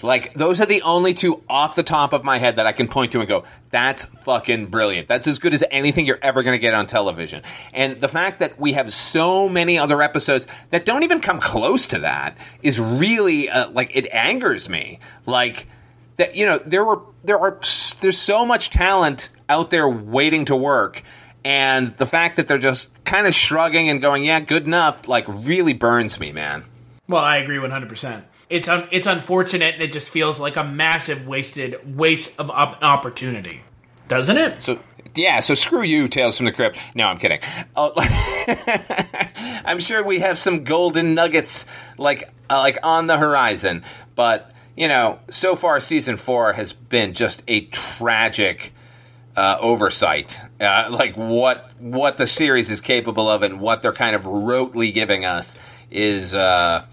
Like, 0.02 0.34
those 0.34 0.60
are 0.60 0.66
the 0.66 0.82
only 0.82 1.14
two 1.14 1.42
off 1.48 1.74
the 1.74 1.82
top 1.82 2.12
of 2.12 2.22
my 2.22 2.38
head 2.38 2.56
that 2.56 2.66
I 2.66 2.72
can 2.72 2.86
point 2.86 3.12
to 3.12 3.20
and 3.20 3.28
go, 3.28 3.44
that's 3.70 4.04
fucking 4.04 4.66
brilliant. 4.66 5.08
That's 5.08 5.26
as 5.26 5.38
good 5.38 5.54
as 5.54 5.64
anything 5.70 6.04
you're 6.04 6.18
ever 6.20 6.42
going 6.42 6.54
to 6.54 6.58
get 6.58 6.74
on 6.74 6.86
television. 6.86 7.42
And 7.72 7.98
the 7.98 8.08
fact 8.08 8.40
that 8.40 8.60
we 8.60 8.74
have 8.74 8.92
so 8.92 9.48
many 9.48 9.78
other 9.78 10.02
episodes 10.02 10.46
that 10.70 10.84
don't 10.84 11.02
even 11.02 11.20
come 11.20 11.40
close 11.40 11.86
to 11.88 12.00
that 12.00 12.36
is 12.62 12.78
really, 12.78 13.48
uh, 13.48 13.70
like, 13.70 13.90
it 13.94 14.06
angers 14.12 14.68
me. 14.68 14.98
Like, 15.24 15.66
that, 16.16 16.36
you 16.36 16.44
know, 16.44 16.58
there 16.58 16.84
were, 16.84 17.00
there 17.24 17.38
are, 17.38 17.58
there's 18.00 18.18
so 18.18 18.44
much 18.44 18.70
talent 18.70 19.30
out 19.48 19.70
there 19.70 19.88
waiting 19.88 20.44
to 20.46 20.56
work. 20.56 21.02
And 21.42 21.92
the 21.92 22.06
fact 22.06 22.36
that 22.36 22.48
they're 22.48 22.58
just 22.58 22.92
kind 23.04 23.26
of 23.26 23.34
shrugging 23.34 23.88
and 23.88 24.02
going, 24.02 24.24
yeah, 24.24 24.40
good 24.40 24.66
enough, 24.66 25.08
like, 25.08 25.24
really 25.28 25.72
burns 25.72 26.20
me, 26.20 26.32
man. 26.32 26.64
Well, 27.08 27.22
I 27.22 27.38
agree 27.38 27.56
100%. 27.56 28.24
It's 28.48 28.68
un- 28.68 28.88
it's 28.92 29.06
unfortunate 29.06 29.74
and 29.74 29.82
it 29.82 29.92
just 29.92 30.10
feels 30.10 30.38
like 30.38 30.56
a 30.56 30.64
massive 30.64 31.26
wasted 31.26 31.96
waste 31.96 32.38
of 32.38 32.50
op- 32.50 32.82
opportunity. 32.82 33.62
Doesn't 34.08 34.36
it? 34.36 34.62
So 34.62 34.78
yeah, 35.16 35.40
so 35.40 35.54
screw 35.54 35.82
you, 35.82 36.08
Tales 36.08 36.36
from 36.36 36.46
the 36.46 36.52
Crypt. 36.52 36.78
No, 36.94 37.06
I'm 37.06 37.18
kidding. 37.18 37.40
Oh, 37.74 37.92
I'm 39.64 39.80
sure 39.80 40.04
we 40.04 40.20
have 40.20 40.38
some 40.38 40.62
golden 40.64 41.14
nuggets 41.14 41.66
like 41.98 42.30
uh, 42.50 42.58
like 42.58 42.78
on 42.82 43.06
the 43.06 43.16
horizon, 43.16 43.82
but 44.14 44.52
you 44.76 44.88
know, 44.88 45.18
so 45.30 45.56
far 45.56 45.80
season 45.80 46.16
four 46.16 46.52
has 46.52 46.72
been 46.72 47.14
just 47.14 47.42
a 47.48 47.62
tragic 47.66 48.72
uh, 49.36 49.56
oversight. 49.60 50.38
Uh, 50.60 50.88
like 50.90 51.16
what 51.16 51.70
what 51.78 52.18
the 52.18 52.26
series 52.26 52.70
is 52.70 52.80
capable 52.80 53.28
of 53.28 53.42
and 53.42 53.60
what 53.60 53.82
they're 53.82 53.92
kind 53.92 54.14
of 54.14 54.22
rotely 54.24 54.92
giving 54.92 55.24
us 55.24 55.56
is 55.90 56.34
uh, 56.34 56.84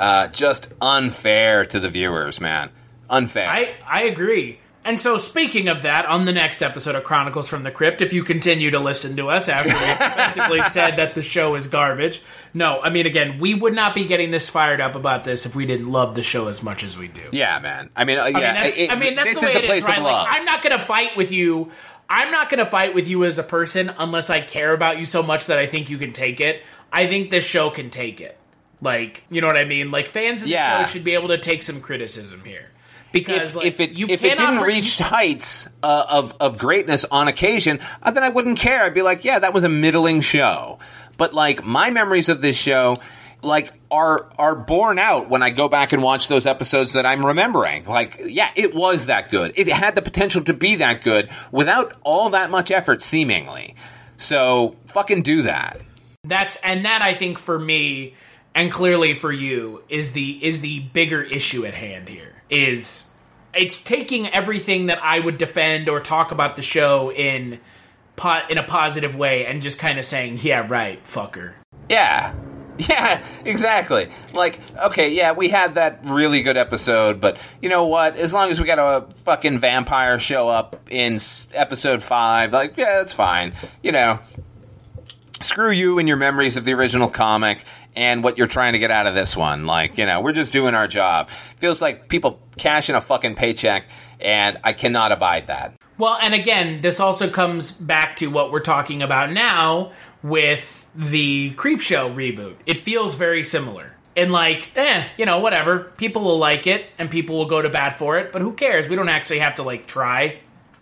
uh, 0.00 0.26
just 0.28 0.72
unfair 0.80 1.64
to 1.66 1.78
the 1.78 1.88
viewers, 1.88 2.40
man. 2.40 2.70
Unfair. 3.08 3.48
I 3.48 3.74
I 3.86 4.02
agree. 4.04 4.58
And 4.82 4.98
so, 4.98 5.18
speaking 5.18 5.68
of 5.68 5.82
that, 5.82 6.06
on 6.06 6.24
the 6.24 6.32
next 6.32 6.62
episode 6.62 6.94
of 6.94 7.04
Chronicles 7.04 7.48
from 7.48 7.64
the 7.64 7.70
Crypt, 7.70 8.00
if 8.00 8.14
you 8.14 8.24
continue 8.24 8.70
to 8.70 8.80
listen 8.80 9.14
to 9.16 9.28
us 9.28 9.46
after 9.46 9.68
we 9.68 9.74
effectively 9.76 10.62
said 10.64 10.96
that 10.96 11.14
the 11.14 11.20
show 11.20 11.54
is 11.54 11.66
garbage, 11.66 12.22
no, 12.54 12.80
I 12.80 12.88
mean, 12.88 13.04
again, 13.04 13.38
we 13.40 13.52
would 13.54 13.74
not 13.74 13.94
be 13.94 14.06
getting 14.06 14.30
this 14.30 14.48
fired 14.48 14.80
up 14.80 14.94
about 14.94 15.22
this 15.24 15.44
if 15.44 15.54
we 15.54 15.66
didn't 15.66 15.92
love 15.92 16.14
the 16.14 16.22
show 16.22 16.48
as 16.48 16.62
much 16.62 16.82
as 16.82 16.96
we 16.96 17.08
do. 17.08 17.20
Yeah, 17.30 17.58
man. 17.58 17.90
I 17.94 18.06
mean, 18.06 18.18
uh, 18.18 18.22
I 18.22 18.30
mean, 18.32 18.40
that's, 18.40 18.78
it- 18.78 18.90
I 18.90 18.96
mean, 18.96 19.16
that's 19.16 19.38
the 19.38 19.44
way 19.46 19.50
is 19.50 19.56
a 19.56 19.62
it 19.64 19.66
place 19.66 19.82
is, 19.82 19.88
right? 19.88 20.00
Like. 20.00 20.28
I'm 20.30 20.46
not 20.46 20.62
going 20.62 20.78
to 20.78 20.82
fight 20.82 21.14
with 21.14 21.30
you. 21.30 21.70
I'm 22.08 22.30
not 22.30 22.48
going 22.48 22.64
to 22.64 22.70
fight 22.70 22.94
with 22.94 23.06
you 23.06 23.24
as 23.26 23.38
a 23.38 23.42
person 23.44 23.92
unless 23.98 24.30
I 24.30 24.40
care 24.40 24.72
about 24.72 24.98
you 24.98 25.04
so 25.04 25.22
much 25.22 25.46
that 25.48 25.58
I 25.58 25.66
think 25.66 25.90
you 25.90 25.98
can 25.98 26.14
take 26.14 26.40
it. 26.40 26.62
I 26.90 27.06
think 27.06 27.28
this 27.30 27.44
show 27.44 27.68
can 27.68 27.90
take 27.90 28.22
it. 28.22 28.38
Like, 28.82 29.24
you 29.30 29.40
know 29.40 29.46
what 29.46 29.58
I 29.58 29.64
mean? 29.64 29.90
Like, 29.90 30.08
fans 30.08 30.42
of 30.42 30.46
the 30.48 30.52
Yeah. 30.54 30.82
show 30.82 30.88
should 30.90 31.04
be 31.04 31.14
able 31.14 31.28
to 31.28 31.38
take 31.38 31.62
some 31.62 31.80
criticism 31.80 32.42
here. 32.44 32.70
Because, 33.12 33.50
if, 33.50 33.56
like, 33.56 33.66
if 33.66 33.80
it 33.80 33.98
you 33.98 34.06
if 34.08 34.22
it 34.24 34.38
didn't 34.38 34.60
reach 34.62 34.98
heights 34.98 35.66
uh, 35.82 36.06
of 36.08 36.32
of 36.38 36.58
greatness 36.58 37.04
on 37.10 37.26
occasion, 37.26 37.80
uh, 38.02 38.12
then 38.12 38.22
I 38.22 38.28
wouldn't 38.28 38.58
care. 38.58 38.84
I'd 38.84 38.94
be 38.94 39.02
like, 39.02 39.24
yeah, 39.24 39.40
that 39.40 39.52
was 39.52 39.64
a 39.64 39.68
middling 39.68 40.20
show. 40.20 40.78
But 41.16 41.34
like 41.34 41.64
my 41.64 41.90
memories 41.90 42.28
of 42.28 42.40
this 42.40 42.56
show, 42.56 42.98
like 43.42 43.72
are 43.90 44.30
are 44.38 44.54
borne 44.54 45.00
out 45.00 45.28
when 45.28 45.42
I 45.42 45.50
go 45.50 45.68
back 45.68 45.92
and 45.92 46.04
watch 46.04 46.28
those 46.28 46.46
episodes 46.46 46.92
that 46.92 47.04
I'm 47.04 47.26
remembering. 47.26 47.84
Like, 47.84 48.20
yeah, 48.24 48.50
it 48.54 48.74
was 48.76 49.06
that 49.06 49.28
good. 49.28 49.54
It 49.56 49.66
had 49.68 49.96
the 49.96 50.02
potential 50.02 50.44
to 50.44 50.54
be 50.54 50.76
that 50.76 51.02
good 51.02 51.30
without 51.50 51.96
all 52.04 52.30
that 52.30 52.48
much 52.52 52.70
effort, 52.70 53.02
seemingly. 53.02 53.74
So 54.18 54.76
fucking 54.86 55.22
do 55.22 55.42
that. 55.42 55.80
that's 56.22 56.56
and 56.62 56.84
that 56.84 57.02
I 57.02 57.14
think 57.14 57.38
for 57.40 57.58
me 57.58 58.14
and 58.54 58.70
clearly 58.72 59.14
for 59.14 59.32
you 59.32 59.82
is 59.88 60.12
the 60.12 60.44
is 60.44 60.60
the 60.60 60.80
bigger 60.80 61.22
issue 61.22 61.64
at 61.64 61.74
hand 61.74 62.08
here 62.08 62.42
is 62.50 63.12
it's 63.54 63.82
taking 63.82 64.28
everything 64.28 64.86
that 64.86 64.98
I 65.02 65.20
would 65.20 65.38
defend 65.38 65.88
or 65.88 66.00
talk 66.00 66.30
about 66.32 66.56
the 66.56 66.62
show 66.62 67.12
in 67.12 67.60
po- 68.16 68.42
in 68.48 68.58
a 68.58 68.62
positive 68.64 69.16
way 69.16 69.46
and 69.46 69.62
just 69.62 69.78
kind 69.78 69.98
of 69.98 70.04
saying 70.04 70.38
yeah 70.42 70.66
right 70.68 71.02
fucker 71.04 71.52
Yeah. 71.88 72.34
Yeah, 72.88 73.22
exactly. 73.44 74.08
Like, 74.32 74.58
okay, 74.86 75.10
yeah, 75.10 75.32
we 75.32 75.50
had 75.50 75.74
that 75.74 76.00
really 76.04 76.40
good 76.40 76.56
episode, 76.56 77.20
but 77.20 77.38
you 77.60 77.68
know 77.68 77.88
what? 77.88 78.16
As 78.16 78.32
long 78.32 78.50
as 78.50 78.58
we 78.58 78.64
got 78.64 78.78
a 78.78 79.06
fucking 79.24 79.58
vampire 79.58 80.18
show 80.18 80.48
up 80.48 80.88
in 80.88 81.18
episode 81.52 82.02
five, 82.02 82.54
like, 82.54 82.78
yeah, 82.78 82.96
that's 82.96 83.12
fine. 83.12 83.52
You 83.82 83.92
know, 83.92 84.20
screw 85.42 85.70
you 85.70 85.98
and 85.98 86.08
your 86.08 86.16
memories 86.16 86.56
of 86.56 86.64
the 86.64 86.72
original 86.72 87.10
comic 87.10 87.64
and 87.96 88.22
what 88.22 88.38
you're 88.38 88.46
trying 88.46 88.74
to 88.74 88.78
get 88.78 88.90
out 88.90 89.06
of 89.06 89.14
this 89.14 89.36
one. 89.36 89.66
Like, 89.66 89.98
you 89.98 90.06
know, 90.06 90.20
we're 90.20 90.32
just 90.32 90.52
doing 90.52 90.74
our 90.74 90.88
job. 90.88 91.28
Feels 91.30 91.82
like 91.82 92.08
people 92.08 92.40
cashing 92.56 92.94
a 92.94 93.00
fucking 93.00 93.34
paycheck, 93.34 93.86
and 94.20 94.58
I 94.64 94.72
cannot 94.72 95.12
abide 95.12 95.48
that. 95.48 95.74
Well, 95.98 96.18
and 96.22 96.32
again, 96.32 96.80
this 96.80 96.98
also 96.98 97.28
comes 97.28 97.72
back 97.72 98.16
to 98.16 98.28
what 98.28 98.52
we're 98.52 98.60
talking 98.60 99.02
about 99.02 99.32
now 99.32 99.92
with 100.22 100.88
the 100.94 101.50
Creepshow 101.52 102.14
reboot. 102.14 102.56
It 102.64 102.84
feels 102.84 103.16
very 103.16 103.44
similar. 103.44 103.96
And 104.16 104.32
like, 104.32 104.70
eh, 104.76 105.04
you 105.18 105.26
know, 105.26 105.40
whatever. 105.40 105.92
People 105.98 106.22
will 106.22 106.38
like 106.38 106.66
it 106.66 106.86
and 106.98 107.10
people 107.10 107.36
will 107.36 107.46
go 107.46 107.60
to 107.60 107.68
bat 107.68 107.98
for 107.98 108.18
it, 108.18 108.32
but 108.32 108.42
who 108.42 108.54
cares? 108.54 108.88
We 108.88 108.96
don't 108.96 109.08
actually 109.08 109.40
have 109.40 109.56
to 109.56 109.62
like 109.62 109.86
try. 109.86 110.40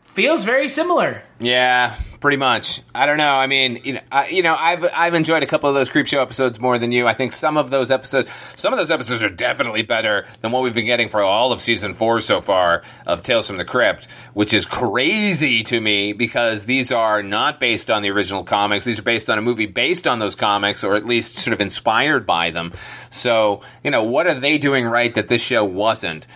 Feels 0.09 0.43
very 0.43 0.67
similar. 0.69 1.23
Yeah, 1.39 1.95
pretty 2.19 2.39
much. 2.39 2.83
I 2.93 3.07
don't 3.07 3.19
know. 3.19 3.31
I 3.31 3.47
mean, 3.47 3.81
you 3.85 3.93
know, 3.93 4.01
I, 4.11 4.29
you 4.29 4.43
know, 4.43 4.57
I've 4.59 4.85
I've 4.93 5.15
enjoyed 5.15 5.45
a 5.45 5.47
couple 5.47 5.69
of 5.69 5.77
those 5.77 5.91
Creepshow 5.91 6.21
episodes 6.21 6.59
more 6.59 6.77
than 6.79 6.91
you. 6.91 7.07
I 7.07 7.15
think 7.15 7.33
some 7.33 7.57
of 7.57 7.71
those 7.71 7.93
episodes, 7.93 8.33
some 8.57 8.73
of 8.73 8.79
those 8.81 8.91
episodes 8.91 9.23
are 9.23 9.29
definitely 9.29 9.83
better 9.83 10.27
than 10.41 10.51
what 10.51 10.63
we've 10.63 10.75
been 10.75 10.87
getting 10.87 11.09
for 11.09 11.23
all 11.23 11.53
of 11.53 11.61
season 11.61 11.95
four 11.95 12.21
so 12.23 12.41
far 12.41 12.83
of 13.07 13.23
Tales 13.23 13.47
from 13.47 13.59
the 13.59 13.65
Crypt, 13.67 14.09
which 14.33 14.55
is 14.55 14.67
crazy 14.67 15.63
to 15.65 15.81
me 15.81 16.15
because 16.15 16.65
these 16.65 16.91
are 16.91 17.23
not 17.23 17.61
based 17.61 17.89
on 17.89 18.03
the 18.03 18.11
original 18.11 18.43
comics. 18.43 18.87
These 18.87 18.99
are 18.99 19.05
based 19.05 19.31
on 19.31 19.39
a 19.39 19.43
movie 19.43 19.67
based 19.67 20.09
on 20.09 20.19
those 20.19 20.35
comics, 20.35 20.83
or 20.83 20.97
at 20.97 21.07
least 21.07 21.37
sort 21.37 21.53
of 21.53 21.61
inspired 21.61 22.27
by 22.27 22.51
them. 22.51 22.73
So, 23.11 23.61
you 23.85 23.93
know, 23.93 24.03
what 24.03 24.27
are 24.27 24.41
they 24.41 24.59
doing 24.59 24.87
right 24.87 25.15
that 25.15 25.29
this 25.29 25.43
show 25.43 25.65
wasn't? 25.65 26.27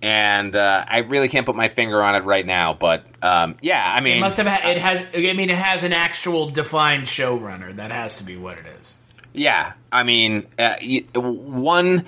And 0.00 0.54
uh, 0.54 0.84
I 0.86 0.98
really 0.98 1.28
can't 1.28 1.44
put 1.44 1.56
my 1.56 1.68
finger 1.68 2.02
on 2.02 2.14
it 2.14 2.24
right 2.24 2.46
now, 2.46 2.72
but 2.72 3.04
um, 3.20 3.56
yeah, 3.60 3.82
I 3.84 4.00
mean, 4.00 4.18
It 4.18 4.20
must 4.20 4.36
have 4.36 4.46
had, 4.46 4.64
it 4.76 4.80
has 4.80 5.04
I 5.12 5.32
mean 5.32 5.50
it 5.50 5.56
has 5.56 5.82
an 5.82 5.92
actual 5.92 6.50
defined 6.50 7.04
showrunner. 7.04 7.74
That 7.74 7.90
has 7.90 8.18
to 8.18 8.24
be 8.24 8.36
what 8.36 8.58
it 8.58 8.66
is. 8.80 8.94
Yeah, 9.32 9.72
I 9.90 10.02
mean, 10.04 10.46
uh, 10.58 10.76
one. 11.14 12.04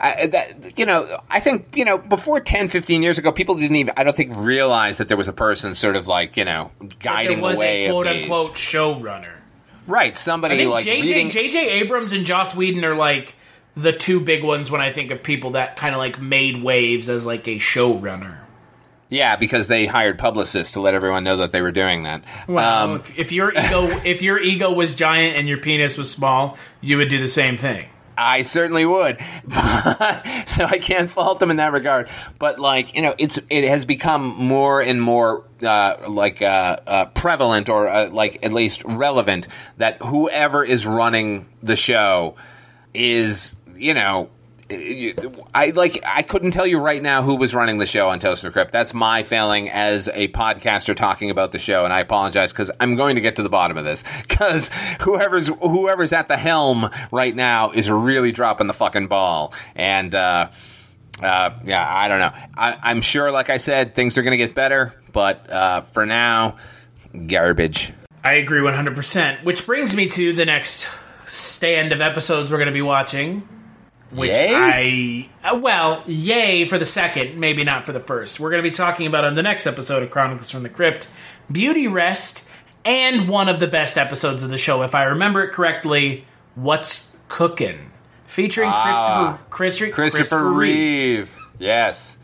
Uh, 0.00 0.28
that, 0.28 0.78
you 0.78 0.86
know, 0.86 1.20
I 1.28 1.40
think, 1.40 1.76
you 1.76 1.84
know, 1.84 1.98
before 1.98 2.38
10, 2.38 2.68
15 2.68 3.02
years 3.02 3.18
ago, 3.18 3.32
people 3.32 3.56
didn't 3.56 3.74
even, 3.74 3.94
I 3.96 4.04
don't 4.04 4.14
think, 4.14 4.30
realize 4.36 4.98
that 4.98 5.08
there 5.08 5.16
was 5.16 5.26
a 5.26 5.32
person 5.32 5.74
sort 5.74 5.96
of 5.96 6.06
like, 6.06 6.36
you 6.36 6.44
know, 6.44 6.70
guiding 7.00 7.40
the 7.40 7.56
way 7.56 7.86
a 7.86 7.90
quote 7.90 8.06
unquote 8.06 8.54
showrunner. 8.54 9.32
Right, 9.88 10.16
somebody 10.16 10.66
like 10.66 10.84
JJ 10.86 11.00
reading. 11.00 11.30
JJ 11.30 11.54
Abrams 11.54 12.12
and 12.12 12.26
Joss 12.26 12.54
Whedon 12.54 12.84
are 12.84 12.94
like 12.94 13.34
the 13.82 13.92
two 13.92 14.20
big 14.20 14.42
ones 14.44 14.70
when 14.70 14.80
I 14.80 14.90
think 14.90 15.10
of 15.10 15.22
people 15.22 15.52
that 15.52 15.76
kind 15.76 15.94
of 15.94 15.98
like 15.98 16.20
made 16.20 16.62
waves 16.62 17.08
as 17.08 17.26
like 17.26 17.46
a 17.48 17.56
showrunner. 17.56 18.38
yeah, 19.08 19.36
because 19.36 19.68
they 19.68 19.86
hired 19.86 20.18
publicists 20.18 20.74
to 20.74 20.80
let 20.80 20.94
everyone 20.94 21.24
know 21.24 21.38
that 21.38 21.52
they 21.52 21.62
were 21.62 21.72
doing 21.72 22.02
that. 22.02 22.24
Well, 22.46 22.84
Um, 22.90 22.96
if, 22.96 23.18
if 23.18 23.32
your 23.32 23.50
ego 23.52 23.88
if 24.04 24.20
your 24.22 24.38
ego 24.38 24.72
was 24.72 24.94
giant 24.94 25.36
and 25.38 25.48
your 25.48 25.58
penis 25.58 25.96
was 25.96 26.10
small, 26.10 26.58
you 26.80 26.98
would 26.98 27.08
do 27.08 27.18
the 27.20 27.28
same 27.28 27.56
thing. 27.56 27.86
I 28.20 28.42
certainly 28.42 28.84
would, 28.84 29.18
so 29.48 30.64
I 30.64 30.80
can't 30.82 31.08
fault 31.08 31.38
them 31.38 31.52
in 31.52 31.58
that 31.58 31.72
regard. 31.72 32.10
But 32.40 32.58
like 32.58 32.96
you 32.96 33.02
know, 33.02 33.14
it's 33.16 33.38
it 33.48 33.68
has 33.68 33.84
become 33.84 34.34
more 34.36 34.82
and 34.82 35.00
more 35.00 35.44
uh, 35.62 35.98
like 36.08 36.42
uh, 36.42 36.78
uh, 36.84 37.04
prevalent, 37.06 37.68
or 37.68 37.86
uh, 37.86 38.10
like 38.10 38.44
at 38.44 38.52
least 38.52 38.82
relevant, 38.84 39.46
that 39.76 40.02
whoever 40.02 40.64
is 40.64 40.84
running 40.84 41.46
the 41.62 41.76
show 41.76 42.34
is 42.92 43.54
you 43.78 43.94
know. 43.94 44.30
I 44.70 45.72
like. 45.74 45.98
I 46.04 46.20
couldn't 46.20 46.50
tell 46.50 46.66
you 46.66 46.78
right 46.78 47.02
now 47.02 47.22
who 47.22 47.36
was 47.36 47.54
running 47.54 47.78
the 47.78 47.86
show 47.86 48.10
on 48.10 48.18
Toast 48.18 48.44
and 48.44 48.52
Crypt. 48.52 48.70
That's 48.70 48.92
my 48.92 49.22
failing 49.22 49.70
as 49.70 50.10
a 50.12 50.28
podcaster 50.28 50.94
talking 50.94 51.30
about 51.30 51.52
the 51.52 51.58
show, 51.58 51.84
and 51.84 51.92
I 51.92 52.00
apologize 52.00 52.52
because 52.52 52.70
I'm 52.78 52.94
going 52.94 53.14
to 53.14 53.22
get 53.22 53.36
to 53.36 53.42
the 53.42 53.48
bottom 53.48 53.78
of 53.78 53.86
this. 53.86 54.04
Because 54.28 54.70
whoever's 55.00 55.48
whoever's 55.48 56.12
at 56.12 56.28
the 56.28 56.36
helm 56.36 56.90
right 57.10 57.34
now 57.34 57.70
is 57.70 57.90
really 57.90 58.30
dropping 58.30 58.66
the 58.66 58.74
fucking 58.74 59.08
ball, 59.08 59.54
and 59.74 60.14
uh, 60.14 60.50
uh, 61.22 61.50
yeah, 61.64 61.86
I 61.88 62.08
don't 62.08 62.20
know. 62.20 62.32
I, 62.54 62.76
I'm 62.82 63.00
sure, 63.00 63.30
like 63.30 63.50
I 63.50 63.56
said, 63.56 63.94
things 63.94 64.18
are 64.18 64.22
going 64.22 64.38
to 64.38 64.44
get 64.44 64.54
better, 64.54 64.94
but 65.12 65.50
uh, 65.50 65.80
for 65.80 66.06
now, 66.06 66.56
garbage. 67.26 67.92
I 68.22 68.34
agree 68.34 68.60
100%. 68.60 69.44
Which 69.44 69.64
brings 69.66 69.96
me 69.96 70.08
to 70.10 70.32
the 70.32 70.44
next 70.44 70.88
stand 71.26 71.92
of 71.92 72.00
episodes 72.00 72.50
we're 72.50 72.58
going 72.58 72.66
to 72.66 72.72
be 72.72 72.82
watching. 72.82 73.48
Which 74.10 74.30
Yay? 74.30 75.28
I. 75.44 75.50
uh, 75.50 75.58
Well, 75.58 76.02
yay 76.06 76.64
for 76.66 76.78
the 76.78 76.86
second, 76.86 77.38
maybe 77.38 77.62
not 77.64 77.84
for 77.84 77.92
the 77.92 78.00
first. 78.00 78.40
We're 78.40 78.50
going 78.50 78.62
to 78.62 78.68
be 78.68 78.74
talking 78.74 79.06
about 79.06 79.24
on 79.24 79.34
the 79.34 79.42
next 79.42 79.66
episode 79.66 80.02
of 80.02 80.10
Chronicles 80.10 80.50
from 80.50 80.62
the 80.62 80.68
Crypt 80.70 81.08
Beauty 81.52 81.86
Rest 81.88 82.48
and 82.84 83.28
one 83.28 83.48
of 83.50 83.60
the 83.60 83.66
best 83.66 83.98
episodes 83.98 84.42
of 84.42 84.48
the 84.50 84.56
show, 84.58 84.82
if 84.82 84.94
I 84.94 85.04
remember 85.04 85.42
it 85.42 85.52
correctly, 85.52 86.24
What's 86.54 87.14
Cookin'? 87.28 87.90
Featuring 88.26 88.70
Ah. 88.72 89.38
Christopher, 89.50 89.92
Chris, 89.92 90.14
Christopher 90.14 90.44
Reeve. 90.52 91.36
Yes. 91.58 92.16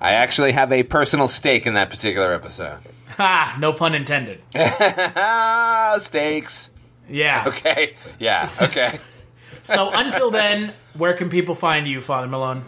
I 0.00 0.12
actually 0.12 0.52
have 0.52 0.70
a 0.72 0.84
personal 0.84 1.26
stake 1.26 1.66
in 1.66 1.74
that 1.74 1.90
particular 1.90 2.32
episode. 2.32 2.78
Ha! 3.16 3.56
No 3.58 3.72
pun 3.72 3.94
intended. 3.96 4.40
Stakes. 5.98 6.70
Yeah. 7.08 7.44
Okay. 7.48 7.96
Yeah. 8.18 8.46
Okay. 8.62 9.00
So 9.68 9.90
until 9.92 10.30
then, 10.30 10.72
where 10.94 11.12
can 11.12 11.28
people 11.28 11.54
find 11.54 11.86
you, 11.86 12.00
Father 12.00 12.26
Malone? 12.26 12.64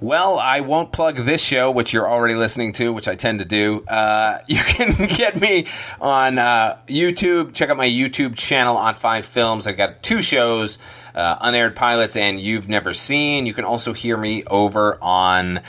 Well, 0.00 0.38
I 0.38 0.60
won't 0.60 0.92
plug 0.92 1.16
this 1.16 1.44
show, 1.44 1.70
which 1.70 1.92
you're 1.92 2.08
already 2.08 2.34
listening 2.34 2.72
to, 2.74 2.90
which 2.90 3.06
I 3.06 3.16
tend 3.16 3.40
to 3.40 3.44
do. 3.44 3.84
Uh, 3.86 4.38
you 4.48 4.62
can 4.64 5.08
get 5.08 5.38
me 5.38 5.66
on 6.00 6.38
uh, 6.38 6.78
YouTube. 6.86 7.52
Check 7.52 7.68
out 7.68 7.76
my 7.76 7.86
YouTube 7.86 8.34
channel 8.34 8.78
on 8.78 8.94
Five 8.94 9.26
Films. 9.26 9.66
I've 9.66 9.76
got 9.76 10.02
two 10.02 10.22
shows, 10.22 10.78
uh, 11.14 11.36
Unaired 11.42 11.76
Pilots 11.76 12.16
and 12.16 12.40
You've 12.40 12.66
Never 12.66 12.94
Seen. 12.94 13.44
You 13.44 13.52
can 13.52 13.64
also 13.64 13.92
hear 13.92 14.16
me 14.16 14.42
over 14.44 14.96
on 15.02 15.60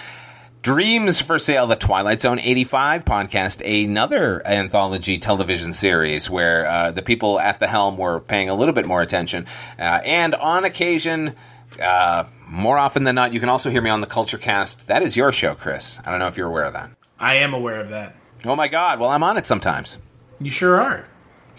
Dreams 0.65 1.21
for 1.21 1.37
Sale, 1.37 1.67
the 1.67 1.75
Twilight 1.75 2.21
Zone 2.21 2.39
85 2.39 3.05
podcast, 3.05 3.61
another 3.63 4.41
anthology 4.47 5.19
television 5.19 5.73
series 5.73 6.27
where 6.27 6.65
uh, 6.65 6.89
the 6.89 7.03
people 7.03 7.39
at 7.39 7.59
the 7.59 7.67
helm 7.67 7.97
were 7.99 8.19
paying 8.19 8.49
a 8.49 8.55
little 8.55 8.73
bit 8.73 8.87
more 8.87 9.03
attention. 9.03 9.45
Uh, 9.77 10.01
and 10.03 10.33
on 10.33 10.65
occasion, 10.65 11.35
uh, 11.79 12.23
more 12.47 12.79
often 12.79 13.03
than 13.03 13.13
not, 13.13 13.31
you 13.31 13.39
can 13.39 13.47
also 13.47 13.69
hear 13.69 13.79
me 13.79 13.91
on 13.91 14.01
the 14.01 14.07
Culture 14.07 14.39
Cast. 14.39 14.87
That 14.87 15.03
is 15.03 15.15
your 15.15 15.31
show, 15.31 15.53
Chris. 15.53 15.99
I 16.03 16.09
don't 16.09 16.19
know 16.19 16.25
if 16.25 16.35
you're 16.35 16.47
aware 16.47 16.65
of 16.65 16.73
that. 16.73 16.89
I 17.19 17.35
am 17.35 17.53
aware 17.53 17.79
of 17.79 17.89
that. 17.89 18.15
Oh 18.43 18.55
my 18.55 18.67
God! 18.67 18.99
Well, 18.99 19.11
I'm 19.11 19.21
on 19.21 19.37
it 19.37 19.45
sometimes. 19.45 19.99
You 20.41 20.49
sure 20.49 20.81
are. 20.81 21.05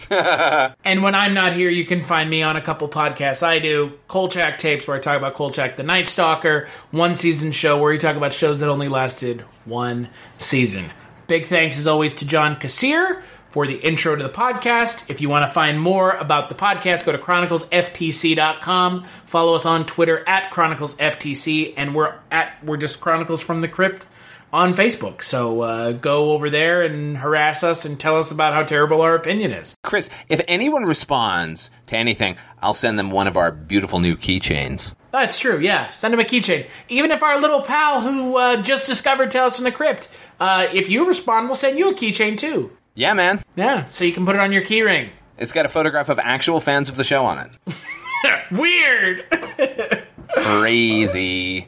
and 0.09 1.03
when 1.03 1.15
I'm 1.15 1.33
not 1.33 1.53
here, 1.53 1.69
you 1.69 1.85
can 1.85 2.01
find 2.01 2.29
me 2.29 2.43
on 2.43 2.55
a 2.55 2.61
couple 2.61 2.87
podcasts 2.87 3.43
I 3.43 3.59
do. 3.59 3.93
Kolchak 4.07 4.57
Tapes, 4.57 4.87
where 4.87 4.97
I 4.97 4.99
talk 4.99 5.17
about 5.17 5.33
Kolchak 5.33 5.75
the 5.75 5.83
Night 5.83 6.07
Stalker, 6.07 6.67
one 6.91 7.15
season 7.15 7.51
show 7.51 7.77
where 7.77 7.91
we 7.91 7.97
talk 7.97 8.15
about 8.15 8.33
shows 8.33 8.59
that 8.59 8.69
only 8.69 8.89
lasted 8.89 9.41
one 9.65 10.09
season. 10.39 10.85
Big 11.27 11.47
thanks 11.47 11.77
as 11.77 11.87
always 11.87 12.13
to 12.13 12.25
John 12.25 12.55
Kassir 12.55 13.21
for 13.49 13.65
the 13.65 13.75
intro 13.75 14.15
to 14.15 14.23
the 14.23 14.29
podcast. 14.29 15.09
If 15.09 15.19
you 15.19 15.29
want 15.29 15.45
to 15.45 15.51
find 15.51 15.79
more 15.79 16.11
about 16.11 16.49
the 16.49 16.55
podcast, 16.55 17.05
go 17.05 17.11
to 17.11 17.17
chroniclesftc.com. 17.17 19.05
Follow 19.25 19.55
us 19.55 19.65
on 19.65 19.85
Twitter 19.85 20.27
at 20.27 20.51
chroniclesftc, 20.51 21.73
and 21.75 21.95
we're 21.95 22.15
at 22.31 22.63
we're 22.63 22.77
just 22.77 22.99
Chronicles 22.99 23.41
from 23.41 23.61
the 23.61 23.67
Crypt 23.67 24.05
on 24.51 24.73
Facebook. 24.73 25.21
So 25.23 25.61
uh, 25.61 25.91
go 25.91 26.31
over 26.31 26.49
there 26.49 26.81
and 26.83 27.17
harass 27.17 27.63
us 27.63 27.85
and 27.85 27.99
tell 27.99 28.17
us 28.17 28.31
about 28.31 28.53
how 28.53 28.63
terrible 28.63 29.01
our 29.01 29.15
opinion 29.15 29.51
is. 29.51 29.75
Chris, 29.83 30.09
if 30.29 30.41
anyone 30.47 30.83
responds 30.83 31.69
to 31.87 31.97
anything, 31.97 32.37
I'll 32.61 32.73
send 32.73 32.97
them 32.97 33.11
one 33.11 33.27
of 33.27 33.37
our 33.37 33.51
beautiful 33.51 33.99
new 33.99 34.15
keychains. 34.15 34.93
That's 35.11 35.39
true. 35.39 35.59
Yeah, 35.59 35.91
send 35.91 36.13
them 36.13 36.19
a 36.19 36.23
keychain. 36.23 36.67
Even 36.89 37.11
if 37.11 37.23
our 37.23 37.39
little 37.39 37.61
pal 37.61 38.01
who 38.01 38.37
uh, 38.37 38.61
just 38.61 38.85
discovered 38.85 39.31
Tales 39.31 39.55
from 39.55 39.65
the 39.65 39.71
Crypt, 39.71 40.07
uh, 40.39 40.67
if 40.73 40.89
you 40.89 41.07
respond, 41.07 41.47
we'll 41.47 41.55
send 41.55 41.77
you 41.77 41.89
a 41.89 41.93
keychain 41.93 42.37
too. 42.37 42.71
Yeah, 42.93 43.13
man. 43.13 43.41
Yeah, 43.55 43.87
so 43.87 44.05
you 44.05 44.13
can 44.13 44.25
put 44.25 44.35
it 44.35 44.39
on 44.41 44.51
your 44.51 44.63
keyring. 44.63 45.09
It's 45.37 45.53
got 45.53 45.65
a 45.65 45.69
photograph 45.69 46.09
of 46.09 46.19
actual 46.19 46.59
fans 46.59 46.89
of 46.89 46.95
the 46.95 47.03
show 47.03 47.25
on 47.25 47.49
it. 47.67 47.75
Weird. 48.51 49.25
Crazy. 50.29 51.67